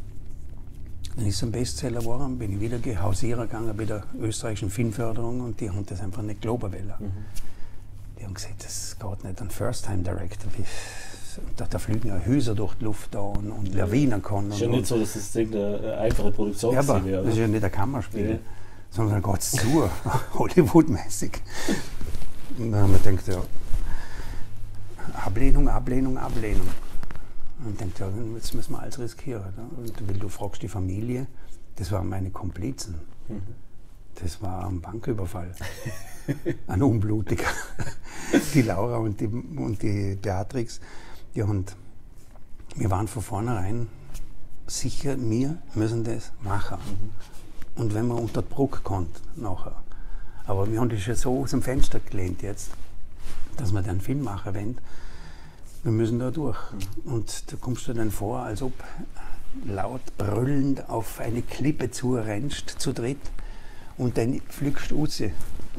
Dann 1.16 1.26
ist 1.26 1.36
es 1.36 1.42
ein 1.42 1.50
Bestseller 1.50 2.00
geworden, 2.00 2.38
bin 2.38 2.52
ich 2.52 2.60
wieder 2.60 2.78
hausieren 3.02 3.48
gegangen 3.48 3.76
bei 3.76 3.84
der 3.84 4.04
österreichischen 4.20 4.70
Filmförderung 4.70 5.40
und 5.40 5.60
die 5.60 5.70
haben 5.70 5.84
das 5.86 6.00
einfach 6.00 6.22
nicht 6.22 6.40
glauben 6.40 6.72
wollen. 6.72 6.94
Mhm. 7.00 7.12
Die 8.18 8.24
haben 8.24 8.34
gesagt, 8.34 8.64
das 8.64 8.96
geht 8.96 9.24
nicht, 9.24 9.42
ein 9.42 9.50
First-Time-Director 9.50 10.52
da, 11.56 11.66
da, 11.66 11.78
fliegen 11.78 12.08
ja 12.08 12.20
Häuser 12.26 12.54
durch 12.54 12.74
die 12.74 12.84
Luft 12.84 13.14
da 13.14 13.20
und, 13.20 13.50
und 13.50 13.74
Lawinen. 13.74 14.22
Es 14.48 14.54
ist 14.54 14.60
ja 14.60 14.68
nicht 14.68 14.86
so, 14.86 14.98
dass 14.98 15.14
das 15.14 15.36
eine 15.36 15.96
einfache 15.98 16.32
Produktion 16.32 16.74
ja, 16.74 16.80
aber 16.80 17.04
wäre. 17.04 17.22
Das 17.22 17.32
ist 17.32 17.38
ja 17.38 17.48
nicht 17.48 17.64
ein 17.64 17.72
Kammerspiel, 17.72 18.30
ja. 18.30 18.38
sondern 18.90 19.22
geht 19.22 19.38
es 19.38 19.52
zu, 19.52 19.88
Hollywood-mäßig. 20.34 21.32
Und 22.58 22.72
dann 22.72 22.82
haben 22.82 22.92
wir 22.92 22.98
gedacht, 22.98 23.28
ja, 23.28 23.42
Ablehnung, 25.24 25.68
Ablehnung, 25.68 26.18
Ablehnung. 26.18 26.68
Und 27.64 27.80
denkt, 27.80 27.98
ja, 27.98 28.08
jetzt 28.34 28.54
müssen 28.54 28.72
wir 28.72 28.80
alles 28.80 28.98
riskieren. 28.98 29.42
Und 29.76 30.08
weil 30.08 30.18
du 30.18 30.28
fragst 30.28 30.62
die 30.62 30.68
Familie, 30.68 31.26
das 31.76 31.90
waren 31.92 32.08
meine 32.08 32.30
Komplizen. 32.30 32.96
Mhm. 33.28 33.42
Das 34.22 34.40
war 34.42 34.66
ein 34.68 34.80
Banküberfall. 34.80 35.54
ein 36.66 36.82
unblutiger. 36.82 37.48
die 38.54 38.62
Laura 38.62 38.98
und 38.98 39.20
die, 39.20 39.26
und 39.26 39.82
die 39.82 40.16
Beatrix 40.20 40.80
ja, 41.34 41.44
und 41.44 41.76
wir 42.76 42.90
waren 42.90 43.08
von 43.08 43.22
vornherein 43.22 43.88
sicher, 44.66 45.16
wir 45.18 45.58
müssen 45.74 46.04
das 46.04 46.32
machen. 46.42 46.78
Mhm. 46.78 47.82
Und 47.82 47.94
wenn 47.94 48.08
man 48.08 48.18
unter 48.18 48.42
Druck 48.42 48.82
kommt, 48.84 49.20
nachher. 49.36 49.82
Aber 50.46 50.70
wir 50.70 50.80
haben 50.80 50.88
das 50.88 51.04
ja 51.06 51.14
so 51.14 51.42
aus 51.42 51.50
dem 51.50 51.62
Fenster 51.62 52.00
gelehnt 52.00 52.42
jetzt, 52.42 52.70
dass 53.56 53.72
man 53.72 53.84
den 53.84 54.00
Film 54.00 54.22
machen 54.22 54.54
wollen. 54.54 54.78
Wir 55.82 55.92
müssen 55.92 56.18
da 56.18 56.30
durch. 56.30 56.58
Mhm. 57.04 57.12
Und 57.12 57.52
da 57.52 57.56
kommst 57.60 57.88
du 57.88 57.94
dann 57.94 58.10
vor, 58.10 58.40
als 58.40 58.62
ob 58.62 58.72
laut 59.66 60.02
brüllend 60.18 60.88
auf 60.88 61.20
eine 61.20 61.42
Klippe 61.42 61.90
zurennst, 61.90 62.70
zu 62.70 62.92
dritt, 62.92 63.20
und 63.96 64.18
dann 64.18 64.40
fliegst 64.48 64.90
du 64.90 65.00
raus 65.00 65.22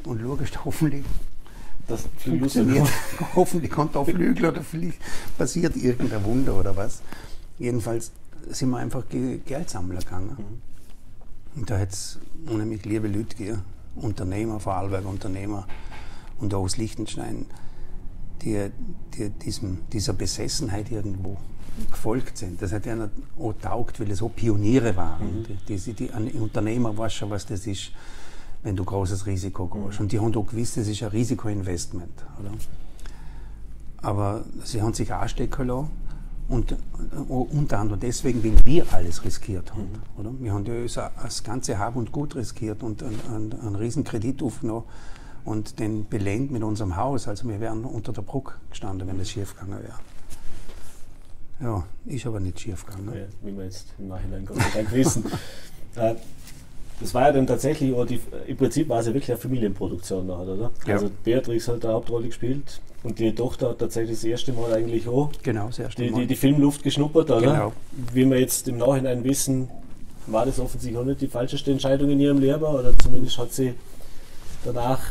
und 0.06 0.22
schaust 0.22 0.64
hoffentlich 0.64 1.04
das 1.88 2.08
funktioniert. 2.18 2.88
Hoffentlich 3.36 3.72
kommt 3.72 3.96
auf 3.96 4.08
Flügel 4.08 4.48
oder 4.48 4.62
vielleicht 4.62 5.00
passiert 5.38 5.76
irgendein 5.76 6.24
Wunder 6.24 6.56
oder 6.60 6.76
was. 6.76 7.02
Jedenfalls 7.60 8.12
sind 8.50 8.70
wir 8.70 8.78
einfach 8.78 9.04
Geldsammler 9.10 10.00
gegangen. 10.00 10.36
Mhm. 10.38 11.60
Und 11.60 11.70
da 11.70 11.80
hat 11.80 11.92
es 11.92 12.20
unheimlich 12.48 12.86
liebe 12.86 13.08
Leute 13.08 13.36
gegeben, 13.36 13.62
Unternehmer, 13.96 14.60
Vorarlberg 14.60 15.06
Unternehmer 15.06 15.68
und 16.40 16.54
auch 16.54 16.64
aus 16.64 16.78
Liechtenstein, 16.78 17.46
die, 18.42 18.70
die 19.14 19.30
diesem, 19.30 19.80
dieser 19.92 20.14
Besessenheit 20.14 20.92
irgendwo 20.92 21.38
gefolgt 21.92 22.38
sind. 22.38 22.62
Das 22.62 22.72
hat 22.72 22.86
ihnen 22.86 23.10
auch 23.40 23.54
taugt, 23.54 24.00
weil 24.00 24.12
es 24.12 24.20
so 24.20 24.30
Pioniere 24.30 24.96
waren. 24.96 25.40
Mhm. 25.40 25.46
Die, 25.68 25.78
die, 25.78 25.94
die, 25.94 26.12
ein 26.12 26.30
Unternehmer 26.32 26.98
weiß 26.98 27.14
schon, 27.14 27.30
was 27.30 27.46
das 27.46 27.68
ist 27.68 27.92
wenn 28.66 28.76
du 28.76 28.84
großes 28.84 29.28
Risiko 29.28 29.68
gehst. 29.68 30.00
Mhm. 30.00 30.06
Und 30.06 30.12
die 30.12 30.20
haben 30.20 30.36
auch 30.36 30.48
gewusst, 30.48 30.76
das 30.76 30.88
ist 30.88 31.04
ein 31.04 31.10
Risikoinvestment. 31.10 32.26
Oder? 32.40 32.52
Aber 34.02 34.44
sie 34.64 34.82
haben 34.82 34.94
sich 34.94 35.14
anstecken 35.14 35.68
lassen 35.68 35.90
Und 36.50 36.72
äh, 36.72 36.76
unter 37.30 37.80
anderem 37.80 38.00
deswegen, 38.00 38.44
weil 38.44 38.66
wir 38.66 38.92
alles 38.92 39.24
riskiert 39.24 39.72
haben. 39.72 39.84
Mhm. 39.84 40.20
Oder? 40.20 40.34
Wir 40.40 40.54
haben 40.54 40.66
ja 40.66 41.12
das 41.22 41.44
ganze 41.44 41.78
Hab 41.78 41.96
und 41.96 42.12
Gut 42.12 42.36
riskiert 42.36 42.82
und 42.82 43.04
einen, 43.04 43.22
einen, 43.32 43.54
einen 43.54 43.76
riesen 43.76 44.04
Kredit 44.04 44.42
aufgenommen 44.42 44.86
und 45.46 45.80
den 45.80 46.10
belehnt 46.10 46.52
mit 46.52 46.64
unserem 46.64 46.96
Haus. 46.96 47.28
Also 47.28 47.48
wir 47.48 47.60
wären 47.60 47.86
unter 47.86 48.14
der 48.14 48.24
Brücke 48.24 48.54
gestanden, 48.72 49.08
wenn 49.08 49.20
das 49.20 49.30
schief 49.30 49.54
gegangen 49.54 49.84
wäre. 49.84 50.00
Ja, 51.60 51.84
ist 52.06 52.26
aber 52.26 52.40
nicht 52.40 52.60
schief 52.60 52.84
gegangen. 52.84 53.14
Ja, 53.14 53.48
wie 53.48 53.56
wir 53.56 53.64
jetzt 53.64 53.94
im 54.00 54.08
Nachhinein 54.08 54.44
Gott 54.44 54.58
sei 54.58 54.70
Dank 54.74 54.92
wissen. 54.92 55.24
Äh, 55.96 56.16
das 57.00 57.14
war 57.14 57.24
ja 57.24 57.32
dann 57.34 57.48
tatsächlich, 57.48 57.94
die, 58.08 58.20
im 58.48 58.58
Prinzip 58.58 58.88
war 58.90 59.00
es 59.00 59.08
ja 59.08 59.14
wirklich 59.14 59.32
eine 59.32 59.38
Familienproduktion 59.38 60.28
nachher, 60.28 60.48
oder? 60.48 60.72
Ja. 60.88 60.94
Also 60.94 61.10
Beatrix 61.24 61.68
hat 61.68 61.84
eine 61.84 61.94
Hauptrolle 61.94 62.28
gespielt 62.28 62.80
und 63.04 63.20
die 63.20 63.34
Tochter 63.36 63.70
hat 63.70 63.80
tatsächlich 63.80 64.18
das 64.18 64.24
erste 64.24 64.54
Mal 64.54 64.74
eigentlich 64.74 65.08
auch 65.08 65.30
genau, 65.44 65.68
das 65.68 65.80
erste 65.80 66.04
die, 66.04 66.12
Mal. 66.12 66.22
Die, 66.22 66.28
die 66.28 66.36
Filmluft 66.36 66.84
geschnuppert, 66.84 67.32
oder? 67.32 67.42
Genau. 67.42 67.74
Wie 68.14 68.26
wir 68.26 68.40
jetzt 68.40 68.68
im 68.68 68.78
Nachhinein 68.78 69.24
wissen, 69.24 69.70
war 70.28 70.46
das 70.46 70.60
offensichtlich 70.60 70.98
auch 70.98 71.06
nicht 71.06 71.22
die 71.22 71.28
falscheste 71.28 71.72
Entscheidung 71.72 72.10
in 72.10 72.20
ihrem 72.20 72.40
Leben, 72.40 72.64
oder 72.64 72.98
zumindest 72.98 73.38
hat 73.38 73.54
sie 73.54 73.74
danach 74.64 75.02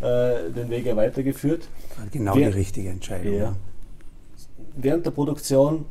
äh, 0.00 0.50
den 0.50 0.68
Weg 0.70 0.86
ja 0.86 0.96
weitergeführt. 0.96 1.68
Genau 2.10 2.34
Wer, 2.34 2.50
die 2.50 2.58
richtige 2.58 2.90
Entscheidung. 2.90 3.34
Ja. 3.34 3.56
Während 4.76 5.06
der 5.06 5.12
Produktion 5.12 5.84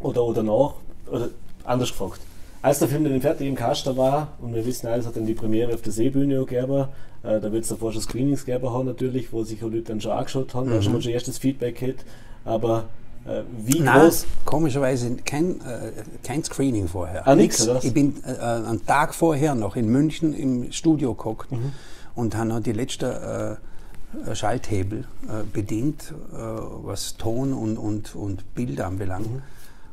oder, 0.00 0.22
oder 0.24 0.42
nach, 0.42 0.74
oder 1.10 1.30
anders 1.64 1.90
gefragt, 1.90 2.20
als 2.62 2.78
der 2.78 2.88
Film 2.88 3.04
dann 3.04 3.20
fertig 3.20 3.48
im 3.48 3.56
Kasten 3.56 3.96
war, 3.96 4.28
und 4.40 4.54
wir 4.54 4.64
wissen 4.64 4.86
alles, 4.86 5.06
hat 5.06 5.16
dann 5.16 5.26
die 5.26 5.34
Premiere 5.34 5.74
auf 5.74 5.82
der 5.82 5.92
Seebühne 5.92 6.44
gegeben, 6.44 6.86
äh, 7.22 7.40
da 7.40 7.52
wird 7.52 7.64
es 7.64 7.68
davor 7.68 7.92
schon 7.92 8.02
Screenings 8.02 8.44
gegeben 8.44 8.70
haben 8.70 8.86
natürlich, 8.86 9.32
wo 9.32 9.42
sich 9.42 9.58
die 9.58 9.64
Leute 9.64 9.82
dann 9.82 10.00
schon 10.00 10.12
angeschaut 10.12 10.54
haben, 10.54 10.68
mhm. 10.68 10.74
da 10.74 10.82
schon 10.82 10.92
mal 10.92 11.02
schon 11.02 11.12
erstes 11.12 11.38
Feedback 11.38 11.82
hat, 11.82 12.04
aber 12.44 12.84
äh, 13.26 13.42
wie 13.56 13.80
Nein, 13.80 14.02
groß? 14.02 14.26
komischerweise 14.44 15.16
kein, 15.24 15.60
äh, 15.60 15.92
kein 16.24 16.42
Screening 16.42 16.88
vorher. 16.88 17.26
Ah, 17.26 17.34
nix, 17.34 17.66
nix. 17.66 17.84
Ich 17.84 17.94
bin 17.94 18.22
äh, 18.24 18.40
einen 18.40 18.84
Tag 18.86 19.14
vorher 19.14 19.54
noch 19.54 19.76
in 19.76 19.88
München 19.88 20.32
im 20.32 20.72
Studio 20.72 21.14
geguckt 21.14 21.52
mhm. 21.52 21.72
und 22.14 22.36
habe 22.36 22.48
noch 22.48 22.60
die 22.60 22.72
letzte 22.72 23.58
äh, 23.58 24.34
Schalthebel 24.34 25.00
äh, 25.28 25.44
bedient, 25.52 26.12
äh, 26.32 26.36
was 26.36 27.16
Ton 27.16 27.52
und, 27.52 27.78
und, 27.78 28.14
und 28.14 28.54
Bilder 28.54 28.86
anbelangt. 28.86 29.30
Mhm. 29.30 29.42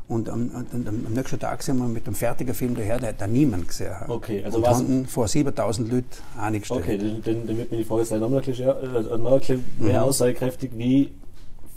Und 0.09 0.27
am, 0.27 0.49
am, 0.55 0.87
am, 0.87 1.13
nächsten 1.13 1.39
Tag 1.39 1.61
sind 1.61 1.77
wir 1.77 1.87
mit 1.87 2.07
dem 2.07 2.15
fertigen 2.15 2.55
Film 2.55 2.75
daher, 2.75 2.97
der 2.97 3.09
hat 3.09 3.21
da 3.21 3.27
niemand 3.27 3.67
gesehen. 3.67 3.93
Okay, 4.07 4.43
also 4.43 4.57
und 4.57 4.67
hatten 4.67 5.05
vor 5.05 5.27
7000 5.27 5.87
Leuten 5.87 6.07
eingestellt. 6.35 6.81
Okay, 6.81 6.97
dann, 6.97 7.21
dann, 7.23 7.45
dann 7.45 7.57
wird 7.57 7.69
mir 7.69 7.77
die 7.77 7.83
Frage 7.83 8.05
sein, 8.05 8.19
nochmal 8.19 8.39
ein 8.39 8.45
bisschen, 8.45 8.69
äh, 8.69 9.17
noch 9.19 9.33
ein 9.33 9.39
bisschen 9.39 9.65
mehr 9.77 10.01
mhm. 10.01 10.07
aussagekräftig. 10.07 10.71
Wie 10.75 11.11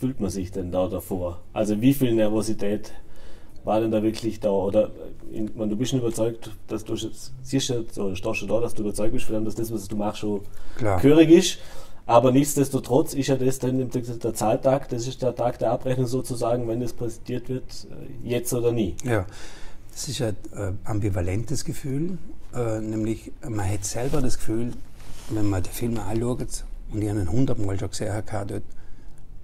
fühlt 0.00 0.18
man 0.18 0.30
sich 0.30 0.50
denn 0.50 0.72
da 0.72 0.88
davor? 0.88 1.40
Also 1.52 1.78
wie 1.82 1.92
viel 1.92 2.14
Nervosität 2.14 2.92
war 3.64 3.80
denn 3.80 3.90
da 3.90 4.02
wirklich 4.02 4.40
da? 4.40 4.48
Oder 4.48 4.92
in, 5.30 5.50
man, 5.54 5.68
du 5.68 5.76
bist 5.76 5.90
schon 5.90 6.00
überzeugt, 6.00 6.52
dass 6.68 6.84
du 6.84 6.96
siehst 6.96 7.70
oder 7.98 8.16
stehst 8.16 8.36
schon 8.38 8.48
da, 8.48 8.60
dass 8.60 8.72
du 8.72 8.82
überzeugt 8.82 9.12
bist, 9.12 9.28
dass 9.28 9.54
das, 9.56 9.70
was 9.70 9.88
du 9.88 9.96
machst, 9.96 10.20
schon 10.20 10.40
Klar. 10.76 10.98
gehörig 11.02 11.28
ist. 11.28 11.58
Aber 12.06 12.32
nichtsdestotrotz 12.32 13.14
ist 13.14 13.28
ja 13.28 13.36
das 13.36 13.58
dann 13.58 13.88
der 13.88 14.34
Zahltag, 14.34 14.88
das 14.88 15.06
ist 15.06 15.22
der 15.22 15.34
Tag 15.34 15.58
der 15.58 15.70
Abrechnung 15.70 16.06
sozusagen, 16.06 16.66
wenn 16.66 16.80
das 16.80 16.92
präsentiert 16.92 17.48
wird, 17.48 17.86
äh, 17.90 18.28
jetzt 18.28 18.52
oder 18.52 18.72
nie. 18.72 18.96
Ja, 19.04 19.24
das 19.92 20.08
ist 20.08 20.20
ein 20.20 20.36
äh, 20.54 20.72
ambivalentes 20.84 21.64
Gefühl, 21.64 22.18
äh, 22.54 22.80
nämlich 22.80 23.30
man 23.48 23.68
hat 23.68 23.84
selber 23.84 24.20
das 24.20 24.38
Gefühl, 24.38 24.72
wenn 25.30 25.48
man 25.48 25.62
den 25.62 25.72
Film 25.72 25.98
anschaut, 25.98 26.64
und 26.92 27.02
ich 27.02 27.08
habe 27.08 27.20
ihn 27.20 27.30
hundertmal 27.30 27.78
schon 27.78 27.90
gesehen, 27.90 28.12
habe, 28.12 28.62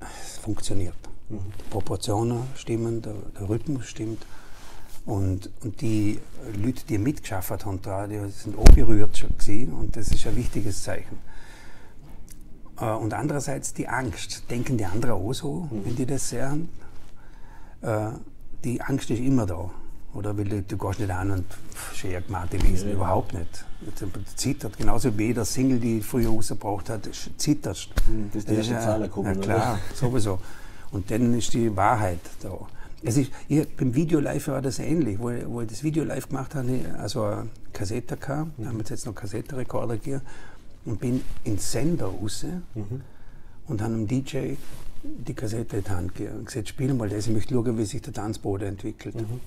es 0.01 0.39
funktioniert. 0.39 0.95
Mhm. 1.29 1.39
Die 1.59 1.71
Proportionen 1.71 2.43
stimmen, 2.57 3.03
der, 3.03 3.15
der 3.39 3.49
Rhythmus 3.49 3.87
stimmt. 3.87 4.25
Und, 5.07 5.49
und, 5.63 5.81
die 5.81 6.19
Leute, 6.63 6.83
die 6.87 6.99
mitgeschafft 6.99 7.65
haben, 7.65 7.81
die 8.11 8.31
sind 8.31 8.59
auch 8.59 8.69
berührt 8.75 9.17
schon 9.17 9.31
gewesen, 9.39 9.73
und 9.73 9.97
das 9.97 10.09
ist 10.09 10.27
ein 10.27 10.37
wichtiges 10.37 10.83
Zeichen. 10.83 11.19
Äh, 12.81 12.85
und 12.93 13.15
andererseits 13.15 13.75
die 13.75 13.89
Angst. 13.89 14.45
Denken 14.51 14.77
die 14.77 14.85
anderen 14.85 15.15
auch 15.15 15.33
so, 15.33 15.69
wenn 15.71 15.97
die 15.97 16.07
das 16.07 16.29
sehen? 16.29 16.69
Äh, 17.83 18.11
die 18.65 18.81
Angst 18.81 19.11
ist 19.11 19.21
immer 19.21 19.47
da. 19.47 19.71
Oder 20.15 20.37
weil 20.37 20.45
du, 20.47 20.63
du 20.63 20.79
gehst 20.79 21.01
nicht 21.01 21.11
an 21.11 21.31
und 21.31 21.45
schön 21.95 22.25
gemacht 22.25 22.53
lesen, 22.53 22.89
ja. 22.89 22.95
überhaupt 22.95 23.35
nicht. 23.35 23.65
Du 23.81 24.09
zittert, 24.35 24.77
genauso 24.77 25.17
wie 25.19 25.27
jeder 25.27 25.45
Single, 25.45 25.79
die 25.79 26.01
früher 26.01 26.31
rausgebracht 26.31 26.89
hat, 26.89 27.09
zitterst. 27.37 27.91
Mhm, 28.09 28.31
das 28.33 28.37
ist 28.37 28.49
die 28.49 28.55
erste 28.55 28.73
ja, 28.73 28.81
Zahl 28.81 29.03
gekommen, 29.03 29.35
Ja 29.35 29.41
klar, 29.41 29.79
sowieso. 29.95 30.39
Und 30.91 31.11
dann 31.11 31.35
ist 31.35 31.53
die 31.53 31.77
Wahrheit 31.77 32.21
da. 32.41 32.57
Es 33.03 33.17
ist, 33.17 33.31
ich, 33.49 33.69
beim 33.77 33.95
Video 33.95 34.19
live 34.19 34.49
war 34.49 34.63
das 34.63 34.79
ähnlich, 34.81 35.19
wo, 35.21 35.31
wo 35.47 35.61
ich 35.61 35.69
das 35.69 35.85
Video 35.85 36.03
live 36.03 36.29
gemacht 36.29 36.55
habe, 36.55 36.81
also 36.99 37.23
eine 37.23 37.49
Kassette 37.73 38.17
gehabt, 38.17 38.59
mhm. 38.59 38.67
haben 38.67 38.79
wir 38.79 38.85
jetzt 38.85 39.07
noch 39.07 39.15
Kassettenrekorder 39.15 39.99
gegeben 39.99 40.23
und 40.89 41.01
bin 41.01 41.23
ins 41.45 41.71
Sender 41.71 42.07
raus 42.07 42.47
mhm. 42.75 43.03
und 43.67 43.83
habe 43.83 43.93
dem 43.93 44.07
DJ 44.07 44.55
die 45.03 45.35
Kassette 45.35 45.77
in 45.77 45.85
die 45.85 45.91
Hand 45.91 46.15
gegeben 46.15 46.39
und 46.39 46.47
gesagt, 46.47 46.69
spiel 46.69 46.95
mal 46.95 47.09
das, 47.09 47.27
ich 47.27 47.33
möchte 47.33 47.55
schauen, 47.55 47.79
wie 47.79 47.85
sich 47.85 48.03
der 48.03 48.13
Tanzboden 48.13 48.69
entwickelt. 48.69 49.15
Mhm. 49.15 49.41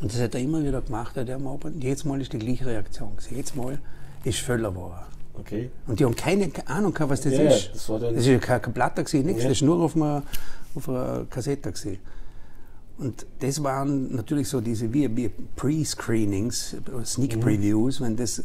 Und 0.00 0.12
das 0.12 0.20
hat 0.20 0.34
er 0.34 0.40
immer 0.40 0.62
wieder 0.62 0.82
gemacht, 0.82 1.16
der 1.16 1.36
Abend. 1.36 1.82
Jedes 1.82 2.04
Mal 2.04 2.20
ist 2.20 2.32
die 2.32 2.38
gleiche 2.38 2.66
Reaktion. 2.66 3.12
Jedes 3.30 3.54
Mal 3.54 3.78
ist 4.24 4.40
Völler 4.40 4.70
geworden. 4.70 5.06
Okay. 5.34 5.70
Und 5.86 5.98
die 5.98 6.04
haben 6.04 6.16
keine 6.16 6.50
Ahnung 6.66 6.92
gehabt, 6.92 7.10
was 7.10 7.20
das 7.22 7.32
ja, 7.32 7.42
ist. 7.42 7.70
Das, 7.72 7.88
war 7.88 8.00
das 8.00 8.12
ist 8.12 8.26
ja 8.26 8.38
kein, 8.38 8.60
kein 8.60 8.72
gewesen, 8.72 9.26
nichts. 9.26 9.42
Ja. 9.42 9.48
Das 9.48 9.58
ist 9.58 9.62
nur 9.62 9.80
auf 9.80 9.96
einer, 9.96 10.22
auf 10.74 10.88
einer 10.88 11.26
Kassette 11.30 11.72
gewesen. 11.72 11.98
Und 12.98 13.26
das 13.40 13.62
waren 13.62 14.14
natürlich 14.14 14.48
so 14.48 14.60
diese 14.60 14.92
wie, 14.92 15.16
wie 15.16 15.30
Pre-Screenings, 15.56 16.76
Sneak 17.04 17.36
mhm. 17.36 17.40
Previews, 17.40 18.00
wenn 18.00 18.16
das 18.16 18.44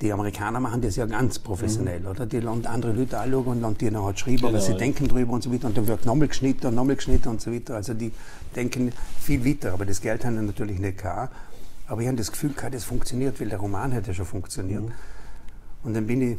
die 0.00 0.12
Amerikaner 0.12 0.60
machen 0.60 0.82
das 0.82 0.96
ja 0.96 1.06
ganz 1.06 1.38
professionell, 1.38 2.00
mhm. 2.00 2.06
oder? 2.06 2.26
Die 2.26 2.40
lassen 2.40 2.66
andere 2.66 2.92
Leute 2.92 3.18
anschauen 3.18 3.46
und 3.46 3.60
lassen 3.62 3.78
die 3.78 3.90
nachher 3.90 4.16
schreiben, 4.16 4.36
genau, 4.38 4.52
was 4.52 4.66
sie 4.66 4.72
ja. 4.72 4.78
denken 4.78 5.08
drüber 5.08 5.32
und 5.32 5.42
so 5.42 5.52
weiter. 5.52 5.68
Und 5.68 5.76
dann 5.76 5.86
wird 5.86 6.04
nochmal 6.04 6.28
geschnitten 6.28 6.66
und 6.66 6.74
nochmal 6.74 6.96
geschnitten 6.96 7.28
und 7.28 7.40
so 7.40 7.52
weiter. 7.52 7.76
Also 7.76 7.94
die 7.94 8.12
denken 8.54 8.92
viel 9.20 9.44
weiter, 9.44 9.72
aber 9.72 9.86
das 9.86 10.00
Geld 10.00 10.24
haben 10.24 10.38
sie 10.38 10.44
natürlich 10.44 10.78
nicht 10.78 10.98
gehabt. 10.98 11.34
Aber 11.88 12.00
ich 12.00 12.08
habe 12.08 12.16
das 12.16 12.30
Gefühl 12.30 12.52
gehabt, 12.52 12.74
das 12.74 12.84
funktioniert, 12.84 13.40
weil 13.40 13.48
der 13.48 13.58
Roman 13.58 13.94
hat 13.94 14.06
ja 14.06 14.12
schon 14.12 14.26
funktioniert. 14.26 14.82
Mhm. 14.82 14.92
Und 15.84 15.94
dann 15.94 16.06
bin 16.06 16.32
ich 16.32 16.38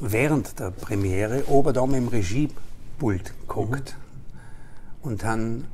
während 0.00 0.58
der 0.58 0.70
Premiere 0.70 1.44
oben 1.48 1.72
da 1.72 1.84
im 1.84 2.08
Regiepult 2.08 3.34
geguckt 3.46 3.94
mhm. 5.02 5.10
und 5.10 5.22
dann 5.22 5.64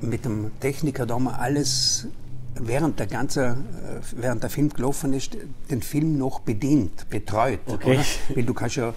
mit 0.00 0.24
dem 0.24 0.50
Techniker 0.60 1.06
da 1.06 1.18
mal 1.18 1.34
alles 1.34 2.06
während 2.54 2.98
der 2.98 3.06
ganze, 3.06 3.44
äh, 3.44 4.00
während 4.16 4.42
der 4.42 4.50
Film 4.50 4.70
gelaufen 4.70 5.12
ist, 5.12 5.36
den 5.70 5.82
Film 5.82 6.18
noch 6.18 6.40
bedient, 6.40 7.08
betreut. 7.10 7.60
Okay. 7.66 7.94
Oder? 7.94 8.36
Weil 8.36 8.44
du 8.44 8.54
kannst 8.54 8.76
ja, 8.76 8.94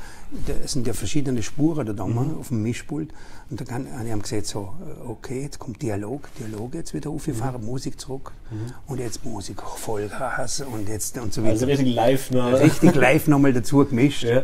es 0.63 0.73
sind 0.73 0.87
ja 0.87 0.93
verschiedene 0.93 1.43
Spuren 1.43 1.95
da 1.95 2.05
mhm. 2.05 2.37
auf 2.39 2.47
dem 2.49 2.63
Mischpult. 2.63 3.09
Und 3.49 3.61
da 3.61 3.65
kann, 3.65 3.87
haben 3.87 4.21
gesagt 4.21 4.47
so, 4.47 4.73
äh, 4.81 5.07
okay, 5.07 5.43
jetzt 5.43 5.59
kommt 5.59 5.81
Dialog, 5.81 6.29
Dialog 6.39 6.73
jetzt 6.73 6.93
wieder 6.93 7.09
aufgefahren, 7.09 7.61
mhm. 7.61 7.67
Musik 7.67 7.99
zurück 7.99 8.31
mhm. 8.49 8.73
und 8.87 8.99
jetzt 8.99 9.25
Musik 9.25 9.61
Vollgas 9.61 10.61
und 10.61 10.89
jetzt 10.89 11.17
und 11.17 11.33
so 11.33 11.41
weiter. 11.41 11.51
Also 11.51 11.65
richtig 11.67 11.93
live 11.93 12.31
noch. 12.31 12.53
Richtig 12.53 12.95
live 12.95 13.27
nochmal 13.27 13.53
dazu 13.53 13.85
gemischt. 13.85 14.23
Ja. 14.23 14.43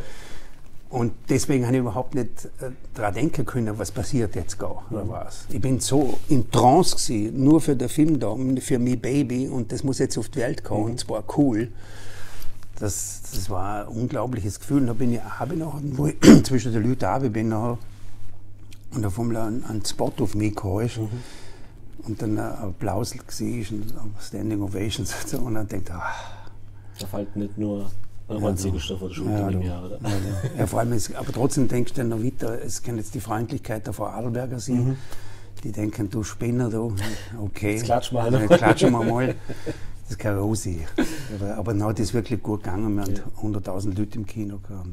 Und 0.90 1.14
deswegen 1.30 1.66
habe 1.66 1.76
ich 1.76 1.82
überhaupt 1.82 2.16
nicht 2.16 2.46
äh, 2.62 2.72
daran 2.96 3.14
denken 3.14 3.46
können, 3.46 3.78
was 3.78 3.92
passiert 3.92 4.36
jetzt 4.36 4.58
gar, 4.58 4.84
oder 4.90 5.06
mhm. 5.06 5.10
was. 5.10 5.46
Ich 5.50 5.62
bin 5.62 5.80
so 5.80 6.18
in 6.30 6.50
Trance 6.50 6.96
gewesen, 6.96 7.44
nur 7.44 7.62
für 7.62 7.76
den 7.76 7.90
Film 7.90 8.20
da, 8.20 8.36
für 8.60 8.80
Me 8.80 8.98
Baby, 8.98 9.48
und 9.48 9.72
das 9.72 9.84
muss 9.84 10.00
jetzt 10.00 10.18
auf 10.18 10.30
die 10.30 10.40
Welt 10.40 10.64
kommen, 10.64 10.86
mhm. 10.86 10.92
und 10.92 11.00
zwar 11.00 11.24
cool. 11.38 11.70
Das, 12.80 13.22
das 13.34 13.50
war 13.50 13.82
ein 13.82 13.88
unglaubliches 13.90 14.60
Gefühl. 14.60 14.82
Und 14.82 14.88
da 14.88 14.94
bin 14.94 15.14
ich, 15.14 15.22
habe 15.22 15.54
ich 15.54 15.60
noch, 15.60 15.80
wo 15.84 16.08
ich 16.08 16.16
zwischen 16.44 16.74
den 16.74 16.82
Leuten 16.82 17.00
da 17.00 17.20
bin, 17.20 17.50
noch, 17.50 17.78
und 18.92 19.06
auf 19.06 19.20
einmal 19.20 19.38
einen, 19.38 19.64
einen 19.66 19.86
Spot 19.86 20.12
auf 20.20 20.34
mich 20.34 20.56
geholt. 20.56 20.98
Mhm. 20.98 21.10
Und 22.08 22.22
dann 22.22 22.40
ein 22.40 22.54
Applaus 22.54 23.12
gesehen, 23.12 23.94
Standing 24.20 24.62
Ovations 24.64 25.14
und 25.34 25.40
und 25.40 25.54
dann 25.54 25.68
denkt, 25.68 25.92
ah. 25.92 26.02
Da 27.00 27.06
fällt 27.06 27.36
nicht 27.36 27.58
nur 27.58 27.92
oder 28.30 28.42
waren 28.42 28.58
Siegelstoff 28.58 29.02
oder 29.02 29.14
Schulter 29.14 29.40
ja, 29.40 29.50
im 29.50 29.62
Jahr, 29.62 29.86
oder? 29.86 30.00
Ja, 30.04 30.10
ja. 30.60 30.68
vor 30.68 30.80
allem, 30.80 30.94
ist, 30.94 31.16
aber 31.16 31.32
trotzdem 31.34 31.68
denkst 31.68 31.94
du 31.94 32.04
noch 32.04 32.24
weiter, 32.24 32.64
es 32.64 32.84
kann 32.84 32.98
jetzt 32.98 33.16
die 33.16 33.20
Freundlichkeit 33.20 33.86
der 33.88 33.94
Frau 33.94 34.06
Adelberger 34.06 34.60
sein. 34.60 34.90
Mhm. 34.90 34.98
Die 35.64 35.72
denken, 35.72 36.10
du 36.10 36.24
Spinner, 36.24 36.70
du, 36.70 36.96
okay. 37.42 37.74
Jetzt 37.74 37.86
klatschen 37.86 38.18
wir 38.18 38.32
mal. 38.32 38.48
klatschen 38.48 38.92
wir 38.92 39.04
mal. 39.04 39.36
Das 40.08 40.18
kann 40.18 40.38
auch 40.38 40.56
sein. 40.56 40.86
Aber, 41.36 41.58
aber 41.58 41.74
na, 41.74 41.92
das 41.92 42.00
ist 42.00 42.14
wirklich 42.14 42.42
gut 42.42 42.64
gegangen. 42.64 42.96
Wir 42.96 43.04
haben 43.04 43.56
100.000 43.56 43.98
Leute 43.98 44.18
im 44.18 44.26
Kino 44.26 44.58
gehabt. 44.58 44.88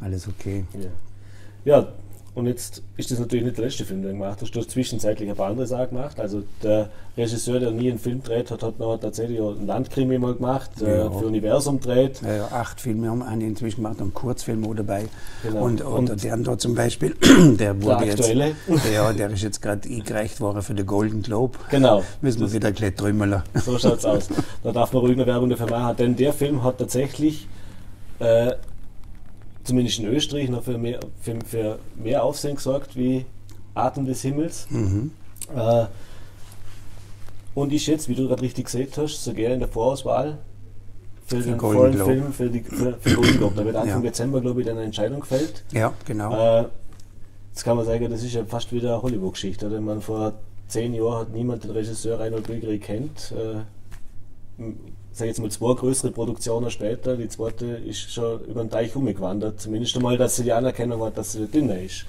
Alles 0.00 0.28
okay. 0.28 0.64
Ja. 0.74 1.80
ja, 1.80 1.88
und 2.36 2.46
jetzt 2.46 2.82
ist 2.98 3.10
das 3.10 3.18
natürlich 3.18 3.46
nicht 3.46 3.56
der 3.56 3.64
letzte 3.64 3.84
Film, 3.84 4.02
den 4.02 4.12
du 4.12 4.18
gemacht 4.18 4.38
hast. 4.42 4.54
Du 4.54 4.60
hast 4.60 4.70
zwischenzeitlich 4.70 5.28
ein 5.28 5.34
paar 5.34 5.48
andere 5.48 5.66
Sachen 5.66 5.88
gemacht. 5.96 6.20
Also 6.20 6.42
der 6.62 6.90
Regisseur, 7.16 7.58
der 7.58 7.70
nie 7.70 7.88
einen 7.90 7.98
Film 7.98 8.22
dreht 8.22 8.50
hat, 8.50 8.62
hat 8.62 8.78
noch 8.78 8.98
tatsächlich 8.98 9.40
einen 9.40 9.66
Landkrimi 9.66 10.18
mal 10.18 10.34
gemacht, 10.34 10.70
äh, 10.82 10.98
Ja. 10.98 11.10
für 11.10 11.26
Universum 11.26 11.80
dreht. 11.80 12.20
Ja, 12.22 12.34
ja, 12.36 12.48
acht 12.52 12.78
Filme 12.80 13.08
haben 13.08 13.22
einen 13.22 13.40
inzwischen 13.40 13.76
gemacht, 13.82 14.00
einen 14.02 14.12
Kurzfilm 14.12 14.66
auch 14.66 14.74
dabei. 14.74 15.06
Genau. 15.42 15.64
Und, 15.64 15.80
und, 15.80 16.10
Und- 16.10 16.22
der 16.24 16.34
andere 16.34 16.58
zum 16.58 16.74
Beispiel, 16.74 17.16
der 17.58 17.82
wurde 17.82 18.04
jetzt, 18.04 18.20
aktuelle. 18.20 18.54
ja, 18.94 19.12
der 19.14 19.30
ist 19.30 19.42
jetzt 19.42 19.62
gerade 19.62 19.88
eingereicht 19.88 20.38
worden 20.40 20.60
für 20.60 20.74
den 20.74 20.84
Golden 20.86 21.22
Globe. 21.22 21.58
Genau. 21.70 22.02
Müssen 22.20 22.40
wir 22.42 22.52
wieder 22.52 22.70
gleich 22.70 22.94
trümmeln. 22.94 23.42
So 23.54 23.78
schaut's 23.78 24.04
aus. 24.04 24.28
Da 24.62 24.72
darf 24.72 24.92
man 24.92 25.00
ruhig 25.00 25.16
eine 25.16 25.26
Werbung 25.26 25.48
dafür 25.48 25.70
machen, 25.70 25.96
denn 25.96 26.16
der 26.16 26.34
Film 26.34 26.62
hat 26.62 26.76
tatsächlich, 26.76 27.48
äh, 28.18 28.52
zumindest 29.66 29.98
in 29.98 30.06
Österreich, 30.06 30.48
noch 30.48 30.62
für 30.62 30.78
mehr, 30.78 31.00
für, 31.20 31.36
für 31.44 31.78
mehr 31.96 32.22
Aufsehen 32.22 32.54
gesorgt 32.54 32.96
wie 32.96 33.26
Atem 33.74 34.06
des 34.06 34.22
Himmels. 34.22 34.66
Mhm. 34.70 35.10
Äh, 35.54 35.86
und 37.54 37.72
ist 37.72 37.86
jetzt, 37.86 38.08
wie 38.08 38.14
du 38.14 38.28
gerade 38.28 38.42
richtig 38.42 38.66
gesehen 38.66 38.88
hast, 38.96 39.24
sogar 39.24 39.52
in 39.52 39.58
der 39.58 39.68
Vorauswahl 39.68 40.38
für, 41.26 41.40
den 41.40 41.58
Golden 41.58 41.78
vollen 41.78 41.94
Globe. 41.94 42.12
Film 42.12 42.32
für, 42.32 42.50
die, 42.50 42.60
für, 42.60 42.96
für 43.00 43.14
Golden 43.14 43.38
Globe. 43.38 43.54
Da 43.56 43.64
wird 43.64 43.76
Anfang 43.76 44.02
Ja. 44.04 44.10
Dezember, 44.10 44.40
glaube 44.40 44.60
ich, 44.60 44.66
dann 44.66 44.76
eine 44.76 44.86
Entscheidung 44.86 45.20
gefällt. 45.20 45.64
Ja, 45.72 45.92
genau. 46.04 46.60
Äh, 46.60 46.66
jetzt 47.50 47.64
kann 47.64 47.76
man 47.76 47.84
sagen, 47.86 48.08
das 48.10 48.22
ist 48.22 48.34
ja 48.34 48.44
fast 48.44 48.72
wieder 48.72 48.94
eine 48.94 49.02
Hollywood-Geschichte. 49.02 49.66
Oder? 49.66 49.80
Man 49.80 50.00
vor 50.00 50.34
zehn 50.68 50.94
Jahren 50.94 51.20
hat 51.20 51.32
niemand 51.32 51.64
den 51.64 51.72
Regisseur 51.72 52.20
Reinhold 52.20 52.46
Bilgeri 52.46 52.78
kennt. 52.78 53.32
Äh, 53.32 53.60
m- 54.58 54.76
sag 55.12 55.26
jetzt 55.28 55.40
mal 55.40 55.50
zwei 55.50 55.74
größere 55.74 56.10
Produktionen 56.12 56.70
später, 56.70 57.16
die 57.16 57.28
zweite 57.28 57.66
ist 57.66 58.12
schon 58.12 58.44
über 58.44 58.62
den 58.62 58.70
Teich 58.70 58.94
umgewandert. 58.96 59.60
Zumindest 59.60 59.96
einmal, 59.96 60.16
dass 60.18 60.36
sie 60.36 60.42
die 60.44 60.52
Anerkennung 60.52 61.02
hat, 61.02 61.16
dass 61.16 61.32
sie 61.32 61.46
dünner 61.46 61.78
ist. 61.80 62.04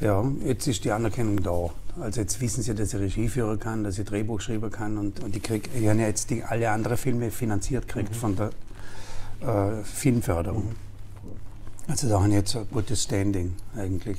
Ja, 0.00 0.24
jetzt 0.44 0.66
ist 0.66 0.84
die 0.84 0.92
Anerkennung 0.92 1.42
da. 1.42 1.70
Also 2.00 2.20
jetzt 2.20 2.40
wissen 2.40 2.62
sie, 2.62 2.74
dass 2.74 2.94
ich 2.94 3.00
Regie 3.00 3.28
führen 3.28 3.58
kann, 3.58 3.82
dass 3.82 3.98
ich 3.98 4.04
Drehbuch 4.06 4.40
schreiben 4.40 4.70
kann 4.70 4.96
und, 4.96 5.22
und 5.24 5.34
ich 5.34 5.42
krieg, 5.42 5.68
ich 5.74 5.88
habe 5.88 5.98
ja 6.00 6.06
jetzt 6.06 6.30
die, 6.30 6.44
alle 6.44 6.70
anderen 6.70 6.96
Filme 6.96 7.30
finanziert 7.32 7.88
gekriegt 7.88 8.14
von 8.14 8.36
der 8.36 8.50
äh, 9.40 9.82
Filmförderung. 9.82 10.74
Also 11.88 12.08
da 12.08 12.20
habe 12.20 12.28
ich 12.28 12.34
jetzt 12.34 12.54
ein 12.56 12.66
gutes 12.70 13.02
Standing 13.02 13.54
eigentlich. 13.76 14.18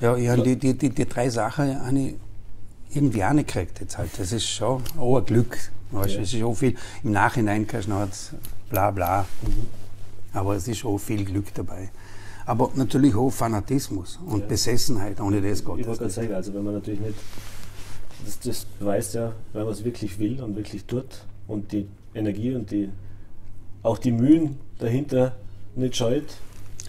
Ja, 0.00 0.16
ich 0.16 0.28
habe 0.28 0.42
die, 0.42 0.56
die, 0.56 0.74
die, 0.76 0.90
die 0.90 1.08
drei 1.08 1.30
Sachen 1.30 1.80
habe 1.84 1.98
ich 1.98 2.14
irgendwie 2.94 3.24
auch 3.24 3.32
nicht 3.32 3.48
gekriegt 3.48 3.80
jetzt 3.80 3.96
halt. 3.96 4.10
Das 4.18 4.30
ist 4.32 4.46
schon 4.46 4.82
auch 4.98 5.16
ein 5.18 5.24
Glück. 5.24 5.58
Weißt, 5.92 6.14
Ja. 6.14 6.22
Es 6.22 6.32
ist 6.34 6.42
auch 6.42 6.54
viel, 6.54 6.74
im 7.04 7.12
Nachhinein 7.12 7.66
kannst 7.66 7.86
du 7.88 7.92
noch 7.92 8.04
jetzt 8.04 8.32
bla 8.70 8.90
bla. 8.90 9.26
Aber 10.32 10.54
es 10.56 10.66
ist 10.66 10.84
auch 10.84 10.98
viel 10.98 11.24
Glück 11.24 11.52
dabei. 11.54 11.90
Aber 12.46 12.70
natürlich 12.74 13.14
auch 13.14 13.30
Fanatismus 13.30 14.18
und 14.26 14.40
Ja. 14.40 14.46
Besessenheit, 14.46 15.20
ohne 15.20 15.40
das 15.40 15.60
Ich 15.60 15.64
Gott. 15.64 15.78
wollte 15.86 15.98
gerade 15.98 16.10
sagen, 16.10 16.32
also 16.34 16.54
wenn 16.54 16.64
man 16.64 16.74
natürlich 16.74 17.00
nicht, 17.00 17.14
das, 18.24 18.40
das 18.40 18.64
beweist 18.78 19.14
ja, 19.14 19.32
wenn 19.52 19.64
man 19.64 19.72
es 19.72 19.84
wirklich 19.84 20.18
will 20.18 20.40
und 20.42 20.56
wirklich 20.56 20.84
tut 20.84 21.04
und 21.46 21.70
die 21.72 21.86
Energie 22.14 22.54
und 22.54 22.70
die, 22.70 22.88
auch 23.82 23.98
die 23.98 24.12
Mühen 24.12 24.58
dahinter 24.78 25.36
nicht 25.76 25.96
scheut, 25.96 26.24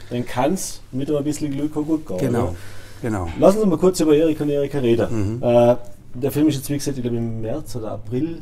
dann 0.09 0.25
kann 0.25 0.53
es 0.53 0.81
mit 0.91 1.11
ein 1.11 1.23
bisschen 1.23 1.51
Glück 1.51 1.75
auch 1.77 1.83
gut 1.83 2.07
gehen. 2.07 2.17
Genau, 2.17 2.43
oder? 2.43 2.55
genau. 3.01 3.27
Lassen 3.39 3.59
Sie 3.59 3.65
mal 3.67 3.77
kurz 3.77 3.99
über 3.99 4.15
Erik 4.15 4.39
und 4.41 4.49
Erika 4.49 4.79
reden. 4.79 5.41
Äh, 5.41 5.75
der 6.15 6.31
Film 6.31 6.47
ist 6.47 6.55
jetzt, 6.55 6.69
wie 6.69 6.75
gesagt, 6.77 6.97
ich 6.97 7.03
glaube 7.03 7.17
im 7.17 7.41
März 7.41 7.75
oder 7.75 7.91
April. 7.91 8.41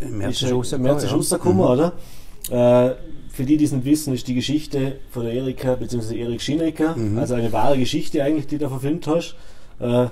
Im 0.00 0.18
März 0.18 0.36
ist 0.36 0.42
ist 0.42 0.52
rausgekommen, 0.52 0.90
März 0.90 1.02
ist 1.04 1.10
ja. 1.10 1.16
rausgekommen, 1.16 1.64
oder? 1.64 1.92
Äh, 2.50 2.94
für 3.30 3.44
die, 3.44 3.56
die 3.56 3.64
es 3.64 3.72
nicht 3.72 3.84
wissen, 3.84 4.14
ist 4.14 4.28
die 4.28 4.34
Geschichte 4.34 5.00
von 5.10 5.26
Erika 5.26 5.74
bzw. 5.74 6.20
Erik 6.20 6.40
Schinecker, 6.40 6.96
also 7.16 7.34
eine 7.34 7.52
wahre 7.52 7.76
Geschichte 7.76 8.22
eigentlich, 8.22 8.46
die 8.46 8.58
du 8.58 8.68
verfilmt 8.68 9.06
hast. 9.06 9.34
Äh, 9.80 10.06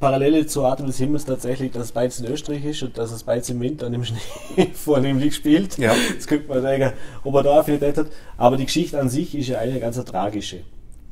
Parallele 0.00 0.46
zu 0.46 0.64
Atem 0.64 0.86
des 0.86 0.98
Himmels 0.98 1.24
tatsächlich, 1.24 1.70
dass 1.70 1.84
es 1.84 1.92
beides 1.92 2.18
in 2.18 2.26
Österreich 2.26 2.64
ist 2.64 2.82
und 2.82 2.98
dass 2.98 3.12
es 3.12 3.22
beides 3.22 3.50
im 3.50 3.60
Winter 3.60 3.86
und 3.86 3.94
im 3.94 4.04
Schnee 4.04 4.18
vornehmlich 4.74 5.34
spielt. 5.36 5.78
Ja. 5.78 5.94
Jetzt 6.12 6.26
könnte 6.26 6.48
man 6.48 6.60
sagen, 6.60 6.92
ob 7.22 7.34
er 7.36 7.42
da 7.44 7.60
Affinität 7.60 7.96
hat. 7.96 8.08
Aber 8.36 8.56
die 8.56 8.64
Geschichte 8.64 8.98
an 9.00 9.08
sich 9.08 9.36
ist 9.36 9.48
ja 9.48 9.58
eine 9.58 9.78
ganz 9.78 10.02
tragische, 10.04 10.60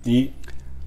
die, 0.05 0.33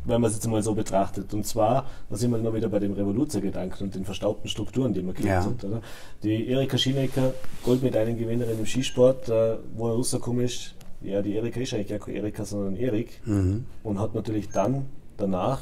wenn 0.05 0.21
man 0.21 0.29
es 0.29 0.37
jetzt 0.37 0.47
mal 0.47 0.61
so 0.63 0.73
betrachtet. 0.73 1.33
Und 1.33 1.45
zwar, 1.45 1.85
da 2.09 2.15
sind 2.15 2.31
wir 2.31 2.39
immer 2.39 2.53
wieder 2.53 2.69
bei 2.69 2.79
dem 2.79 2.93
Revoluzergedanken 2.93 3.87
und 3.87 3.95
den 3.95 4.05
verstaubten 4.05 4.49
Strukturen, 4.49 4.93
die 4.93 5.01
man 5.01 5.13
kennt. 5.13 5.27
Ja. 5.27 5.41
Sind, 5.41 5.63
oder? 5.63 5.81
Die 6.23 6.47
Erika 6.47 6.77
Schinecker, 6.77 7.33
Goldmedaillengewinnerin 7.63 8.59
im 8.59 8.65
Skisport, 8.65 9.29
äh, 9.29 9.57
wo 9.75 9.89
er 9.89 9.95
rausgekommen 9.95 10.45
ist, 10.45 10.75
ja, 11.03 11.21
die 11.21 11.35
Erika 11.35 11.59
ist 11.59 11.73
eigentlich 11.73 11.87
gar 11.87 11.99
keine 11.99 12.17
Erika, 12.17 12.45
sondern 12.45 12.75
Erik. 12.75 13.21
Mhm. 13.25 13.65
Und 13.83 13.99
hat 13.99 14.13
natürlich 14.13 14.49
dann, 14.49 14.85
danach, 15.17 15.61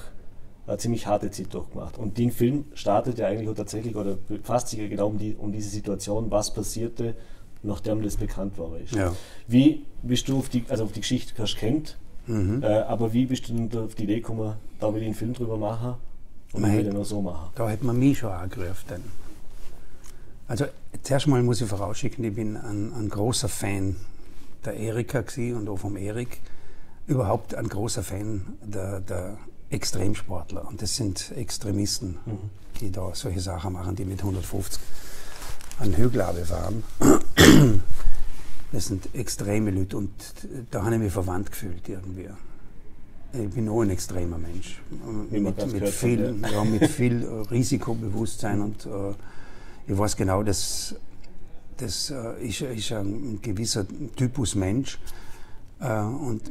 eine 0.68 0.78
ziemlich 0.78 1.08
harte 1.08 1.32
Zeit 1.32 1.54
durchgemacht. 1.54 1.98
Und 1.98 2.18
den 2.18 2.32
Film 2.32 2.66
startet 2.74 3.18
ja 3.18 3.28
eigentlich 3.28 3.56
tatsächlich 3.56 3.96
oder 3.96 4.16
befasst 4.16 4.70
sich 4.70 4.80
ja 4.80 4.88
genau 4.88 5.08
um, 5.08 5.18
die, 5.18 5.36
um 5.36 5.52
diese 5.52 5.70
Situation, 5.70 6.30
was 6.30 6.54
passierte, 6.54 7.16
nachdem 7.64 8.04
das 8.04 8.18
bekannt 8.18 8.58
war. 8.58 8.78
Ist. 8.78 8.94
Ja. 8.94 9.16
Wie 9.48 9.86
bist 10.04 10.30
du 10.30 10.38
auf 10.38 10.50
die, 10.50 10.64
also 10.70 10.84
auf 10.84 10.92
die 10.92 11.02
Geschichte 11.02 11.34
hast 11.42 11.56
du 11.56 11.60
kennt, 11.60 11.98
Mhm. 12.30 12.62
äh, 12.62 12.68
aber 12.68 13.12
wie 13.12 13.26
bist 13.26 13.50
du 13.50 13.54
denn 13.54 13.80
auf 13.80 13.96
die 13.96 14.04
Idee 14.04 14.18
gekommen, 14.18 14.54
da 14.80 14.94
will 14.94 15.02
ich 15.02 15.08
einen 15.08 15.16
Film 15.16 15.34
drüber 15.34 15.58
machen 15.58 15.96
und 16.54 16.64
den 16.64 16.96
auch 16.96 17.04
so 17.04 17.22
machen? 17.22 17.50
Da 17.56 17.68
hätte 17.68 17.86
man 17.86 17.98
mich 17.98 18.20
schon 18.20 18.32
angerufen. 18.32 18.86
Dann. 18.88 19.04
Also 20.48 20.66
zuerst 21.02 21.28
mal 21.28 21.42
muss 21.42 21.62
ich 21.62 21.68
vorausschicken, 21.68 22.24
ich 22.24 22.36
bin 22.36 22.56
ein, 22.56 22.94
ein 22.94 23.10
großer 23.10 23.50
Fan 23.50 23.96
der 24.64 24.76
Erika 24.76 25.24
und 25.38 25.68
auch 25.68 25.78
vom 25.78 25.98
Erik. 25.98 26.40
Überhaupt 27.08 27.56
ein 27.56 27.68
großer 27.68 28.04
Fan 28.04 28.44
der, 28.62 29.00
der 29.00 29.38
Extremsportler. 29.72 30.68
Und 30.68 30.82
das 30.82 30.96
sind 30.96 31.32
Extremisten, 31.36 32.20
die 32.80 32.92
da 32.92 33.10
solche 33.14 33.40
Sachen 33.40 33.74
machen, 33.74 33.96
die 33.96 34.06
mit 34.06 34.20
150 34.20 34.80
an 35.80 35.96
Hügel 35.96 36.22
fahren. 36.46 36.84
Das 38.72 38.86
sind 38.86 39.10
extreme 39.16 39.72
Leute 39.72 39.98
und 39.98 40.12
da 40.70 40.84
habe 40.84 40.96
ich 40.96 41.02
mich 41.02 41.12
verwandt 41.12 41.52
gefühlt 41.52 41.88
irgendwie. 41.90 42.30
Ich 43.34 43.50
bin 43.50 43.70
auch 43.70 43.82
ein 43.82 43.90
extremer 43.90 44.38
Mensch. 44.38 44.82
Wie 45.30 45.40
Mit, 45.40 45.72
mit, 45.72 45.82
hat, 45.82 45.90
viel, 45.90 46.36
ja, 46.52 46.64
mit 46.64 46.88
viel 46.90 47.24
äh, 47.24 47.28
Risikobewusstsein 47.50 48.62
und 48.62 48.86
äh, 48.86 49.14
ich 49.88 49.98
weiß 49.98 50.16
genau, 50.16 50.44
dass 50.44 50.96
das 51.78 52.12
äh, 52.12 52.48
ist, 52.48 52.62
ist 52.62 52.92
ein 52.92 53.40
gewisser 53.42 53.86
Typus 54.16 54.56
Mensch. 54.56 55.00
Äh, 55.80 56.02
und 56.02 56.44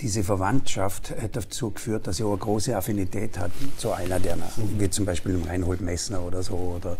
diese 0.00 0.22
Verwandtschaft 0.22 1.14
hat 1.20 1.36
dazu 1.36 1.70
geführt, 1.70 2.06
dass 2.06 2.18
ich 2.18 2.24
auch 2.24 2.32
eine 2.32 2.38
große 2.38 2.76
Affinität 2.76 3.38
hat 3.38 3.52
zu 3.78 3.92
einer 3.92 4.20
der, 4.20 4.36
wie 4.78 4.90
zum 4.90 5.04
Beispiel 5.04 5.40
Reinhold 5.46 5.80
Messner 5.80 6.22
oder 6.22 6.42
so, 6.42 6.54
oder 6.54 6.96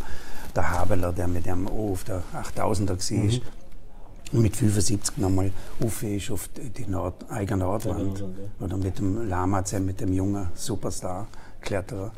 der 0.55 0.71
Habeler, 0.71 1.13
der 1.13 1.29
mit 1.29 1.47
dem 1.47 1.67
auch 1.67 1.93
auf 1.93 2.05
der 2.05 2.23
8000er 2.33 2.89
war. 2.89 3.23
Und 3.23 3.43
mit 4.41 4.57
75 4.57 5.17
nochmal 5.19 5.51
auf 5.83 6.03
ist 6.03 6.31
auf 6.31 6.49
die 6.55 6.87
Nord 6.87 7.31
eigene 7.31 7.65
Nordwand. 7.65 8.21
Nordwand, 8.21 8.39
Oder 8.61 8.77
mit 8.77 8.99
dem 8.99 9.29
Lamaze, 9.29 9.81
mit 9.81 10.01
dem 10.01 10.13
jungen 10.13 10.49
Superstar-Kletterer. 10.55 12.13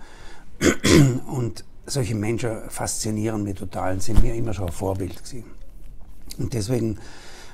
Und 1.26 1.64
solche 1.84 2.14
Menschen 2.14 2.50
faszinieren 2.68 3.42
mich 3.42 3.54
total 3.54 3.94
und 3.94 4.02
sind 4.02 4.22
mir 4.22 4.34
immer 4.34 4.54
schon 4.54 4.66
ein 4.66 4.72
Vorbild 4.72 5.22
gewesen. 5.22 5.44
Und 6.38 6.52
deswegen 6.52 6.98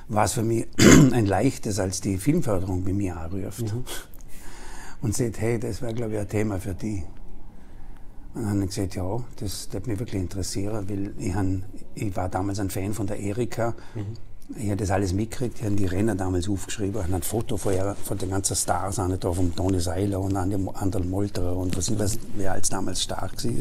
war 0.07 0.25
es 0.25 0.33
für 0.33 0.43
mich 0.43 0.67
ein 1.11 1.25
leichtes, 1.25 1.79
als 1.79 2.01
die 2.01 2.17
Filmförderung 2.17 2.83
bei 2.83 2.93
mir 2.93 3.17
anruft 3.17 3.73
und 5.01 5.15
sagt, 5.15 5.39
hey, 5.39 5.59
das 5.59 5.81
wäre, 5.81 5.93
glaube 5.93 6.13
ich, 6.13 6.19
ein 6.19 6.29
Thema 6.29 6.59
für 6.59 6.73
die. 6.73 7.03
Und 8.33 8.41
dann 8.41 8.49
habe 8.51 8.63
ich 8.63 8.69
gesagt, 8.69 8.95
ja, 8.95 9.23
das 9.39 9.71
würde 9.71 9.89
mich 9.89 9.99
wirklich 9.99 10.21
interessieren, 10.21 10.89
weil 10.89 11.13
ich, 11.19 11.35
han, 11.35 11.65
ich 11.93 12.15
war 12.15 12.29
damals 12.29 12.59
ein 12.59 12.69
Fan 12.69 12.93
von 12.93 13.05
der 13.05 13.19
Erika. 13.19 13.75
Ich 14.57 14.67
habe 14.67 14.75
das 14.75 14.91
alles 14.91 15.13
mitgekriegt, 15.13 15.59
ich 15.59 15.65
habe 15.65 15.75
die 15.75 15.85
Rennen 15.85 16.17
damals 16.17 16.49
aufgeschrieben, 16.49 16.99
ich 16.99 17.03
habe 17.03 17.15
ein 17.15 17.23
Foto 17.23 17.57
von, 17.57 17.73
ihr, 17.73 17.95
von 18.03 18.17
den 18.17 18.29
ganzen 18.29 18.55
Stars, 18.55 18.99
auch 18.99 19.09
da 19.17 19.31
vom 19.31 19.55
Toni 19.55 19.79
Seiler 19.79 20.19
und 20.19 20.35
an 20.35 20.69
Anderl 20.73 21.05
Molterer 21.05 21.55
und 21.55 21.75
was 21.77 21.89
ich 21.89 21.97
weiß, 21.97 22.19
wer 22.35 22.51
als 22.51 22.69
damals 22.69 23.01
stark 23.01 23.43
war. 23.43 23.51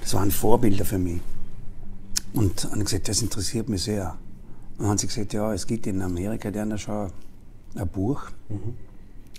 Das 0.00 0.14
waren 0.14 0.30
Vorbilder 0.30 0.84
für 0.84 0.98
mich. 0.98 1.20
Und 2.32 2.64
dann 2.64 2.72
habe 2.72 2.80
ich 2.80 2.86
gesagt, 2.86 3.08
das 3.08 3.22
interessiert 3.22 3.68
mich 3.68 3.84
sehr. 3.84 4.16
Und 4.72 4.80
dann 4.80 4.88
haben 4.88 4.98
sie 4.98 5.06
gesagt, 5.06 5.32
ja, 5.32 5.52
es 5.52 5.66
gibt 5.66 5.86
in 5.86 6.02
Amerika, 6.02 6.50
da 6.50 6.78
schon 6.78 7.10
ein 7.74 7.88
Buch. 7.88 8.22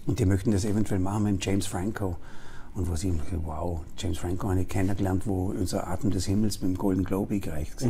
Und 0.06 0.20
die 0.20 0.26
möchten 0.26 0.52
das 0.52 0.66
eventuell 0.66 1.00
machen 1.00 1.24
mit 1.24 1.46
James 1.46 1.68
Franco. 1.68 2.18
Und 2.74 2.90
was 2.90 3.04
ich 3.04 3.12
gesagt, 3.12 3.34
wow, 3.44 3.82
James 3.98 4.18
Franco 4.18 4.50
habe 4.50 4.62
ich 4.62 4.68
kennengelernt, 4.68 5.28
wo 5.28 5.50
unser 5.50 5.88
Atem 5.88 6.12
des 6.12 6.26
Himmels 6.26 6.62
mit 6.62 6.72
dem 6.72 6.78
Golden 6.78 7.04
Globe 7.04 7.34
eingereicht 7.34 7.82
war. 7.82 7.90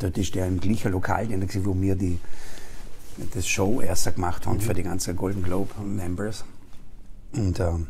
Dort 0.00 0.18
ist 0.18 0.34
der 0.34 0.46
im 0.46 0.60
gleichen 0.60 0.92
Lokal, 0.92 1.26
drin 1.26 1.40
gewesen, 1.40 1.64
wo 1.66 1.80
wir 1.80 1.94
die, 1.94 2.18
das 3.34 3.46
Show 3.46 3.80
erst 3.80 4.14
gemacht 4.14 4.46
haben 4.46 4.60
für 4.60 4.74
die 4.74 4.82
ganzen 4.82 5.16
Golden 5.16 5.42
Globe 5.42 5.80
Members. 5.82 6.44
Und 7.32 7.60
ähm, 7.60 7.86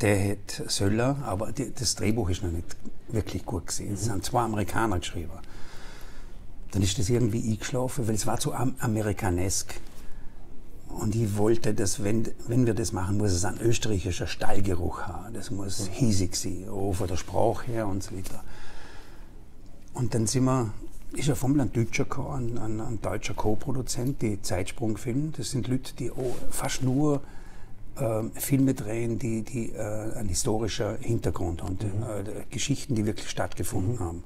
der 0.00 0.32
hat 0.32 0.62
Söller, 0.66 1.16
aber 1.24 1.52
die, 1.52 1.72
das 1.72 1.94
Drehbuch 1.94 2.30
ist 2.30 2.42
noch 2.42 2.50
nicht 2.50 2.76
wirklich 3.08 3.44
gut 3.46 3.66
gesehen. 3.68 3.94
Es 3.94 4.04
sind 4.04 4.24
zwei 4.24 4.42
Amerikaner 4.42 4.98
geschrieben. 4.98 5.30
Dann 6.72 6.82
ist 6.82 6.98
das 6.98 7.08
irgendwie 7.08 7.52
eingeschlafen, 7.52 8.08
weil 8.08 8.16
es 8.16 8.26
war 8.26 8.38
zu 8.38 8.52
am 8.52 8.74
amerikanesk. 8.80 9.74
Und 10.88 11.14
ich 11.14 11.36
wollte, 11.36 11.74
dass, 11.74 12.02
wenn, 12.02 12.28
wenn 12.46 12.66
wir 12.66 12.74
das 12.74 12.92
machen, 12.92 13.16
muss 13.16 13.32
es 13.32 13.44
einen 13.44 13.60
österreichischen 13.60 14.26
Stallgeruch 14.26 15.02
haben. 15.02 15.34
Das 15.34 15.50
muss 15.50 15.88
hiesig 15.92 16.36
sein, 16.36 16.68
auch 16.68 16.92
von 16.92 17.08
der 17.08 17.16
Sprache 17.16 17.66
her 17.66 17.86
und 17.86 18.02
so 18.02 18.16
weiter. 18.16 18.42
Und 19.94 20.14
dann 20.14 20.26
sind 20.26 20.44
wir, 20.44 20.72
ist 21.16 21.28
ja 21.28 21.34
vom 21.34 21.56
Land 21.56 21.76
Deutscher 21.76 22.06
ein, 22.34 22.58
ein, 22.58 22.80
ein 22.80 23.00
deutscher 23.00 23.34
Co-Produzent, 23.34 24.20
die 24.20 24.42
Zeitsprungfilm. 24.42 25.32
Das 25.36 25.52
sind 25.52 25.68
Leute, 25.68 25.94
die 25.94 26.10
fast 26.50 26.82
nur 26.82 27.22
äh, 27.96 28.22
Filme 28.34 28.74
drehen, 28.74 29.18
die, 29.18 29.42
die 29.42 29.70
äh, 29.70 29.78
einen 30.16 30.28
historischen 30.28 30.98
Hintergrund 30.98 31.62
haben, 31.62 31.78
mhm. 31.80 32.02
äh, 32.02 32.44
Geschichten, 32.50 32.96
die 32.96 33.06
wirklich 33.06 33.30
stattgefunden 33.30 33.94
mhm. 33.94 34.00
haben. 34.00 34.24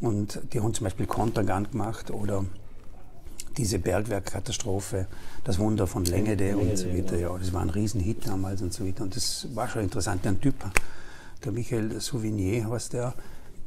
Und 0.00 0.40
die 0.52 0.60
haben 0.60 0.72
zum 0.72 0.84
Beispiel 0.84 1.06
Kontergan 1.06 1.70
gemacht 1.70 2.10
oder 2.10 2.46
diese 3.58 3.78
Bergwerkkatastrophe, 3.78 5.06
das 5.44 5.58
Wunder 5.58 5.86
von 5.86 6.06
Längede 6.06 6.56
und 6.56 6.78
so 6.78 6.88
weiter. 6.88 7.18
Ja, 7.18 7.36
das 7.36 7.52
war 7.52 7.60
ein 7.60 7.68
Riesenhit 7.68 8.26
damals 8.26 8.62
und 8.62 8.72
so 8.72 8.86
weiter. 8.86 9.02
Und 9.02 9.14
das 9.14 9.48
war 9.54 9.68
schon 9.68 9.82
interessant. 9.82 10.26
Ein 10.26 10.40
Typ, 10.40 10.54
der 11.44 11.52
Michael 11.52 12.00
Souvignier 12.00 12.70
heißt 12.70 12.94
der, 12.94 13.12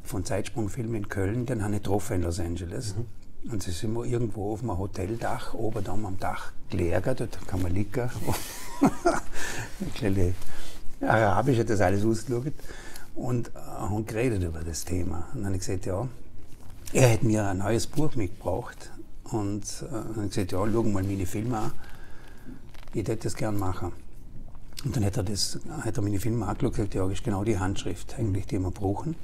von 0.04 0.24
Zeitsprungfilmen 0.24 0.94
in 0.94 1.08
Köln, 1.08 1.46
den 1.46 1.62
habe 1.62 1.74
ich 1.74 1.82
getroffen 1.82 2.16
in 2.16 2.22
Los 2.22 2.38
Angeles. 2.38 2.94
Mhm. 2.94 3.52
Und 3.52 3.62
sie 3.62 3.72
sind 3.72 3.92
wir 3.92 4.04
irgendwo 4.04 4.52
auf 4.52 4.62
einem 4.62 4.78
Hoteldach, 4.78 5.52
oben 5.54 5.84
da 5.84 5.92
am 5.92 6.18
Dach 6.18 6.52
gelegen, 6.70 7.14
dort 7.16 7.46
kann 7.46 7.60
man 7.60 7.74
liegen. 7.74 8.10
Ein 8.80 9.94
kleine 9.94 10.34
Arabisch 11.00 11.58
hat 11.58 11.68
das 11.68 11.80
alles 11.80 12.04
ausgeschaut 12.04 12.52
und 13.14 13.48
äh, 13.48 13.58
haben 13.58 14.06
geredet 14.06 14.42
über 14.42 14.60
das 14.60 14.84
Thema. 14.84 15.26
Und 15.32 15.40
dann 15.40 15.46
habe 15.46 15.56
ich 15.56 15.60
gesagt, 15.60 15.86
ja, 15.86 16.08
er 16.92 17.12
hat 17.12 17.22
mir 17.22 17.46
ein 17.46 17.58
neues 17.58 17.86
Buch 17.86 18.14
mitgebracht 18.14 18.90
und 19.24 19.62
äh, 19.62 19.90
dann 19.90 20.16
habe 20.16 20.24
ich 20.24 20.30
gesagt, 20.30 20.52
ja, 20.52 20.66
schau 20.72 20.82
mal 20.82 21.02
meine 21.02 21.26
Filme 21.26 21.58
an. 21.58 21.72
Ich 22.92 23.00
hätte 23.00 23.24
das 23.24 23.34
gern 23.34 23.58
machen. 23.58 23.92
Und 24.84 24.96
dann 24.96 25.04
hat 25.04 25.16
er, 25.16 25.22
das, 25.22 25.58
hat 25.80 25.96
er 25.96 26.02
meine 26.02 26.20
Filme 26.20 26.46
angeschaut 26.46 26.70
und 26.70 26.76
gesagt, 26.76 26.94
ja, 26.94 27.04
das 27.04 27.14
ist 27.14 27.24
genau 27.24 27.44
die 27.44 27.58
Handschrift 27.58 28.14
eigentlich, 28.18 28.46
die 28.46 28.58
wir 28.58 28.70
brauchen. 28.70 29.16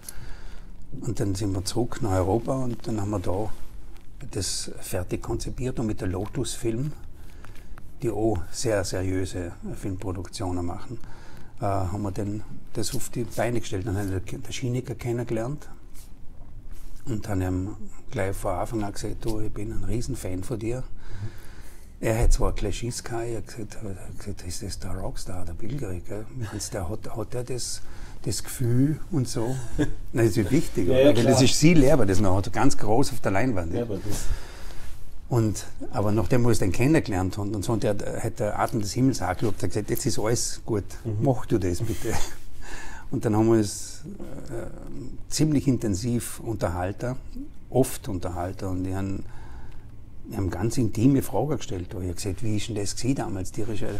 Und 1.01 1.20
dann 1.20 1.34
sind 1.34 1.53
wir 1.53 1.64
zurück 1.64 2.03
nach 2.03 2.12
Europa 2.12 2.55
und 2.55 2.86
dann 2.86 3.01
haben 3.01 3.11
wir 3.11 3.20
da 3.20 3.51
das 4.30 4.70
fertig 4.80 5.22
konzipiert 5.22 5.78
und 5.78 5.86
mit 5.86 6.01
der 6.01 6.09
Lotus 6.09 6.55
Film, 6.55 6.93
die 8.03 8.11
auch 8.11 8.38
sehr 8.51 8.84
seriöse 8.84 9.53
Filmproduktionen 9.74 10.64
machen, 10.64 10.99
äh, 11.61 11.64
haben 11.64 12.03
wir 12.03 12.11
dann 12.11 12.43
das 12.72 12.95
auf 12.95 13.09
die 13.11 13.24
Beine 13.24 13.61
gestellt. 13.61 13.86
Dann 13.86 13.97
haben 13.97 14.11
wir 14.11 14.20
den 14.20 14.53
Schieniker 14.53 14.95
kennengelernt 14.95 15.68
und 17.07 17.28
dann 17.28 17.43
haben 17.43 17.76
gleich 18.11 18.36
von 18.36 18.53
Anfang 18.53 18.82
an 18.84 18.93
gesagt, 18.93 19.24
du, 19.24 19.41
ich 19.41 19.53
bin 19.53 19.72
ein 19.72 19.84
Riesenfan 19.84 20.43
von 20.43 20.59
dir. 20.59 20.80
Mhm. 20.80 21.28
Er 22.03 22.22
hat 22.22 22.32
zwar 22.32 22.55
Klischees 22.55 23.05
gehabt, 23.05 23.26
er 23.26 23.38
hat 23.38 24.18
gesagt, 24.18 24.47
ist 24.47 24.62
das 24.62 24.78
der 24.78 24.93
Rockstar, 24.93 25.45
der 25.45 25.53
Bilgerig? 25.53 26.05
Der 26.07 26.88
hat, 26.88 27.16
hat 27.16 27.34
er 27.34 27.45
das 27.45 27.82
das 28.23 28.45
Gefühl 28.45 28.99
und 29.11 29.29
so. 29.29 29.57
Nein, 30.12 30.27
das 30.27 30.37
ist 30.37 30.51
wichtig, 30.51 30.89
ja, 30.89 30.99
ja, 30.99 31.16
weil 31.16 31.25
das 31.25 31.43
ist 31.43 31.59
sie 31.59 31.75
Lehrer, 31.75 32.07
das 32.07 32.21
man 32.21 32.35
hat, 32.35 32.53
ganz 32.53 32.77
groß 32.77 33.12
auf 33.12 33.21
der 33.21 33.33
Leinwand. 33.33 33.75
Ja, 33.75 33.83
aber, 33.83 33.99
und, 35.29 35.64
aber 35.93 36.11
nachdem 36.12 36.43
wir 36.43 36.51
es 36.51 36.59
dann 36.59 36.73
kennengelernt 36.73 37.39
haben 37.39 37.55
und 37.55 37.64
so, 37.64 37.73
und 37.73 37.83
der 37.83 37.97
hat 38.23 38.41
der 38.41 38.59
Atem 38.59 38.81
des 38.81 38.93
Himmels 38.93 39.23
angeschaut, 39.23 39.55
hat 39.62 39.71
gesagt, 39.71 39.91
jetzt 39.91 40.05
ist 40.05 40.18
alles 40.18 40.61
gut, 40.66 40.85
mhm. 41.05 41.18
mach 41.23 41.47
du 41.47 41.59
das 41.59 41.81
bitte. 41.81 42.12
Und 43.12 43.25
dann 43.25 43.35
haben 43.35 43.49
wir 43.49 43.59
uns 43.59 44.05
äh, 44.51 44.66
ziemlich 45.29 45.66
intensiv 45.66 46.39
unterhalten, 46.39 47.16
oft 47.68 48.09
unterhalten 48.09 48.66
und 48.66 48.85
die 48.85 48.95
haben, 48.95 49.25
die 50.31 50.37
haben 50.37 50.49
ganz 50.49 50.79
intime 50.79 51.21
Fragen 51.21 51.57
gestellt. 51.57 51.89
Ich 51.91 51.97
habe 51.97 52.14
gesagt, 52.14 52.45
wie 52.45 52.57
ist 52.57 52.68
denn 52.68 52.77
das 52.77 52.95
damals? 53.16 53.51
Die 53.51 53.62
äh, 53.62 53.99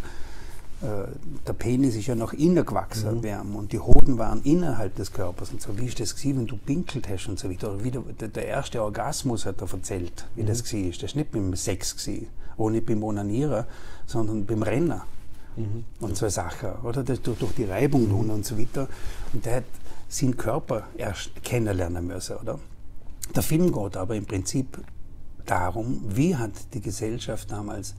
der 0.83 1.53
Penis 1.53 1.95
ist 1.95 2.07
ja 2.07 2.15
nach 2.15 2.33
innen 2.33 2.65
gewachsen 2.65 3.19
mhm. 3.19 3.23
Wärme, 3.23 3.59
und 3.59 3.73
die 3.73 3.79
Hoden 3.79 4.17
waren 4.17 4.43
innerhalb 4.45 4.95
des 4.97 5.13
Körpers 5.13 5.51
und 5.51 5.61
so. 5.61 5.77
Wie 5.79 5.85
ist 5.85 6.01
das 6.01 6.17
gewesen, 6.17 6.39
wenn 6.39 6.47
du 6.47 6.57
pinkelt 6.57 7.07
hast 7.09 7.29
und 7.29 7.39
so 7.39 7.51
weiter? 7.51 7.85
Wie 7.85 7.91
der, 7.91 8.29
der 8.29 8.47
erste 8.47 8.83
Orgasmus 8.83 9.45
hat 9.45 9.61
er 9.61 9.71
erzählt, 9.71 10.27
wie 10.37 10.43
mhm. 10.43 10.47
das 10.47 10.73
war. 10.73 10.91
Das 10.91 11.03
ist 11.03 11.17
nicht 11.17 11.33
beim 11.33 11.55
Sex 11.55 11.97
gewesen, 11.97 12.29
auch 12.57 12.71
nicht 12.71 12.87
beim 12.87 13.03
Onanieren, 13.03 13.67
sondern 14.07 14.47
beim 14.47 14.63
Rennen. 14.63 15.03
Mhm. 15.57 15.85
Und 16.01 16.17
so 16.17 16.29
Sachen, 16.31 16.73
oder? 16.83 17.03
Das, 17.03 17.21
durch, 17.21 17.39
durch 17.39 17.53
die 17.53 17.65
Reibung 17.65 18.09
mhm. 18.09 18.31
und 18.31 18.47
so 18.47 18.59
weiter. 18.59 18.89
Und 19.35 19.45
der 19.45 19.57
hat 19.57 19.65
seinen 20.09 20.37
Körper 20.37 20.85
erst 20.97 21.31
kennenlernen 21.45 22.07
müssen, 22.07 22.37
oder? 22.37 22.59
Der 23.35 23.43
Film 23.43 23.71
geht 23.71 23.97
aber 23.99 24.17
im 24.17 24.25
Prinzip 24.25 24.79
darum, 25.45 26.03
wie 26.07 26.35
hat 26.35 26.53
die 26.73 26.81
Gesellschaft 26.81 27.51
damals 27.51 27.95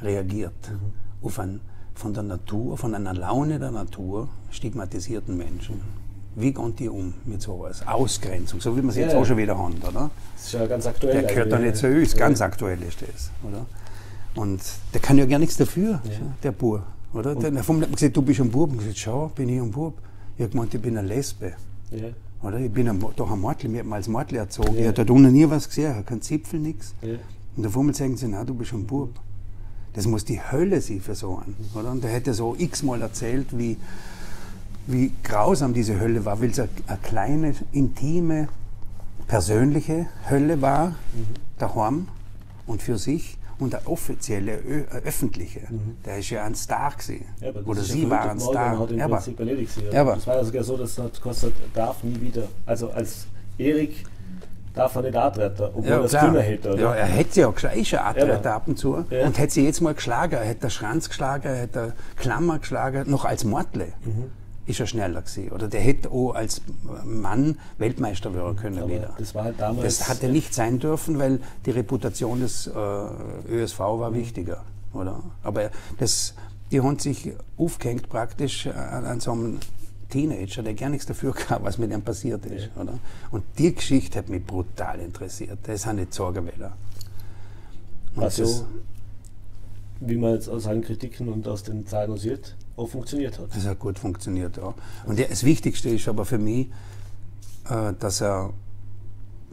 reagiert 0.00 0.70
mhm. 0.70 1.26
auf 1.26 1.38
einen 1.40 1.60
von 1.94 2.14
der 2.14 2.22
Natur, 2.22 2.76
von 2.78 2.94
einer 2.94 3.14
Laune 3.14 3.58
der 3.58 3.70
Natur 3.70 4.28
stigmatisierten 4.50 5.36
Menschen. 5.36 5.80
Wie 6.34 6.52
gehen 6.52 6.74
die 6.76 6.88
um 6.88 7.12
mit 7.26 7.42
sowas? 7.42 7.86
Ausgrenzung, 7.86 8.60
so 8.60 8.74
wie 8.76 8.82
wir 8.82 8.88
es 8.88 8.96
ja, 8.96 9.02
jetzt 9.02 9.14
auch 9.14 9.24
schon 9.24 9.36
wieder 9.36 9.56
haben, 9.58 9.74
oder? 9.86 10.10
Das 10.34 10.46
ist 10.46 10.52
ja 10.52 10.66
ganz 10.66 10.86
aktuell. 10.86 11.20
Der 11.20 11.22
gehört 11.24 11.52
doch 11.52 11.58
nicht 11.58 11.76
zu 11.76 11.88
uns, 11.88 12.16
ganz 12.16 12.40
aktuell 12.40 12.82
ist 12.82 13.02
das, 13.02 13.30
oder? 13.46 13.66
Und 14.34 14.62
der 14.94 15.00
kann 15.00 15.18
ja 15.18 15.26
gar 15.26 15.38
nichts 15.38 15.58
dafür, 15.58 16.00
der 16.42 16.52
Bub, 16.52 16.82
oder? 17.12 17.32
Und 17.32 17.42
der, 17.42 17.50
der 17.50 17.66
hat 17.66 17.92
gesagt, 17.92 18.16
du 18.16 18.22
bist 18.22 18.40
ein 18.40 18.50
Bub. 18.50 18.70
Und 18.70 18.78
ich 18.78 18.86
gesagt, 18.86 18.98
schau, 19.00 19.30
bin 19.34 19.50
ich 19.50 19.60
ein 19.60 19.70
Bub. 19.70 19.94
Ich 20.36 20.42
habe 20.42 20.52
gemeint, 20.52 20.72
ich 20.72 20.80
bin 20.80 20.96
eine 20.96 21.06
Lesbe. 21.06 21.52
Oder? 22.42 22.58
Ich 22.58 22.72
bin 22.72 22.88
ein, 22.88 22.98
doch 23.14 23.30
ein 23.30 23.38
Mordli, 23.38 23.68
mir 23.68 23.80
hat 23.80 23.86
mal 23.86 23.96
als 23.96 24.08
Mordli 24.08 24.38
erzogen. 24.38 24.74
Ich 24.76 24.86
habe 24.86 25.04
da 25.04 25.12
unten 25.12 25.30
nie 25.30 25.48
was 25.48 25.68
gesehen, 25.68 26.04
kein 26.06 26.22
Zipfel, 26.22 26.60
nichts. 26.60 26.94
Und 27.56 27.66
auf 27.66 27.76
einmal 27.76 27.94
sagen 27.94 28.16
sie, 28.16 28.26
na, 28.28 28.42
du 28.42 28.54
bist 28.54 28.72
ein 28.72 28.86
Bub. 28.86 29.10
Das 29.94 30.06
muss 30.06 30.24
die 30.24 30.40
Hölle 30.40 30.80
so 30.80 31.38
einen. 31.38 31.56
Oder? 31.74 31.90
Und 31.90 32.04
er 32.04 32.10
hätte 32.10 32.34
so 32.34 32.56
x-mal 32.58 33.02
erzählt, 33.02 33.58
wie, 33.58 33.76
wie 34.86 35.12
grausam 35.22 35.74
diese 35.74 36.00
Hölle 36.00 36.24
war, 36.24 36.40
weil 36.40 36.50
es 36.50 36.58
eine, 36.58 36.68
eine 36.86 36.98
kleine, 36.98 37.54
intime, 37.72 38.48
persönliche 39.28 40.06
Hölle 40.28 40.62
war, 40.62 40.88
mhm. 40.88 40.94
daheim 41.58 42.08
und 42.66 42.82
für 42.82 42.98
sich 42.98 43.38
und 43.58 43.72
der 43.72 43.88
offizielle, 43.88 44.58
öffentliche, 45.04 45.60
mhm. 45.60 45.96
der 46.04 46.18
ist 46.18 46.30
ja 46.30 46.44
ein 46.44 46.54
Star 46.54 46.92
gewesen. 46.92 47.26
Ja, 47.40 47.50
Oder 47.64 47.82
sie 47.82 48.02
ja 48.02 48.10
war 48.10 48.30
ein 48.30 48.40
Star. 48.40 48.78
Hat 48.78 48.90
ja, 48.90 49.04
aber, 49.04 49.22
ja, 49.92 50.00
aber. 50.00 50.14
Das 50.14 50.26
war 50.26 50.36
ja 50.36 50.44
sogar 50.44 50.64
so, 50.64 50.76
dass 50.76 50.98
es 50.98 51.20
kostet, 51.20 51.54
darf 51.74 52.02
nie 52.02 52.20
wieder. 52.20 52.48
Also 52.66 52.90
als 52.90 53.26
Erik 53.58 54.04
darf 54.74 54.94
er 54.96 55.02
nicht 55.02 55.16
antreten, 55.16 55.62
obwohl 55.62 55.84
ja, 55.84 55.98
er 55.98 56.04
es 56.04 56.12
können 56.12 56.40
hätte. 56.40 56.72
Oder? 56.72 56.82
Ja, 56.82 56.94
er 56.94 57.06
hätte 57.06 57.40
ja 57.40 57.50
gleich 57.50 57.88
schon 57.88 57.98
antreten 57.98 58.44
ja. 58.44 58.56
ab 58.56 58.62
und 58.66 58.78
zu 58.78 59.04
ja. 59.10 59.26
und 59.26 59.38
hätte 59.38 59.52
sie 59.52 59.64
jetzt 59.64 59.80
mal 59.80 59.94
geschlagen. 59.94 60.34
Er 60.34 60.44
hätte 60.44 60.70
Schranz 60.70 61.08
geschlagen, 61.08 61.48
er 61.48 61.56
hätte 61.56 61.92
Klammer 62.16 62.58
geschlagen, 62.58 63.10
noch 63.10 63.24
als 63.24 63.44
Mordle. 63.44 63.88
Mhm. 64.04 64.30
Ist 64.64 64.78
er 64.78 64.86
schneller 64.86 65.22
gewesen. 65.22 65.50
Oder 65.50 65.66
der 65.68 65.80
hätte 65.80 66.10
auch 66.10 66.34
als 66.34 66.62
Mann 67.04 67.58
Weltmeister 67.78 68.32
werden 68.32 68.56
können 68.56 68.78
Aber 68.78 68.88
wieder. 68.88 69.10
Das 69.18 69.34
war 69.34 69.44
halt 69.44 69.60
damals. 69.60 69.98
Das 69.98 70.08
hatte 70.08 70.28
nicht 70.28 70.54
sein 70.54 70.78
dürfen, 70.78 71.18
weil 71.18 71.40
die 71.66 71.72
Reputation 71.72 72.40
des 72.40 72.68
äh, 72.68 72.70
ÖSV 73.50 73.78
war 73.80 74.10
mhm. 74.10 74.14
wichtiger. 74.14 74.62
Oder? 74.94 75.20
Aber 75.42 75.70
das, 75.98 76.34
die 76.70 76.80
haben 76.80 76.98
sich 76.98 77.32
aufgehängt 77.56 78.08
praktisch 78.08 78.68
an, 78.68 79.04
an 79.04 79.20
so 79.20 79.32
einem 79.32 79.58
Teenager, 80.12 80.62
der 80.62 80.74
gar 80.74 80.90
nichts 80.90 81.06
dafür 81.06 81.32
kann, 81.32 81.64
was 81.64 81.78
mit 81.78 81.90
ihm 81.90 82.02
passiert 82.02 82.44
ist. 82.46 82.68
Ja. 82.74 82.82
Oder? 82.82 82.98
Und 83.30 83.44
die 83.58 83.74
Geschichte 83.74 84.18
hat 84.18 84.28
mich 84.28 84.44
brutal 84.44 85.00
interessiert. 85.00 85.58
Das 85.62 85.82
sind 85.82 85.96
nicht 85.96 86.12
Sorgenwälder. 86.12 86.76
Also, 88.16 88.66
wie 90.00 90.16
man 90.16 90.34
jetzt 90.34 90.48
aus 90.48 90.66
allen 90.66 90.82
Kritiken 90.82 91.28
und 91.28 91.48
aus 91.48 91.62
den 91.62 91.86
Zahlen 91.86 92.16
sieht, 92.18 92.54
auch 92.76 92.88
funktioniert 92.88 93.38
hat. 93.38 93.54
Das 93.54 93.64
hat 93.66 93.78
gut 93.78 93.98
funktioniert, 93.98 94.58
ja. 94.58 94.74
Und 95.06 95.18
das 95.18 95.44
Wichtigste 95.44 95.88
ist 95.88 96.06
aber 96.08 96.26
für 96.26 96.38
mich, 96.38 96.68
äh, 97.70 97.92
dass 97.98 98.20
er, 98.20 98.50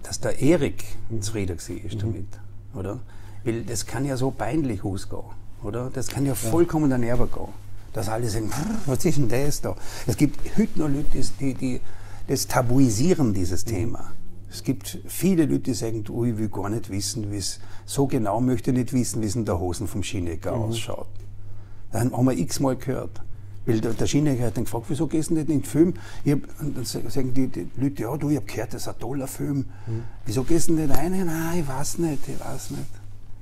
dass 0.03 0.20
der 0.20 0.41
Erik 0.41 0.84
mhm. 1.10 1.22
zufrieden 1.22 1.57
war 1.57 1.76
mhm. 1.76 1.99
damit, 1.99 2.28
oder? 2.74 2.99
Weil 3.45 3.64
das 3.64 3.86
kann 3.86 4.03
ja 4.03 4.18
so 4.18 4.32
peinlich 4.32 4.84
ausgehen, 4.84 5.24
oder? 5.64 5.89
Das 5.93 6.07
kann 6.07 6.26
ja 6.26 6.36
vollkommen 6.36 6.89
daneben 6.89 7.32
gehen 7.32 7.68
dass 7.93 8.09
alle 8.09 8.29
sagen, 8.29 8.51
was 8.85 9.05
ist 9.05 9.17
denn 9.17 9.29
das 9.29 9.61
da? 9.61 9.75
Es 10.07 10.17
gibt 10.17 10.39
Leute, 10.75 11.03
die, 11.39 11.53
die 11.53 11.81
das 12.27 12.47
tabuisieren, 12.47 13.33
dieses 13.33 13.65
Thema. 13.65 14.11
Es 14.51 14.63
gibt 14.63 14.99
viele 15.07 15.45
Leute, 15.45 15.59
die 15.59 15.73
sagen, 15.73 16.03
oh, 16.09 16.25
ich 16.25 16.37
will 16.37 16.49
gar 16.49 16.69
nicht 16.69 16.89
wissen, 16.89 17.31
wie 17.31 17.37
es, 17.37 17.59
so 17.85 18.07
genau 18.07 18.41
möchte 18.41 18.71
ich 18.71 18.77
nicht 18.77 18.93
wissen, 18.93 19.21
wie 19.21 19.27
es 19.27 19.35
in 19.35 19.45
der 19.45 19.59
Hosen 19.59 19.87
vom 19.87 20.03
Schinecker 20.03 20.55
mhm. 20.55 20.63
ausschaut. 20.63 21.07
Dann 21.91 22.11
haben 22.11 22.25
wir 22.25 22.37
x-mal 22.37 22.75
gehört. 22.75 23.21
Weil 23.65 23.81
der, 23.81 23.93
der 23.93 24.07
Schinecker 24.07 24.45
hat 24.45 24.57
dann 24.57 24.63
gefragt, 24.63 24.85
wieso 24.87 25.07
gehst 25.07 25.29
du 25.29 25.35
nicht 25.35 25.49
in 25.49 25.59
den 25.59 25.63
Film? 25.63 25.93
Ich 26.23 26.31
hab, 26.31 26.39
dann 26.59 26.85
sagen 26.85 27.33
die, 27.33 27.47
die, 27.47 27.67
Leute, 27.77 28.03
ja, 28.03 28.17
du, 28.17 28.29
ich 28.29 28.37
habe 28.37 28.45
gehört, 28.45 28.73
das 28.73 28.83
ist 28.83 28.87
ein 28.87 28.99
toller 28.99 29.27
Film. 29.27 29.65
Mhm. 29.85 30.03
Wieso 30.25 30.43
gehst 30.43 30.69
du 30.69 30.73
nicht 30.73 30.95
rein? 30.95 31.11
Nein, 31.25 31.59
ich 31.59 31.67
weiß 31.67 31.99
nicht, 31.99 32.27
ich 32.27 32.39
weiß 32.39 32.71
nicht. 32.71 32.89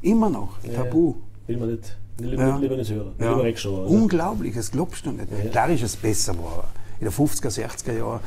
Immer 0.01 0.29
noch, 0.29 0.61
ja, 0.63 0.73
Tabu. 0.73 1.15
Will 1.45 1.57
man 1.57 1.71
nicht. 1.71 1.97
Lieber, 2.19 2.41
ja. 2.41 2.57
lieber 2.57 2.77
nicht 2.77 2.91
hören, 2.91 3.11
ja. 3.19 3.29
lieber 3.31 3.43
wegschauen. 3.43 3.83
Also. 3.83 3.93
Unglaublich, 3.95 4.55
das 4.55 4.71
glaubst 4.71 5.05
du 5.05 5.11
nicht. 5.11 5.27
Ja. 5.43 5.49
Klar 5.51 5.69
ist 5.69 5.83
es 5.83 5.95
besser 5.95 6.33
geworden. 6.33 6.67
In 6.99 7.05
den 7.05 7.13
50er, 7.13 7.49
60er 7.49 7.95
Jahren 7.97 8.19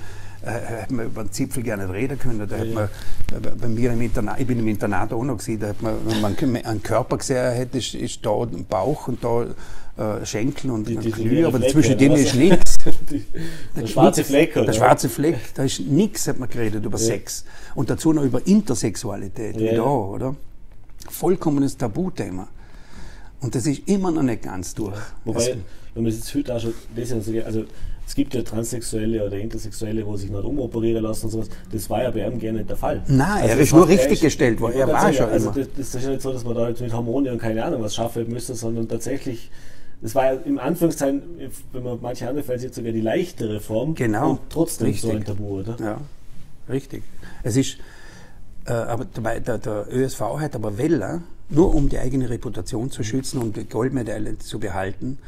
äh, 0.44 0.50
hätte 0.82 0.94
man 0.94 1.06
über 1.06 1.24
den 1.24 1.32
Zipfel 1.32 1.62
gerne 1.64 1.86
nicht 1.86 1.94
reden 1.94 2.18
können. 2.18 2.46
Da 2.48 2.56
hätte 2.56 2.72
man, 2.72 2.84
äh, 2.84 3.50
bei 3.60 3.66
mir 3.68 3.92
im 3.92 4.00
Internat, 4.00 4.38
ich 4.40 4.46
bin 4.46 4.60
im 4.60 4.68
Internat 4.68 5.12
auch 5.12 5.24
noch 5.24 5.38
gesehen, 5.38 5.58
da 5.58 5.66
hätte 5.68 5.82
man, 5.82 5.94
wenn 6.06 6.20
man 6.20 6.36
einen 6.64 6.82
Körper 6.82 7.18
gesehen 7.18 7.52
hätte, 7.52 7.78
ist, 7.78 7.94
ist 7.94 8.24
da 8.24 8.30
ein 8.42 8.64
Bauch 8.68 9.08
und 9.08 9.24
da 9.24 9.42
äh, 9.98 10.24
Schenkel 10.24 10.70
und 10.70 10.86
Die- 10.88 10.96
ein 10.96 11.02
die- 11.02 11.10
Knie, 11.10 11.44
aber 11.44 11.58
Flecke, 11.58 11.72
zwischen 11.72 11.98
denen 11.98 12.14
ist 12.16 12.34
nichts. 12.36 12.78
Der 13.76 13.86
schwarze 13.88 14.22
Fleck, 14.24 14.56
oder? 14.56 14.66
Der 14.66 14.72
schwarze 14.72 15.08
Fleck, 15.08 15.38
da 15.54 15.64
ist 15.64 15.80
nichts, 15.80 16.28
hat 16.28 16.38
man 16.38 16.48
geredet 16.48 16.84
über 16.84 16.96
Sex. 16.96 17.44
Und 17.74 17.90
dazu 17.90 18.12
noch 18.12 18.22
über 18.22 18.46
Intersexualität, 18.46 19.58
wie 19.58 19.64
Ja. 19.66 19.74
da, 19.74 19.82
oder? 19.82 20.36
Vollkommenes 21.08 21.76
Tabuthema. 21.76 22.46
Und 23.40 23.54
das 23.54 23.66
ist 23.66 23.88
immer 23.88 24.10
noch 24.10 24.22
nicht 24.22 24.42
ganz 24.42 24.74
durch. 24.74 24.96
Wobei, 25.24 25.38
Also, 25.40 25.52
wenn 25.94 26.02
man 26.02 26.12
es 26.12 26.18
jetzt 26.18 26.34
heute 26.34 26.54
auch 26.56 26.60
schon 26.60 26.74
lesen, 26.94 27.22
so, 27.22 27.32
also 27.44 27.64
es 28.06 28.14
gibt 28.14 28.34
ja 28.34 28.42
Transsexuelle 28.42 29.24
oder 29.24 29.36
Intersexuelle, 29.38 30.04
wo 30.04 30.16
sich 30.16 30.30
nicht 30.30 30.44
umoperieren 30.44 31.02
lassen 31.02 31.26
und 31.26 31.30
sowas. 31.32 31.48
Das 31.72 31.88
war 31.88 32.02
ja 32.02 32.10
bei 32.10 32.26
ihm 32.26 32.38
gerne 32.38 32.58
nicht 32.58 32.70
der 32.70 32.76
Fall. 32.76 33.02
Nein, 33.06 33.20
Also 33.42 33.48
er 33.48 33.56
das 33.56 33.66
ist 33.66 33.72
nur 33.72 33.88
richtig 33.88 34.12
ist- 34.12 34.20
gestellt 34.22 34.60
worden. 34.60 34.74
Er 34.78 34.88
war 34.88 35.12
schon 35.12 35.26
also 35.26 35.50
immer. 35.50 35.56
Das, 35.58 35.68
das 35.76 35.94
ist 35.94 36.04
ja 36.04 36.10
nicht 36.10 36.22
so, 36.22 36.32
dass 36.32 36.44
man 36.44 36.54
da 36.54 36.68
jetzt 36.68 36.80
mit 36.80 36.92
Hormone 36.92 37.32
und 37.32 37.38
keine 37.38 37.64
Ahnung 37.64 37.82
was 37.82 37.94
schaffen 37.94 38.28
müsste, 38.28 38.54
sondern 38.54 38.88
tatsächlich, 38.88 39.50
das 40.02 40.14
war 40.14 40.32
ja 40.34 40.40
im 40.44 40.58
Anführungszeichen, 40.58 41.22
wenn 41.72 41.82
man 41.82 41.98
manche 42.02 42.28
andere 42.28 42.44
Fälle 42.44 42.58
sieht, 42.58 42.74
sogar 42.74 42.92
die 42.92 43.00
leichtere 43.00 43.60
Form 43.60 43.94
Genau. 43.94 44.30
und 44.32 44.40
trotzdem 44.50 44.92
so 44.92 45.08
Richtig. 45.08 45.12
ein 45.12 45.24
Tabu, 45.24 45.60
oder? 45.60 45.76
Ja, 45.80 46.00
richtig. 46.68 47.04
Es 47.44 47.56
ist, 47.56 47.78
äh, 48.66 48.72
aber 48.72 49.06
dabei, 49.14 49.38
der, 49.40 49.58
der 49.58 49.86
ÖSV 49.90 50.20
hat 50.40 50.54
aber 50.56 50.76
Welle, 50.78 51.22
nur 51.50 51.74
um 51.74 51.88
die 51.88 51.98
eigene 51.98 52.30
Reputation 52.30 52.90
zu 52.90 53.02
schützen 53.02 53.40
und 53.40 53.56
die 53.56 53.64
Goldmedaille 53.68 54.38
zu 54.38 54.58
behalten. 54.58 55.18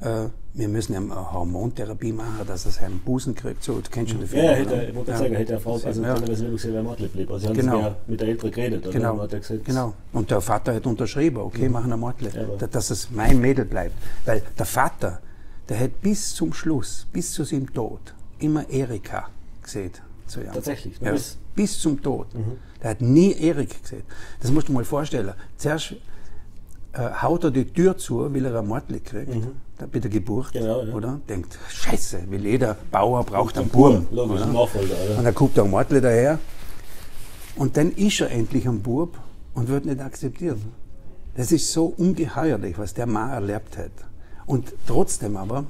Äh, 0.00 0.26
wir 0.54 0.68
müssen 0.68 0.94
eine 0.94 1.32
Hormontherapie 1.32 2.12
machen, 2.12 2.34
dass 2.46 2.64
er 2.66 2.70
seinen 2.72 3.00
Busen 3.00 3.34
kriegt. 3.34 3.64
So, 3.64 3.74
du 3.80 3.90
kennst 3.90 4.12
schon 4.12 4.20
den 4.20 4.28
Ja, 4.30 4.42
er 4.42 4.56
Film, 4.56 4.68
hätte, 4.68 4.74
oder? 4.74 4.88
ich 4.88 4.94
wollte 4.94 5.10
Ja. 5.10 5.16
sagen, 5.18 5.32
er 5.34 5.38
hätte 5.40 5.52
eine 5.54 5.60
Frau, 5.60 5.72
also 5.74 6.02
Ja. 6.02 6.14
teilweise 6.14 6.42
wirklich 6.44 6.62
sehr 6.62 6.82
Mordleb 6.82 7.12
blieb. 7.12 7.30
Also 7.30 7.52
Genau. 7.52 7.80
ja 7.80 7.96
mit 8.06 8.20
der 8.20 8.28
Älteren 8.28 8.50
geredet, 8.52 8.82
oder? 8.86 8.92
Genau, 8.92 9.18
er 9.20 9.28
gesagt, 9.28 9.64
genau. 9.64 9.94
Und 10.12 10.30
der 10.30 10.40
Vater 10.40 10.74
hat 10.74 10.86
unterschrieben, 10.86 11.38
okay, 11.38 11.68
machen 11.68 11.90
wir 11.90 11.96
Mordle, 11.96 12.30
Ja, 12.60 12.66
dass 12.66 12.90
es 12.90 13.10
mein 13.10 13.40
Mädel 13.40 13.64
bleibt. 13.64 13.94
Weil 14.24 14.42
der 14.56 14.66
Vater, 14.66 15.20
der 15.68 15.80
hat 15.80 16.00
bis 16.00 16.34
zum 16.34 16.52
Schluss, 16.52 17.06
bis 17.12 17.32
zu 17.32 17.42
seinem 17.44 17.72
Tod, 17.72 18.00
immer 18.38 18.68
Erika 18.70 19.28
gesehen 19.62 19.90
zu 20.26 20.40
ihm. 20.40 20.52
Tatsächlich, 20.52 20.98
Ja, 21.00 21.10
bis- 21.12 21.38
bis 21.56 21.78
zum 21.78 22.00
Tod. 22.00 22.28
Der 22.82 22.90
hat 22.90 23.00
nie 23.00 23.32
Erik 23.32 23.82
gesehen. 23.82 24.02
Das 24.40 24.50
musst 24.50 24.68
du 24.68 24.72
mal 24.72 24.84
vorstellen. 24.84 25.32
Zuerst 25.56 25.94
äh, 26.92 27.10
haut 27.22 27.44
er 27.44 27.50
die 27.50 27.64
Tür 27.66 27.96
zu, 27.96 28.32
weil 28.32 28.44
er 28.46 28.58
ein 28.58 28.66
Mordle 28.66 29.00
kriegt, 29.00 29.46
da 29.78 29.86
bei 29.86 29.98
der 29.98 30.10
Geburt, 30.10 30.52
Genau, 30.52 30.82
ja. 30.84 30.94
oder? 30.94 31.20
Denkt, 31.28 31.58
scheiße, 31.70 32.22
weil 32.30 32.44
jeder 32.46 32.76
Bauer 32.90 33.24
braucht 33.24 33.58
einen 33.58 33.68
Bur, 33.68 33.90
Burm. 33.92 34.06
logisch? 34.10 34.46
Nachfolger? 34.46 34.94
Und 35.18 35.24
dann 35.24 35.34
kommt 35.34 35.56
der 35.56 35.64
Mordle 35.64 36.00
daher. 36.00 36.38
Und 37.56 37.76
dann 37.76 37.90
ist 37.92 38.20
er 38.20 38.30
endlich 38.30 38.68
ein 38.68 38.80
Bub 38.80 39.18
und 39.54 39.66
wird 39.68 39.84
nicht 39.84 40.00
akzeptiert. 40.00 40.58
Das 41.34 41.50
ist 41.50 41.72
so 41.72 41.86
ungeheuerlich, 41.86 42.78
was 42.78 42.94
der 42.94 43.06
Mann 43.06 43.30
erlebt 43.30 43.76
hat. 43.76 43.90
Und 44.46 44.72
trotzdem 44.86 45.36
aber 45.36 45.64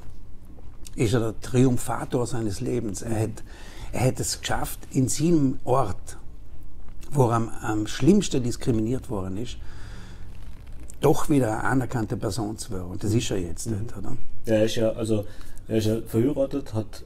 ist 0.94 1.14
er 1.14 1.20
der 1.20 1.40
Triumphator 1.40 2.26
seines 2.26 2.60
Lebens. 2.60 3.00
Er 3.02 3.18
hat, 3.22 3.42
er 3.92 4.06
hat 4.08 4.20
es 4.20 4.40
geschafft, 4.40 4.80
in 4.92 5.08
seinem 5.08 5.58
Ort, 5.64 6.17
wo 7.10 7.30
am, 7.30 7.48
am 7.62 7.86
schlimmsten 7.86 8.42
diskriminiert 8.42 9.10
worden 9.10 9.36
ist, 9.36 9.56
doch 11.00 11.28
wieder 11.28 11.52
eine 11.60 11.64
anerkannte 11.64 12.16
Person 12.16 12.58
zu 12.58 12.72
werden. 12.72 12.90
Und 12.90 13.04
das 13.04 13.14
ist 13.14 13.30
er 13.30 13.38
jetzt 13.38 13.66
nicht, 13.66 13.96
oder? 13.96 14.16
Er 14.46 14.64
ist 14.64 14.76
ja, 14.76 14.90
also, 14.90 15.24
er 15.68 15.76
ist 15.76 15.86
ja 15.86 15.96
verheiratet, 16.06 16.74
hat 16.74 17.04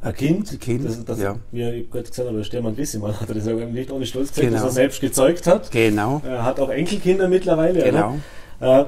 ein 0.00 0.14
Kind. 0.14 0.52
Ein 0.52 0.58
Kind, 0.60 0.84
das, 0.84 1.04
das, 1.04 1.20
ja. 1.20 1.36
Wie 1.50 1.62
ich 1.62 1.90
gerade 1.90 2.08
gesagt 2.08 2.28
habe, 2.28 2.44
Stermann 2.44 2.76
Gissemann 2.76 3.20
hat 3.20 3.28
er 3.28 3.34
das 3.34 3.46
ja 3.46 3.54
nicht 3.54 3.90
ohne 3.90 4.06
Stolz 4.06 4.28
gesagt, 4.28 4.46
Genau. 4.48 4.56
dass 4.62 4.70
er 4.70 4.74
selbst 4.74 5.00
gezeugt 5.00 5.46
hat. 5.46 5.70
Genau. 5.70 6.22
Er 6.24 6.44
hat 6.44 6.60
auch 6.60 6.68
Enkelkinder 6.68 7.28
mittlerweile. 7.28 7.82
Genau. 7.82 8.16
Äh, 8.60 8.84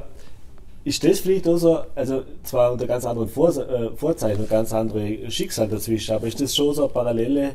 ist 0.84 1.04
das 1.04 1.20
vielleicht 1.20 1.46
auch 1.46 1.58
so, 1.58 1.80
also 1.94 2.22
zwar 2.42 2.72
unter 2.72 2.86
ganz 2.86 3.04
anderen 3.04 3.28
Vor 3.28 3.50
äh, 3.56 3.90
Vorzeichen 3.96 4.40
und 4.40 4.50
ganz 4.50 4.72
andere 4.72 5.30
Schicksal 5.30 5.68
dazwischen, 5.68 6.14
aber 6.14 6.26
ist 6.26 6.40
das 6.40 6.54
schon 6.54 6.74
so 6.74 6.84
eine 6.84 6.92
Parallele? 6.92 7.52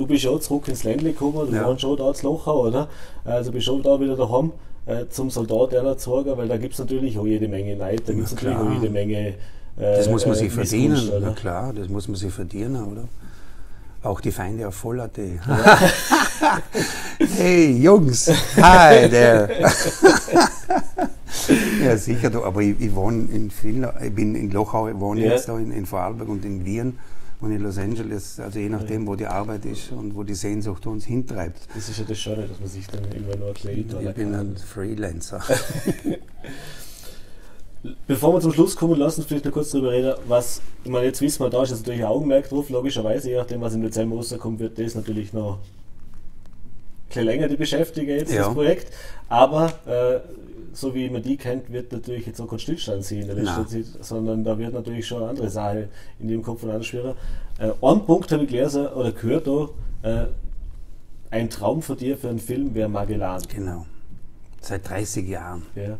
Du 0.00 0.06
bist 0.06 0.22
schon 0.22 0.40
zurück 0.40 0.66
ins 0.68 0.82
Ländle 0.82 1.12
gekommen, 1.12 1.50
du 1.50 1.54
Ja. 1.56 1.66
wohnst 1.66 1.82
schon 1.82 1.94
da 1.94 2.14
zu 2.14 2.24
Lochau, 2.26 2.66
oder? 2.68 2.88
Also 3.22 3.52
bist 3.52 3.66
schon 3.66 3.82
da 3.82 4.00
wieder 4.00 4.16
daheim 4.16 4.50
äh, 4.86 5.04
zum 5.10 5.28
Soldat 5.28 5.74
einer 5.74 5.98
Zoger, 5.98 6.38
weil 6.38 6.48
da 6.48 6.56
gibt 6.56 6.72
es 6.72 6.78
natürlich 6.78 7.18
auch 7.18 7.26
jede 7.26 7.46
Menge 7.48 7.76
Neid, 7.76 8.04
da 8.06 8.14
gibt 8.14 8.24
es 8.24 8.32
natürlich 8.32 8.56
auch 8.56 8.72
jede 8.72 8.88
Menge. 8.88 9.18
Äh, 9.28 9.34
Das 9.76 10.08
muss 10.08 10.24
man 10.24 10.36
äh, 10.36 10.38
sich 10.38 10.50
verdienen, 10.52 10.92
Missgunst, 10.94 11.22
na 11.22 11.32
klar, 11.32 11.74
das 11.74 11.90
muss 11.90 12.08
man 12.08 12.16
sich 12.16 12.32
verdienen, 12.32 12.82
oder? 12.90 13.04
Auch 14.02 14.22
die 14.22 14.32
Feinde 14.32 14.66
auf 14.68 14.74
Voll.at. 14.74 15.18
hey, 17.36 17.76
Jungs, 17.82 18.30
hi 18.56 19.06
there. 19.10 19.50
ja, 21.84 21.94
sicher, 21.98 22.30
aber 22.42 22.62
ich, 22.62 22.80
ich 22.80 22.94
wohne 22.94 23.28
in 23.30 23.50
Finnland, 23.50 23.94
ich 24.02 24.14
bin 24.14 24.34
in 24.34 24.50
Lochau, 24.50 24.88
ich 24.88 24.98
wohne 24.98 25.20
Ja. 25.26 25.32
jetzt 25.32 25.46
da 25.46 25.58
in, 25.58 25.70
in 25.70 25.84
Vorarlberg 25.84 26.30
und 26.30 26.42
in 26.46 26.64
Wien 26.64 26.98
und 27.40 27.52
in 27.52 27.62
Los 27.62 27.78
Angeles, 27.78 28.38
also 28.38 28.58
je 28.58 28.68
nachdem, 28.68 29.06
wo 29.06 29.16
die 29.16 29.26
Arbeit 29.26 29.64
ist 29.64 29.92
und 29.92 30.14
wo 30.14 30.22
die 30.24 30.34
Sehnsucht 30.34 30.86
uns 30.86 31.04
hintreibt. 31.06 31.60
Das 31.74 31.88
ist 31.88 31.98
ja 31.98 32.04
das 32.06 32.18
Schöne, 32.18 32.46
dass 32.46 32.60
man 32.60 32.68
sich 32.68 32.86
dann 32.86 33.04
irgendwann 33.04 33.38
nur 33.38 33.48
erklärt. 33.48 33.94
Ich 34.02 34.14
bin 34.14 34.34
ein 34.34 34.56
Freelancer. 34.56 35.40
Bevor 38.06 38.34
wir 38.34 38.40
zum 38.40 38.52
Schluss 38.52 38.76
kommen, 38.76 38.98
lassen 38.98 39.20
uns 39.20 39.28
vielleicht 39.28 39.46
noch 39.46 39.52
kurz 39.52 39.70
darüber 39.70 39.90
reden, 39.90 40.12
was, 40.28 40.60
ich 40.84 40.90
meine, 40.90 41.06
jetzt 41.06 41.22
wissen 41.22 41.42
wir, 41.42 41.48
da 41.48 41.62
ist 41.62 41.70
jetzt 41.70 41.80
natürlich 41.80 42.00
ein 42.02 42.08
Augenmerk 42.10 42.46
drauf, 42.50 42.68
logischerweise, 42.68 43.30
je 43.30 43.36
nachdem, 43.36 43.62
was 43.62 43.72
im 43.74 43.80
Dezember 43.80 44.16
rauskommt, 44.16 44.60
wird 44.60 44.78
das 44.78 44.94
natürlich 44.94 45.32
noch 45.32 45.54
ein 45.54 47.08
bisschen 47.08 47.24
länger 47.24 47.48
die 47.48 47.56
beschäftigen 47.56 48.10
jetzt, 48.10 48.32
Ja. 48.32 48.44
das 48.44 48.54
Projekt. 48.54 48.92
Aber, 49.30 49.72
äh, 49.86 50.20
so 50.72 50.94
wie 50.94 51.10
man 51.10 51.22
die 51.22 51.36
kennt, 51.36 51.72
wird 51.72 51.92
natürlich 51.92 52.26
jetzt 52.26 52.40
auch 52.40 52.48
kein 52.48 52.58
Stillstand 52.58 53.04
sein 53.04 53.20
in 53.20 53.26
der 53.26 53.36
letzten 53.36 53.60
Nein. 53.62 53.68
Zeit, 53.68 54.04
sondern 54.04 54.44
da 54.44 54.58
wird 54.58 54.72
natürlich 54.72 55.06
schon 55.06 55.22
eine 55.22 55.30
andere 55.30 55.50
Sache 55.50 55.88
in 56.18 56.28
dem 56.28 56.42
Kopf 56.42 56.62
und 56.62 56.70
anschwirren. 56.70 57.14
Äh, 57.58 57.72
einen 57.82 58.04
Punkt 58.06 58.30
habe 58.32 58.44
ich 58.44 58.50
gelesen 58.50 58.86
oder 58.88 59.12
gehört 59.12 59.46
da, 59.46 59.68
äh, 60.02 60.26
ein 61.30 61.48
Traum 61.50 61.82
von 61.82 61.96
dir 61.96 62.16
für 62.16 62.28
einen 62.28 62.38
Film 62.40 62.74
wäre 62.74 62.88
Magellan. 62.88 63.42
genau. 63.48 63.86
Seit 64.60 64.88
30 64.88 65.26
Jahren. 65.28 65.62
Ja. 65.74 65.98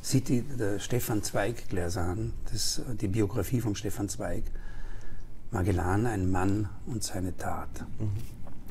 sieht 0.00 0.28
die, 0.28 0.42
der 0.42 0.78
Stefan 0.80 1.22
Zweig 1.22 1.68
gelesen 1.68 1.98
an, 2.00 2.32
das, 2.50 2.82
die 3.00 3.08
Biografie 3.08 3.60
von 3.60 3.74
Stefan 3.74 4.08
Zweig. 4.08 4.44
Magellan, 5.50 6.06
ein 6.06 6.30
Mann 6.30 6.68
und 6.86 7.04
seine 7.04 7.36
Tat. 7.36 7.68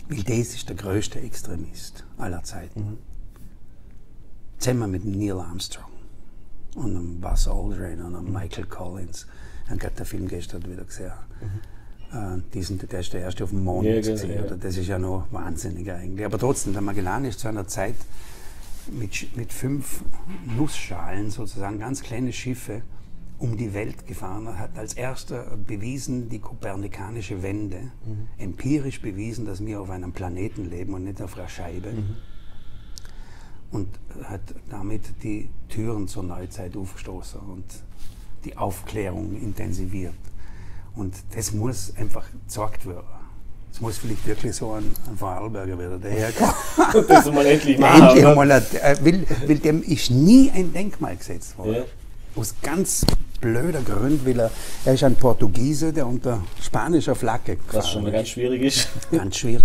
Weil 0.09 0.23
das 0.23 0.53
ist 0.53 0.67
der 0.67 0.75
größte 0.75 1.19
Extremist 1.21 2.03
aller 2.17 2.43
Zeiten. 2.43 2.97
Zusammen 4.63 4.91
mit 4.91 5.03
Neil 5.03 5.41
Armstrong 5.41 5.91
und 6.75 6.95
einem 6.95 7.19
Buzz 7.19 7.49
Aldrin 7.49 7.99
und 7.99 8.15
einem 8.15 8.31
Michael 8.31 8.65
Collins. 8.65 9.27
Ich 9.65 9.69
habe 9.69 9.77
gerade 9.77 9.95
den 9.95 10.05
Film 10.05 10.25
gestern 10.29 10.63
wieder 10.63 10.85
gesehen. 10.85 11.11
Äh, 12.13 12.41
diesen, 12.53 12.77
der 12.77 13.01
ist 13.01 13.11
der 13.11 13.19
erste 13.19 13.43
auf 13.43 13.49
dem 13.49 13.65
Mond. 13.65 13.85
Ja, 13.85 13.99
gewesen, 13.99 14.31
ja. 14.31 14.41
oder? 14.41 14.55
Das 14.55 14.77
ist 14.77 14.87
ja 14.87 14.97
noch 14.97 15.27
wahnsinnig 15.31 15.91
eigentlich. 15.91 16.25
Aber 16.25 16.39
trotzdem, 16.39 16.71
der 16.71 16.81
Magellan 16.81 17.25
ist 17.25 17.41
zu 17.41 17.49
einer 17.49 17.67
Zeit 17.67 17.95
mit, 18.89 19.35
mit 19.35 19.51
fünf 19.51 20.01
Nussschalen, 20.55 21.29
sozusagen 21.29 21.77
ganz 21.79 22.01
kleine 22.01 22.31
Schiffe, 22.31 22.83
um 23.39 23.57
die 23.57 23.73
Welt 23.73 24.07
gefahren. 24.07 24.47
Er 24.47 24.59
hat 24.59 24.77
als 24.77 24.93
erster 24.93 25.57
bewiesen 25.57 26.29
die 26.29 26.39
kopernikanische 26.39 27.43
Wende, 27.43 27.91
empirisch 28.37 29.01
bewiesen, 29.01 29.45
dass 29.45 29.65
wir 29.65 29.81
auf 29.81 29.89
einem 29.89 30.13
Planeten 30.13 30.69
leben 30.69 30.93
und 30.93 31.03
nicht 31.03 31.21
auf 31.21 31.37
einer 31.37 31.49
Scheibe. 31.49 31.89
Und 33.73 33.87
hat 34.25 34.39
damit 34.69 35.01
die 35.23 35.49
Türen 35.67 36.07
zur 36.07 36.23
Neuzeit 36.23 36.77
aufgestoßen 36.77 37.39
und 37.41 37.65
die 38.45 38.55
Aufklärung 38.55 39.35
intensiviert. 39.41 40.13
Und 40.95 41.13
das 41.35 41.51
muss 41.53 41.91
einfach 41.97 42.25
gezeigt 42.31 42.85
werden. 42.85 43.03
Es 43.73 43.81
muss 43.81 43.97
vielleicht 43.97 44.27
wirklich 44.27 44.55
so 44.55 44.73
ein, 44.73 44.83
ein 45.09 45.17
Vorarlberger 45.17 45.77
wieder 45.79 45.97
daherkommen. 45.97 46.53
Und 46.93 47.09
das 47.09 47.25
mal 47.31 47.43
endlich 47.47 47.77
Der 47.77 47.89
machen. 47.89 48.03
endlich 48.03 48.25
oder? 48.25 48.55
ein- 48.55 48.63
äh, 48.79 48.97
will, 49.03 49.25
will 49.47 49.57
dem 49.57 49.81
ist 49.81 50.11
nie 50.11 50.51
ein 50.51 50.71
Denkmal 50.71 51.15
gesetzt 51.17 51.57
worden. 51.57 51.73
Ja. 51.77 51.83
Aus 52.35 52.53
ganz 52.61 53.03
blöder 53.41 53.81
Grund, 53.81 54.23
weil 54.25 54.39
er, 54.39 54.51
er 54.85 54.93
ist 54.93 55.03
ein 55.03 55.15
Portugiese, 55.15 55.91
der 55.91 56.05
unter 56.05 56.43
spanischer 56.61 57.15
Flagge 57.15 57.55
gefahren 57.55 57.77
Was 57.77 57.89
schon 57.91 58.03
mal 58.03 58.11
ganz 58.11 58.29
schwierig 58.29 58.61
ist. 58.61 58.87
ganz 59.11 59.35
schwierig. 59.37 59.63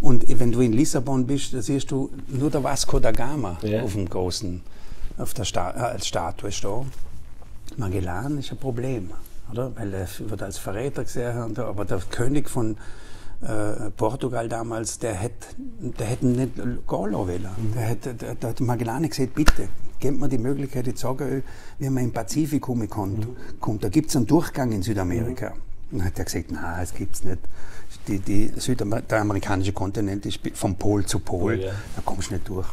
Und 0.00 0.24
wenn 0.38 0.50
du 0.52 0.60
in 0.60 0.72
Lissabon 0.72 1.26
bist, 1.26 1.52
da 1.52 1.60
siehst 1.62 1.90
du 1.90 2.10
nur 2.28 2.50
der 2.50 2.62
Vasco 2.64 2.98
da 2.98 3.10
Gama 3.12 3.58
Ja. 3.62 3.82
auf 3.82 3.92
dem 3.92 4.08
großen, 4.08 4.62
auf 5.18 5.34
der 5.34 5.44
Sta 5.44 5.70
äh, 5.70 5.80
als 5.92 6.06
Statue 6.06 6.50
stehen. 6.52 6.86
Magellan 7.76 8.38
ist 8.38 8.50
ein 8.50 8.58
Problem, 8.58 9.10
oder? 9.50 9.72
Weil 9.76 9.92
er 9.94 10.08
wird 10.30 10.42
als 10.42 10.58
Verräter 10.58 11.04
gesehen, 11.04 11.56
aber 11.58 11.84
der 11.84 11.98
König 12.10 12.48
von 12.48 12.76
äh, 13.42 13.90
Portugal 13.96 14.48
damals, 14.48 14.98
der 14.98 15.14
hätte 15.14 15.46
der 15.58 16.06
hätte 16.06 16.26
ihn 16.26 16.32
nicht 16.36 16.56
gehen 16.56 16.78
lassen 16.88 17.12
wollen. 17.12 17.48
Der, 17.74 17.82
hätte, 17.82 18.14
der, 18.14 18.34
der 18.34 18.50
hat 18.50 18.60
Magellan 18.60 19.08
gesagt, 19.08 19.34
bitte, 19.34 19.68
gebt 19.98 20.18
mir 20.18 20.28
die 20.28 20.38
Möglichkeit, 20.38 20.88
ich 20.88 20.98
sage 20.98 21.42
wie 21.78 21.90
man 21.90 22.04
im 22.04 22.12
Pazifik 22.12 22.62
kommt. 22.62 22.90
kommt. 23.60 23.84
Da 23.84 23.88
gibt 23.88 24.10
es 24.10 24.16
einen 24.16 24.26
Durchgang 24.26 24.72
in 24.72 24.82
Südamerika. 24.82 25.52
Und 25.92 25.98
dann 25.98 26.06
hat 26.06 26.18
er 26.18 26.24
gesagt, 26.24 26.50
nein, 26.52 26.76
das 26.80 26.94
gibt's 26.94 27.24
nicht. 27.24 27.38
Die, 28.10 28.18
die 28.18 28.60
Südamer 28.60 29.02
der 29.02 29.20
amerikanische 29.20 29.72
Kontinent 29.72 30.26
ist 30.26 30.40
vom 30.54 30.76
Pol 30.76 31.04
zu 31.06 31.20
Pol, 31.20 31.58
Oh, 31.58 31.62
ja. 31.66 31.72
da 31.96 32.02
kommst 32.04 32.30
du 32.30 32.34
nicht 32.34 32.48
durch. 32.48 32.66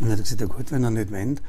Und 0.00 0.06
dann 0.06 0.12
hat 0.12 0.18
er 0.18 0.22
gesagt, 0.22 0.40
ja 0.40 0.46
gut, 0.46 0.72
wenn 0.72 0.82
er 0.82 0.90
nicht 0.90 1.12
wendet, 1.12 1.44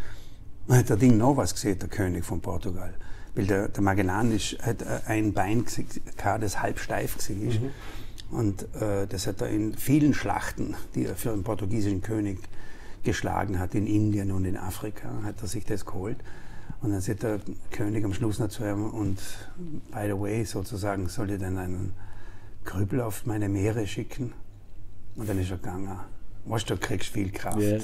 dann 0.68 0.78
hat 0.80 0.90
der 0.90 0.98
Ding 0.98 1.18
noch 1.18 1.38
was 1.38 1.54
gesehen, 1.54 1.80
der 1.80 1.90
König 1.90 2.26
von 2.26 2.42
Portugal. 2.42 2.94
Weil 3.36 3.48
der, 3.48 3.70
der 3.70 3.82
Magellan 3.84 4.32
ist, 4.32 4.58
hat 4.62 4.82
äh, 4.82 5.00
ein 5.08 5.34
Bein 5.34 5.66
gehabt, 5.66 6.44
das 6.44 6.62
halb 6.62 6.80
steif 6.80 7.18
war. 7.18 7.36
Mhm. 7.36 7.72
Und 8.32 8.64
äh, 8.82 9.08
das 9.08 9.28
hat 9.28 9.42
er 9.42 9.50
in 9.50 9.76
vielen 9.76 10.14
Schlachten, 10.14 10.76
die 10.96 11.06
er 11.06 11.16
für 11.16 11.30
den 11.30 11.44
portugiesischen 11.44 12.02
König 12.02 12.40
geschlagen 13.04 13.60
hat, 13.60 13.76
in 13.76 13.88
Indien 13.88 14.32
und 14.32 14.46
in 14.46 14.58
Afrika, 14.58 15.10
hat 15.24 15.42
er 15.42 15.48
sich 15.48 15.64
das 15.66 15.86
geholt. 15.86 16.18
Und 16.82 16.92
dann 16.92 17.02
sagt 17.02 17.24
der 17.24 17.40
König 17.72 18.04
am 18.04 18.14
Schluss 18.14 18.40
noch 18.40 18.50
zu 18.50 18.64
ihm, 18.64 18.86
und 18.86 19.20
by 19.92 20.06
the 20.08 20.20
way, 20.20 20.44
sozusagen, 20.44 21.08
soll 21.08 21.32
ich 21.32 21.40
denn 21.40 21.58
einen 21.58 21.94
Krüppel 22.66 23.02
auf 23.02 23.26
meine 23.26 23.48
Meere 23.50 23.88
schicken? 23.88 24.34
Und 25.16 25.30
dann 25.30 25.40
ist 25.40 25.52
er 25.52 25.58
gegangen. 25.58 25.90
Weißt 26.46 26.70
du, 26.70 26.76
du 26.76 26.80
kriegst 26.82 27.10
viel 27.10 27.32
Kraft. 27.32 27.62
Ja. 27.62 27.78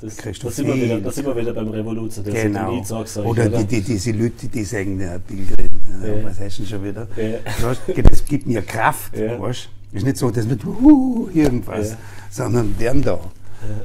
Das, 0.00 0.16
Kriegst 0.16 0.42
du 0.42 0.46
das, 0.46 0.56
sind 0.56 0.66
wir 0.68 0.74
viel. 0.74 0.84
wieder, 0.84 1.00
das 1.00 1.16
sind 1.16 1.26
wir 1.26 1.36
wieder 1.36 1.52
beim 1.52 1.68
Revolution. 1.70 2.24
Genau. 2.24 2.78
Euch, 2.78 3.16
oder 3.16 3.24
oder? 3.46 3.48
die, 3.48 3.64
die, 3.64 3.80
diese 3.80 4.12
Leute, 4.12 4.46
die 4.46 4.62
sagen, 4.62 5.00
ja, 5.00 5.18
Pilgerin, 5.18 5.70
ja. 6.04 6.22
Was 6.24 6.38
hast 6.38 6.58
du 6.58 6.62
denn 6.62 6.70
schon 6.70 6.84
wieder? 6.84 7.08
Ja. 7.16 8.02
Das 8.02 8.24
gibt 8.24 8.46
mir 8.46 8.62
Kraft, 8.62 9.16
Ja. 9.16 9.40
weißt? 9.40 9.68
Ist 9.90 10.04
nicht 10.04 10.18
so, 10.18 10.30
dass 10.30 10.46
man 10.46 10.60
uh, 10.64 11.28
irgendwas, 11.34 11.90
Ja. 11.90 11.96
sondern 12.30 12.76
deren 12.78 13.02
da, 13.02 13.18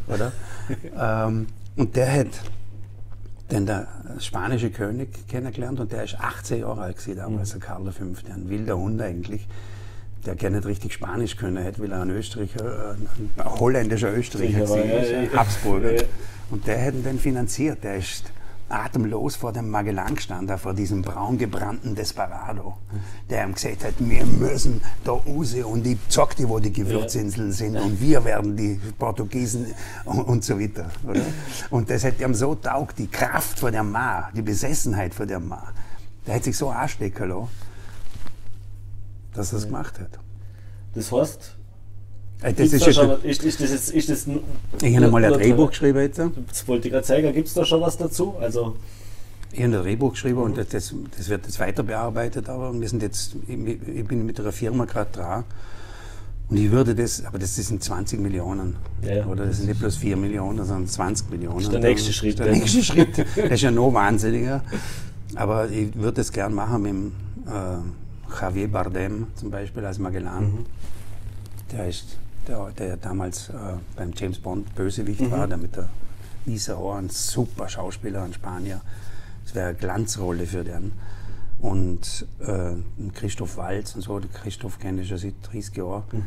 oder? 0.08 0.32
ähm, 1.00 1.48
und 1.78 1.96
der 1.96 2.12
hat 2.14 2.28
den 3.50 3.66
der 3.66 3.88
spanische 4.20 4.70
König 4.70 5.28
kennengelernt 5.28 5.80
und 5.80 5.92
der 5.92 6.04
ist 6.04 6.20
18 6.20 6.60
Jahre 6.60 6.82
alt 6.82 6.98
gewesen 6.98 7.18
damals, 7.18 7.52
der 7.52 7.60
Karl 7.60 7.92
V. 7.92 8.04
Ein 8.04 8.50
wilder 8.50 8.78
Hund 8.78 9.02
eigentlich. 9.02 9.48
Der 10.26 10.36
gar 10.36 10.50
nicht 10.50 10.66
richtig 10.66 10.94
Spanisch 10.94 11.36
können 11.36 11.58
hätte, 11.58 11.82
weil 11.82 11.92
er 11.92 12.02
ein 12.02 12.10
Österreicher, 12.10 12.96
ein, 12.96 13.30
ein 13.38 13.60
holländischer 13.60 14.16
Österreicher 14.16 14.70
war, 14.70 14.86
ja, 14.86 15.04
ja. 15.04 15.34
Habsburger. 15.34 15.96
Ja. 15.96 16.04
Und 16.50 16.66
der 16.66 16.86
hat 16.86 16.94
ihn 16.94 17.04
dann 17.04 17.20
finanziert. 17.20 17.84
Der 17.84 17.98
ist 17.98 18.32
atemlos 18.74 19.36
vor 19.36 19.52
dem 19.52 19.70
Magellan 19.70 20.16
gestanden, 20.16 20.58
vor 20.58 20.74
diesem 20.74 21.02
braungebrannten 21.02 21.96
Desperado, 21.96 22.78
der 23.30 23.46
ihm 23.46 23.54
gesagt 23.54 23.84
hat, 23.84 23.94
wir 24.00 24.26
müssen 24.26 24.82
da 25.04 25.12
raus 25.12 25.54
und 25.54 25.86
ich 25.86 25.98
zeig 26.10 26.36
dir, 26.36 26.50
wo 26.50 26.60
die 26.60 26.74
Gewürzinseln 26.74 27.52
sind 27.52 27.78
und 27.78 28.02
wir 28.02 28.24
werden 28.26 28.58
die 28.58 28.80
Portugiesen 28.98 29.68
und, 30.06 30.22
und 30.22 30.44
so 30.44 30.60
weiter. 30.60 30.90
Oder? 31.08 31.22
Und 31.70 31.90
das 31.90 32.04
hat 32.04 32.20
ihm 32.20 32.34
so 32.34 32.56
taugt, 32.56 32.98
die 33.00 33.08
Kraft 33.08 33.60
von 33.60 33.72
der 33.72 33.84
Ma, 33.84 34.30
die 34.36 34.42
Besessenheit 34.42 35.14
von 35.14 35.28
der 35.28 35.40
Ma. 35.40 35.72
Der 36.26 36.36
hat 36.36 36.44
sich 36.44 36.58
so 36.58 36.70
anstecken 36.70 37.30
lassen, 37.30 37.50
dass 39.34 39.52
er 39.54 39.60
es 39.60 39.66
gemacht 39.66 40.00
hat. 40.00 40.20
Das 40.96 41.12
heißt, 41.12 41.56
Das 42.42 42.56
gibt's 42.56 42.74
ist 42.74 42.88
da 42.88 42.94
schon, 42.94 43.24
ist, 43.24 43.44
ist 43.44 43.62
das 43.62 43.72
jetzt, 43.72 43.92
ist 43.92 44.10
das, 44.10 44.28
ich 44.82 44.96
habe 44.98 45.08
mal 45.10 45.24
ein 45.26 45.34
Drehbuch 45.34 45.70
geschrieben 45.70 46.00
jetzt. 46.00 46.20
Das 46.20 46.68
wollte 46.68 46.88
ich 46.88 46.94
gerade 46.94 47.06
sagen, 47.06 47.34
gibt 47.34 47.48
es 47.48 47.54
da 47.54 47.66
schon 47.66 47.82
was 47.82 47.98
dazu? 47.98 48.36
Also, 48.40 48.76
Ich 49.52 49.64
habe 49.64 49.76
ein 49.78 49.84
Drehbuch 49.84 50.12
geschrieben 50.12 50.40
und 50.42 50.58
das, 50.58 50.68
das, 50.70 50.94
das 51.18 51.30
wird 51.30 51.46
jetzt 51.46 51.60
weiter 51.60 51.84
bearbeitet, 51.84 52.50
aber 52.50 52.74
wir 52.80 52.88
sind 52.90 53.02
jetzt, 53.02 53.36
ich, 53.48 53.58
ich 53.58 54.06
bin 54.08 54.26
mit 54.26 54.40
einer 54.40 54.52
Firma 54.52 54.86
gerade 54.86 55.12
dran 55.12 55.44
und 56.50 56.58
ich 56.58 56.70
würde 56.70 56.94
das, 56.94 57.24
aber 57.26 57.40
das 57.40 57.56
sind 57.56 57.82
20 57.84 58.20
Millionen, 58.20 58.76
Ja, 59.02 59.26
oder 59.26 59.46
das 59.46 59.58
sind 59.58 59.70
nicht 59.70 59.80
bloß 59.80 59.96
4 59.96 60.18
Millionen, 60.18 60.58
sondern 60.66 60.88
20 60.88 61.30
Millionen. 61.32 61.60
ist 61.60 61.72
der 61.72 61.80
nächste 61.80 62.12
Schritt, 62.14 62.38
Der 62.40 62.48
ja. 62.48 62.54
nächste 62.54 62.84
Schritt, 62.84 63.18
das 63.36 63.52
ist 63.52 63.62
ja 63.62 63.72
noch 63.72 63.94
wahnsinniger, 63.94 64.62
aber 65.36 65.70
ich 65.70 65.96
würde 65.96 66.18
das 66.18 66.32
gern 66.32 66.54
machen 66.54 66.82
mit 66.82 66.92
dem, 66.92 67.12
äh, 67.48 67.78
Javier 68.40 68.68
Bardem 68.72 69.28
zum 69.36 69.52
Beispiel 69.52 69.86
als 69.86 70.00
Magellan. 70.00 70.44
Mhm. 70.46 70.66
Der 71.72 71.88
ist, 71.88 72.18
der, 72.48 72.72
der 72.72 72.98
damals 72.98 73.50
äh, 73.50 73.54
beim 73.96 74.12
James 74.16 74.40
Bond 74.40 74.74
Bösewicht 74.76 75.22
Mhm. 75.22 75.32
war, 75.32 75.48
der 75.48 75.58
mit 75.58 75.76
der 75.76 75.90
Lisa 76.46 76.76
Ohr, 76.76 76.98
ein 76.98 77.10
super 77.10 77.70
Schauspieler, 77.70 78.24
ein 78.24 78.34
Spanier. 78.34 78.82
Das 79.46 79.56
wäre 79.56 79.70
eine 79.70 79.78
Glanzrolle 79.78 80.46
für 80.46 80.64
den. 80.64 80.92
Und 81.60 82.26
äh, 82.42 82.74
Christoph 83.14 83.56
Walz 83.58 83.96
und 83.96 84.02
so, 84.02 84.20
den 84.20 84.32
Christoph 84.34 84.80
kenne 84.80 85.02
ich 85.02 85.08
schon 85.08 85.18
seit 85.18 85.36
30 85.44 85.78
Jahren. 85.78 86.04
Mhm. 86.12 86.24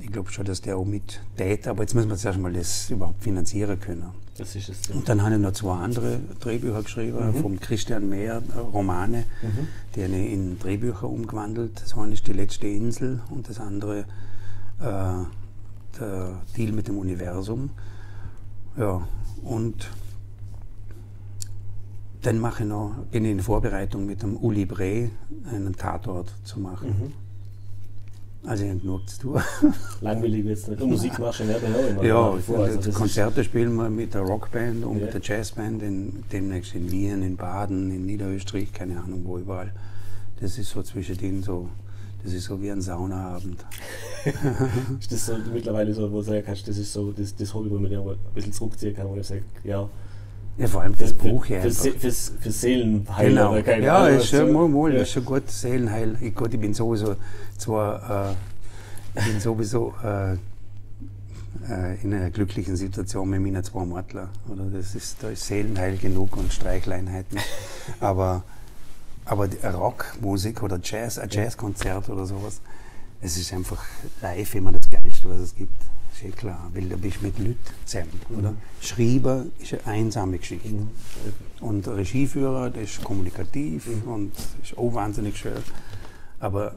Ich 0.00 0.12
glaube 0.12 0.30
schon, 0.30 0.44
dass 0.44 0.60
der 0.60 0.76
auch 0.76 0.84
mit 0.84 1.20
tät, 1.36 1.66
aber 1.66 1.82
jetzt 1.82 1.94
müssen 1.94 2.08
wir 2.10 2.16
zuerst 2.16 2.38
mal 2.38 2.52
das 2.52 2.90
überhaupt 2.90 3.22
finanzieren 3.22 3.78
können. 3.80 4.06
Das 4.36 4.56
ist 4.56 4.68
es. 4.68 4.90
Und 4.90 5.08
dann 5.08 5.22
habe 5.22 5.34
ich 5.34 5.40
noch 5.40 5.52
zwei 5.52 5.76
andere 5.76 6.18
Drehbücher 6.40 6.82
geschrieben, 6.82 7.34
vom 7.34 7.60
Christian 7.60 8.08
Mehr, 8.08 8.42
äh, 8.54 8.58
Romane, 8.58 9.24
die 9.94 10.02
habe 10.04 10.14
ich 10.14 10.32
in 10.32 10.58
Drehbücher 10.58 11.08
umgewandelt. 11.08 11.80
Das 11.80 11.96
eine 11.96 12.14
ist 12.14 12.26
Die 12.26 12.32
letzte 12.32 12.66
Insel 12.66 13.20
und 13.30 13.48
das 13.48 13.60
andere 13.60 14.00
äh, 14.80 15.24
der 16.00 16.42
Deal 16.56 16.72
mit 16.72 16.88
dem 16.88 16.98
Universum. 16.98 17.70
Ja, 18.76 19.06
und 19.44 19.88
dann 22.22 22.38
mache 22.38 22.62
ich 22.62 22.68
noch, 22.68 22.94
bin 23.10 23.24
ich 23.24 23.30
in 23.30 23.40
Vorbereitung 23.40 24.06
mit 24.06 24.22
dem 24.22 24.36
Uli 24.36 24.64
Bre 24.64 25.10
einen 25.50 25.76
Tatort 25.76 26.34
zu 26.42 26.58
machen. 26.58 27.12
Also 28.46 28.64
ich 28.64 28.70
habe 28.70 28.80
genug 28.80 29.08
zu 29.08 29.20
tun. 29.20 29.40
Langweilig 30.02 30.44
wird 30.44 30.58
es 30.58 30.68
nicht. 30.68 30.82
Und 30.82 30.90
Musik 30.90 31.18
machst 31.18 31.40
du 31.40 31.44
ja 31.44 31.54
nebenher 31.54 31.88
immer. 31.88 32.04
Ja, 32.04 32.32
vor. 32.32 32.58
Also 32.58 32.78
die 32.78 32.86
das 32.86 32.94
Konzerte 32.94 33.42
spielen 33.42 33.74
wir 33.74 33.88
mit 33.88 34.12
der 34.12 34.20
Rockband 34.22 34.84
und 34.84 34.98
Ja. 34.98 35.04
mit 35.06 35.14
der 35.14 35.20
Jazzband, 35.22 35.82
in, 35.82 36.24
demnächst 36.30 36.74
in 36.74 36.90
Wien, 36.90 37.22
in 37.22 37.36
Baden, 37.36 37.90
in 37.90 38.04
Niederösterreich, 38.04 38.72
keine 38.72 39.02
Ahnung 39.02 39.22
wo 39.24 39.38
überall. 39.38 39.72
Das 40.40 40.58
ist 40.58 40.70
so 40.70 40.82
zwischendrin 40.82 41.42
so, 41.42 41.68
das 42.22 42.34
ist 42.34 42.44
so 42.44 42.60
wie 42.60 42.70
ein 42.70 42.82
Saunaabend. 42.82 43.64
Ist, 44.24 44.34
ist 45.00 45.12
das 45.12 45.26
so 45.26 45.36
mittlerweile 45.52 45.94
so, 45.94 46.10
wo 46.12 46.16
du 46.16 46.22
sagen 46.22 46.42
kannst, 46.44 46.68
das 46.68 46.76
ist 46.76 46.92
so 46.92 47.12
das, 47.12 47.34
das 47.34 47.54
Hobby, 47.54 47.70
wo 47.70 47.78
man 47.78 47.90
ja 47.90 48.00
ein 48.00 48.16
bisschen 48.34 48.52
zurückziehen 48.52 48.94
kann, 48.94 49.08
wo 49.08 49.16
ich 49.16 49.26
sage, 49.26 49.42
ja, 49.62 49.88
Ja, 50.56 50.68
vor 50.68 50.82
allem 50.82 50.94
das 50.96 51.12
Buch 51.12 51.46
hier 51.46 51.60
für, 51.60 51.68
einfach. 51.68 51.82
für, 51.84 51.92
fürs, 51.98 52.32
für 52.40 52.50
Seelenheil 52.52 53.28
Genau. 53.30 53.52
oder 53.52 53.62
keine 53.62 53.84
Ja, 53.86 53.98
Ahnung. 54.04 54.18
ist 54.18 54.28
schon, 54.28 54.52
mal, 54.52 54.68
mal, 54.68 54.94
Ja. 54.94 55.02
ist 55.02 55.10
schon 55.10 55.24
gut, 55.24 55.50
Seelenheil. 55.50 56.16
Ich, 56.20 56.34
gut, 56.34 56.54
ich 56.54 56.60
bin 56.60 56.72
sowieso 56.74 57.16
zwar, 57.58 58.30
äh, 58.30 59.18
ich 59.18 59.24
bin 59.26 59.40
sowieso 59.40 59.94
äh, 60.04 60.34
äh, 61.68 61.96
in 62.02 62.14
einer 62.14 62.30
glücklichen 62.30 62.76
Situation 62.76 63.30
mit 63.30 63.40
meinen 63.40 63.64
zwei 63.64 63.84
Mortler. 63.84 64.28
Oder 64.48 64.64
das 64.66 64.94
ist, 64.94 65.16
da 65.22 65.30
ist 65.30 65.44
Seelenheil 65.46 65.96
genug 65.96 66.36
und 66.36 66.52
Streichleinheiten. 66.52 67.38
aber, 68.00 68.44
aber 69.24 69.48
Rockmusik 69.64 70.62
oder 70.62 70.78
Jazz, 70.82 71.18
ein 71.18 71.30
Jazzkonzert 71.30 72.08
oder 72.10 72.26
sowas, 72.26 72.60
es 73.20 73.36
ist 73.36 73.52
einfach 73.52 73.82
live 74.22 74.54
immer 74.54 74.70
das 74.70 74.88
Geilste, 74.88 75.30
was 75.30 75.38
es 75.40 75.54
gibt. 75.56 75.82
Eh 76.24 76.30
klar, 76.30 76.70
weil 76.72 76.88
da 76.88 76.96
bist 76.96 77.18
du 77.20 77.26
mit 77.26 77.38
Leuten 77.38 77.58
zusammen, 77.84 78.20
oder? 78.38 78.54
Schreiber 78.80 79.44
ist 79.60 79.74
eine 79.74 79.86
einsame 79.86 80.38
Geschichte. 80.38 80.68
Mhm. 80.68 80.88
Und 81.60 81.86
Regieführer, 81.86 82.70
der 82.70 82.82
ist 82.82 83.02
kommunikativ 83.04 83.88
und 84.06 84.32
ist 84.62 84.76
auch 84.78 84.94
wahnsinnig 84.94 85.36
schön. 85.36 85.62
Aber 86.40 86.76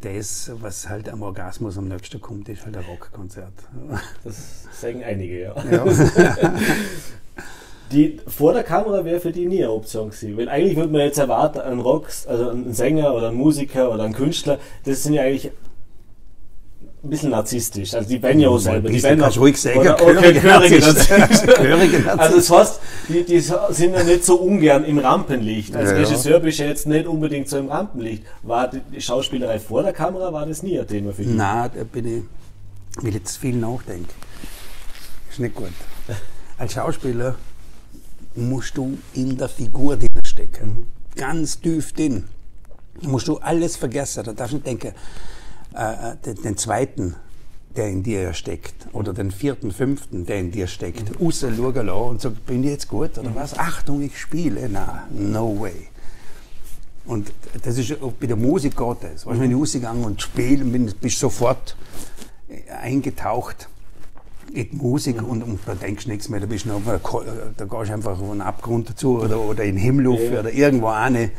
das, 0.00 0.50
was 0.60 0.88
halt 0.88 1.08
am 1.08 1.22
Orgasmus 1.22 1.78
am 1.78 1.88
nächsten 1.88 2.20
kommt, 2.20 2.48
ist 2.48 2.64
halt 2.64 2.76
ein 2.76 2.84
Rockkonzert. 2.84 3.52
Das 4.24 4.64
sagen 4.72 5.02
einige, 5.04 5.40
ja. 5.40 5.54
Ja. 5.70 5.84
Die 7.92 8.18
vor 8.26 8.54
der 8.54 8.64
Kamera 8.64 9.04
wäre 9.04 9.20
für 9.20 9.30
die 9.30 9.46
nie 9.46 9.62
eine 9.62 9.70
Option 9.70 10.10
gewesen. 10.10 10.36
Weil 10.36 10.48
eigentlich 10.48 10.76
würde 10.76 10.90
man 10.90 11.02
jetzt 11.02 11.18
erwarten, 11.18 11.60
ein 11.60 11.80
Rock, 11.80 12.08
also 12.26 12.50
ein 12.50 12.72
Sänger 12.72 13.14
oder 13.14 13.28
ein 13.28 13.34
Musiker 13.34 13.92
oder 13.92 14.04
ein 14.04 14.14
Künstler, 14.14 14.58
das 14.84 15.02
sind 15.02 15.12
ja 15.12 15.22
eigentlich 15.22 15.52
ein 17.04 17.10
bisschen 17.10 17.30
narzisstisch. 17.30 17.94
Also 17.94 18.08
die 18.08 18.46
auch 18.46 18.58
selber. 18.58 18.88
Die 18.88 19.00
kannst 19.00 19.22
auch- 19.24 19.40
ruhig 19.40 19.60
sagen, 19.60 19.80
oder, 19.80 20.00
okay. 20.02 20.32
Gehörige 20.32 20.80
Narzisst. 20.80 21.10
Also 22.18 22.36
das 22.36 22.50
heißt, 22.50 22.80
die, 23.08 23.24
die 23.24 23.40
sind 23.40 23.94
ja 23.94 24.02
nicht 24.02 24.24
so 24.24 24.36
ungern 24.36 24.84
im 24.84 24.98
Rampenlicht. 24.98 25.76
Als 25.76 25.90
Ja. 25.90 25.96
Regisseur 25.96 26.40
bist 26.40 26.58
du 26.58 26.62
ja 26.62 26.68
jetzt 26.70 26.86
nicht 26.86 27.06
unbedingt 27.06 27.48
so 27.48 27.58
im 27.58 27.68
Rampenlicht. 27.68 28.22
War 28.42 28.70
die 28.70 29.00
Schauspielerei 29.00 29.58
vor 29.58 29.82
der 29.82 29.92
Kamera, 29.92 30.32
war 30.32 30.46
das 30.46 30.62
nie 30.62 30.78
ein 30.78 30.86
Thema 30.86 31.12
für 31.12 31.22
dich? 31.24 31.34
Nein, 31.34 31.70
da 31.74 31.84
bin 31.84 32.06
ich, 32.98 33.02
will 33.04 33.14
jetzt 33.14 33.36
viel 33.36 33.56
nachdenken. 33.56 34.08
Ist 35.30 35.40
nicht 35.40 35.54
gut. 35.54 35.68
Als 36.58 36.72
Schauspieler 36.72 37.34
musst 38.34 38.76
du 38.76 38.96
in 39.14 39.36
der 39.36 39.48
Figur 39.48 39.96
drin 39.96 40.08
stecken. 40.24 40.86
Ganz 41.16 41.60
tief 41.60 41.92
drin. 41.92 42.24
Da 43.02 43.08
musst 43.08 43.28
du 43.28 43.38
alles 43.38 43.76
vergessen. 43.76 44.24
Da 44.24 44.32
darfst 44.32 44.52
du 44.52 44.56
nicht 44.56 44.66
denken, 44.66 44.92
äh, 45.74 46.12
äh, 46.12 46.16
den, 46.24 46.42
den 46.42 46.56
zweiten, 46.56 47.16
der 47.76 47.88
in 47.88 48.02
dir 48.02 48.32
steckt, 48.32 48.86
oder 48.92 49.12
den 49.12 49.30
vierten, 49.32 49.72
fünften, 49.72 50.26
der 50.26 50.38
in 50.38 50.52
dir 50.52 50.68
steckt, 50.68 51.18
mhm. 51.18 51.26
und 51.26 52.20
sagen, 52.20 52.38
bin 52.46 52.62
ich 52.62 52.70
jetzt 52.70 52.88
gut 52.88 53.18
oder 53.18 53.34
was? 53.34 53.58
Achtung, 53.58 54.00
ich 54.02 54.18
spiele. 54.18 54.68
Nein, 54.68 54.86
no 55.10 55.60
way. 55.60 55.88
Und 57.06 57.32
das 57.62 57.76
ist 57.76 58.00
auch 58.00 58.12
bei 58.12 58.26
der 58.26 58.36
Musik 58.36 58.74
das. 58.76 59.26
Weißt, 59.26 59.40
wenn 59.40 59.50
ich 59.50 59.56
rausgegangen 59.56 60.04
und 60.04 60.22
spiele, 60.22 60.64
bin, 60.64 60.92
bist 61.00 61.18
sofort 61.18 61.76
eingetaucht 62.80 63.68
in 64.52 64.70
die 64.70 64.76
Musik 64.76 65.20
und, 65.22 65.42
und 65.42 65.58
da 65.66 65.74
denkst 65.74 66.04
du 66.04 66.10
nichts 66.10 66.28
mehr. 66.28 66.40
Da, 66.40 66.46
bist 66.46 66.64
du 66.64 66.68
noch, 66.70 66.82
da 66.84 67.64
gehst 67.64 67.90
du 67.90 67.92
einfach 67.92 68.20
auf 68.20 68.30
einen 68.30 68.40
Abgrund 68.40 68.88
dazu 68.90 69.20
oder, 69.20 69.40
oder 69.40 69.64
in 69.64 69.74
den 69.74 69.82
Himmel 69.82 70.14
Ja. 70.14 70.40
oder 70.40 70.52
irgendwo 70.52 70.88
eine, 70.88 71.30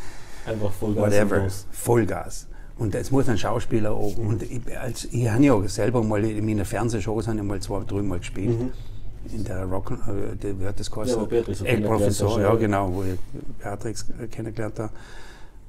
Einfach 0.45 0.71
Vollgas. 0.71 1.03
whatever. 1.03 1.47
Vollgas. 1.71 2.47
Und 2.77 2.93
es 2.93 3.09
muss 3.11 3.29
ein 3.29 3.37
Schauspieler 3.37 3.91
auch. 3.91 4.17
Und 4.17 4.43
ich, 4.43 4.61
als, 4.77 5.05
ich 5.05 5.29
habe 5.29 5.43
ja 5.43 5.67
selber 5.67 6.03
mal 6.03 6.23
in 6.23 6.45
meiner 6.45 6.65
Fernsehshows 6.65 7.27
habe 7.27 7.37
ich 7.37 7.43
mal 7.43 7.59
zwei, 7.61 7.83
drei 7.85 8.01
Mal 8.01 8.19
gespielt. 8.19 8.57
In 9.33 9.43
der 9.43 9.63
Rock, 9.65 9.91
äh, 9.91 10.59
wie 10.59 10.65
hat 10.65 10.79
das 10.79 10.91
geheißen? 10.91 11.19
Ja, 11.19 11.25
Beatrix 11.25 11.61
Ey, 11.61 11.67
kennengelernt 11.67 11.99
Professor, 11.99 12.41
ja 12.41 12.55
genau, 12.55 12.93
wo 12.93 13.03
ich 13.03 13.17
Beatrix 13.63 14.05
äh, 14.21 14.27
kennengelernt 14.27 14.77
habe. 14.77 14.91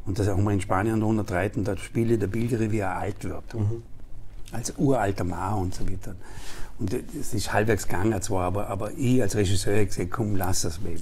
Und 0.04 0.18
das 0.18 0.28
haben 0.28 0.44
wir 0.44 0.52
in 0.52 0.60
Spanien 0.60 1.02
untertreten, 1.02 1.64
da 1.64 1.76
spiele 1.76 2.18
der 2.18 2.26
Bilgeri, 2.26 2.70
wie 2.70 2.78
er 2.78 2.96
alt 2.96 3.24
wird. 3.24 3.44
Als 4.52 4.72
uralter 4.76 5.24
Mann 5.24 5.58
und 5.58 5.74
so 5.74 5.88
weiter. 5.88 6.14
Und 6.78 6.94
es 7.18 7.32
ist 7.32 7.52
halbwegs 7.52 7.88
gegangen 7.88 8.20
zwar, 8.20 8.44
aber, 8.44 8.68
aber 8.68 8.90
ich 8.96 9.22
als 9.22 9.34
Regisseur 9.34 9.74
habe 9.74 9.86
gesagt, 9.86 10.10
komm, 10.10 10.36
lass 10.36 10.62
das 10.62 10.78
Baby. 10.78 11.00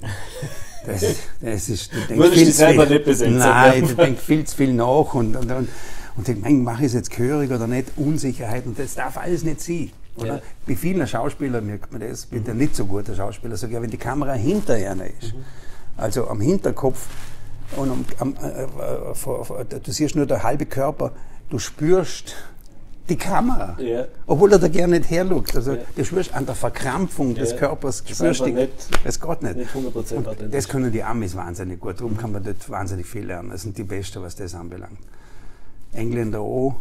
Das, 0.85 1.03
das 1.41 1.69
ist, 1.69 1.91
du 1.91 1.97
denkst 1.97 2.15
Würdest 2.15 2.33
viel 2.35 2.45
zu 2.45 2.51
selber 2.53 2.85
viel- 2.87 2.95
nicht 2.95 3.05
besetzen, 3.05 3.37
Nein, 3.37 3.87
du 3.87 3.95
denkst 3.95 4.21
viel 4.21 4.43
zu 4.45 4.55
viel 4.55 4.73
nach 4.73 5.13
und, 5.15 5.35
und, 5.35 5.51
und, 5.51 5.67
und 6.15 6.27
denk, 6.27 6.41
mein, 6.41 6.63
mache 6.63 6.81
ich 6.81 6.87
es 6.87 6.93
jetzt 6.93 7.09
gehörig 7.09 7.51
oder 7.51 7.67
nicht, 7.67 7.87
Unsicherheit 7.97 8.65
und 8.65 8.77
das 8.79 8.93
darf 8.93 9.17
alles 9.17 9.43
nicht 9.43 9.61
sein. 9.61 9.91
Oder? 10.15 10.35
Ja. 10.35 10.41
Bei 10.65 10.75
vielen 10.75 11.05
Schauspielern 11.05 11.65
merkt 11.65 11.91
man 11.91 12.01
das, 12.01 12.27
bei 12.27 12.37
den 12.39 12.57
nicht 12.57 12.75
so 12.75 12.85
guten 12.85 13.13
Schauspielern, 13.15 13.57
sogar 13.57 13.81
wenn 13.81 13.89
die 13.89 13.97
Kamera 13.97 14.33
hinter 14.33 14.75
einer 14.75 15.07
ist, 15.07 15.33
also 15.97 16.27
am 16.29 16.39
Hinterkopf 16.39 17.07
und 17.75 17.89
am, 17.91 18.05
am, 18.19 18.35
äh, 18.41 18.63
äh, 18.63 18.67
vor, 19.15 19.43
vor, 19.43 19.65
du 19.65 19.91
siehst 19.91 20.15
nur 20.15 20.25
der 20.25 20.43
halbe 20.43 20.65
Körper, 20.67 21.11
du 21.49 21.59
spürst 21.59 22.35
die 23.09 23.15
Kamera, 23.17 23.77
Ja. 23.79 24.05
obwohl 24.25 24.51
er 24.53 24.59
da 24.59 24.67
gerne 24.67 24.97
nicht 24.99 25.09
herlugt. 25.11 25.55
Also 25.55 25.73
Ja. 25.73 25.79
du 25.95 26.03
spürst 26.05 26.33
an 26.33 26.45
der 26.45 26.55
Verkrampfung 26.55 27.35
des 27.35 27.51
Ja. 27.51 27.57
Körpers, 27.57 28.01
Das 28.01 28.11
ist 28.11 28.17
spürst 28.17 28.45
nicht- 28.45 28.71
es 29.03 29.19
geht 29.21 29.41
nicht. 29.43 29.55
nicht 29.57 29.73
100% 29.75 30.17
Und 30.19 30.27
authentisch. 30.27 30.51
das 30.51 30.67
können 30.67 30.91
die 30.91 31.03
Amis 31.03 31.35
wahnsinnig 31.35 31.79
gut, 31.79 31.99
darum 31.99 32.17
kann 32.17 32.31
man 32.31 32.43
dort 32.43 32.67
wahnsinnig 32.69 33.05
viel 33.05 33.25
lernen. 33.25 33.51
Das 33.51 33.61
sind 33.61 33.77
die 33.77 33.83
Besten, 33.83 34.21
was 34.23 34.35
das 34.35 34.55
anbelangt. 34.55 34.97
Engländer 35.93 36.39
auch, 36.41 36.75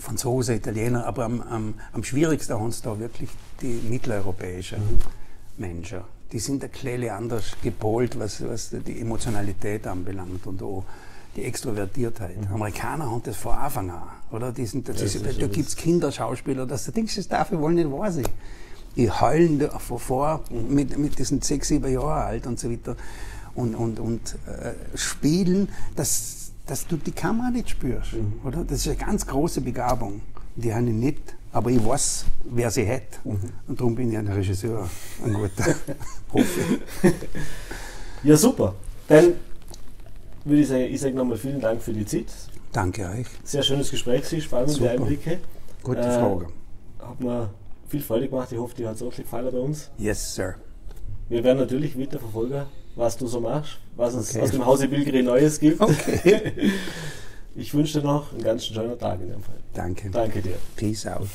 Franzose, 0.00 0.54
Italiener, 0.54 1.06
aber 1.06 1.24
am, 1.24 1.40
am, 1.42 1.74
am 1.92 2.02
schwierigsten 2.02 2.54
haben 2.58 2.68
es 2.68 2.82
da 2.82 2.98
wirklich 2.98 3.30
die 3.60 3.80
mitteleuropäischen 3.88 4.80
Mhm. 4.80 4.98
Menschen. 5.58 6.00
Die 6.32 6.38
sind 6.40 6.64
ein 6.64 6.72
kleine 6.72 7.12
anders 7.12 7.52
gepolt, 7.62 8.18
was, 8.18 8.42
was 8.48 8.70
die 8.70 9.00
Emotionalität 9.00 9.86
anbelangt 9.86 10.46
und 10.46 10.62
auch 10.62 10.84
die 11.36 11.44
Extrovertiertheit. 11.44 12.36
Amerikaner 12.52 13.10
haben 13.10 13.22
das 13.24 13.36
von 13.36 13.54
Anfang 13.54 13.90
an, 13.90 14.02
oder? 14.30 14.52
Die 14.52 14.66
sind, 14.66 14.88
das 14.88 15.00
ist, 15.00 15.24
da 15.24 15.46
gibt 15.46 15.68
es 15.68 15.76
Kinderschauspieler, 15.76 16.66
dass 16.66 16.84
du 16.84 16.92
denkst, 16.92 17.16
das 17.16 17.28
darf 17.28 17.52
ich 17.52 17.58
wohl 17.58 17.72
nicht 17.72 17.90
wahr 17.90 18.12
sein. 18.12 18.26
Die 18.96 19.10
heulen 19.10 19.58
da 19.58 19.78
vor, 19.78 19.98
vor 19.98 20.44
mit, 20.50 20.98
mit 20.98 21.18
diesen 21.18 21.40
sechs, 21.40 21.68
sieben 21.68 21.90
Jahren 21.90 22.22
alt 22.22 22.46
und 22.46 22.60
so 22.60 22.70
weiter 22.70 22.96
und, 23.54 23.74
und, 23.74 23.98
und 23.98 24.36
äh, 24.46 24.74
spielen, 24.96 25.68
dass, 25.96 26.52
dass 26.66 26.86
du 26.86 26.96
die 26.96 27.12
Kamera 27.12 27.50
nicht 27.50 27.70
spürst, 27.70 28.14
oder? 28.44 28.64
Das 28.64 28.78
ist 28.78 28.88
eine 28.88 28.96
ganz 28.96 29.26
große 29.26 29.62
Begabung. 29.62 30.20
Die 30.56 30.74
habe 30.74 30.86
ich 30.86 30.92
nicht, 30.92 31.34
aber 31.52 31.70
ich 31.70 31.84
weiß, 31.84 32.26
wer 32.44 32.70
sie 32.70 32.86
hat. 32.86 33.20
Und 33.24 33.40
darum 33.68 33.94
bin 33.94 34.12
ich 34.12 34.18
ein 34.18 34.28
Regisseur, 34.28 34.88
ein 35.24 35.32
guter. 35.32 35.74
Hoffe 36.32 36.60
ich. 37.02 37.12
Ja, 38.22 38.36
super. 38.36 38.74
Dann 39.08 39.34
würde 40.44 40.62
ich 40.62 40.68
sagen, 40.68 40.82
ich 40.84 41.00
sage 41.00 41.14
nochmal 41.14 41.36
vielen 41.38 41.60
Dank 41.60 41.82
für 41.82 41.92
die 41.92 42.04
Zeit. 42.06 42.26
Danke 42.72 43.04
euch. 43.08 43.26
Sehr 43.44 43.62
schönes 43.62 43.90
Gespräch, 43.90 44.24
Sie 44.24 44.40
spannende 44.40 44.72
Super. 44.72 44.90
Einblicke. 44.92 45.38
Gute 45.82 46.00
Äh, 46.00 46.18
Frage. 46.18 46.46
Hat 47.00 47.20
mir 47.20 47.50
viel 47.88 48.00
Freude 48.00 48.28
gemacht. 48.28 48.50
Ich 48.52 48.58
hoffe, 48.58 48.74
dir 48.74 48.88
hat 48.88 48.96
es 48.96 49.02
auch 49.02 49.14
gefallen 49.14 49.48
bei 49.52 49.58
uns. 49.58 49.90
Yes, 49.98 50.34
sir. 50.34 50.54
Wir 51.28 51.44
werden 51.44 51.58
natürlich 51.58 51.98
weiter 51.98 52.18
verfolgen, 52.18 52.62
was 52.96 53.16
du 53.16 53.26
so 53.26 53.40
machst, 53.40 53.78
was 53.96 54.14
es 54.14 54.30
Okay. 54.30 54.40
aus 54.42 54.50
dem 54.50 54.64
Hause 54.66 54.88
Bilgeri 54.88 55.22
Neues 55.22 55.60
gibt. 55.60 55.80
Okay. 55.80 56.52
Ich 57.54 57.74
wünsche 57.74 58.00
dir 58.00 58.06
noch 58.06 58.32
einen 58.32 58.42
ganz 58.42 58.64
schönen 58.64 58.98
Tag 58.98 59.20
in 59.20 59.28
dem 59.28 59.42
Fall. 59.42 59.56
Danke. 59.74 60.08
Danke 60.08 60.40
dir. 60.40 60.56
Peace 60.74 61.06
out. 61.06 61.28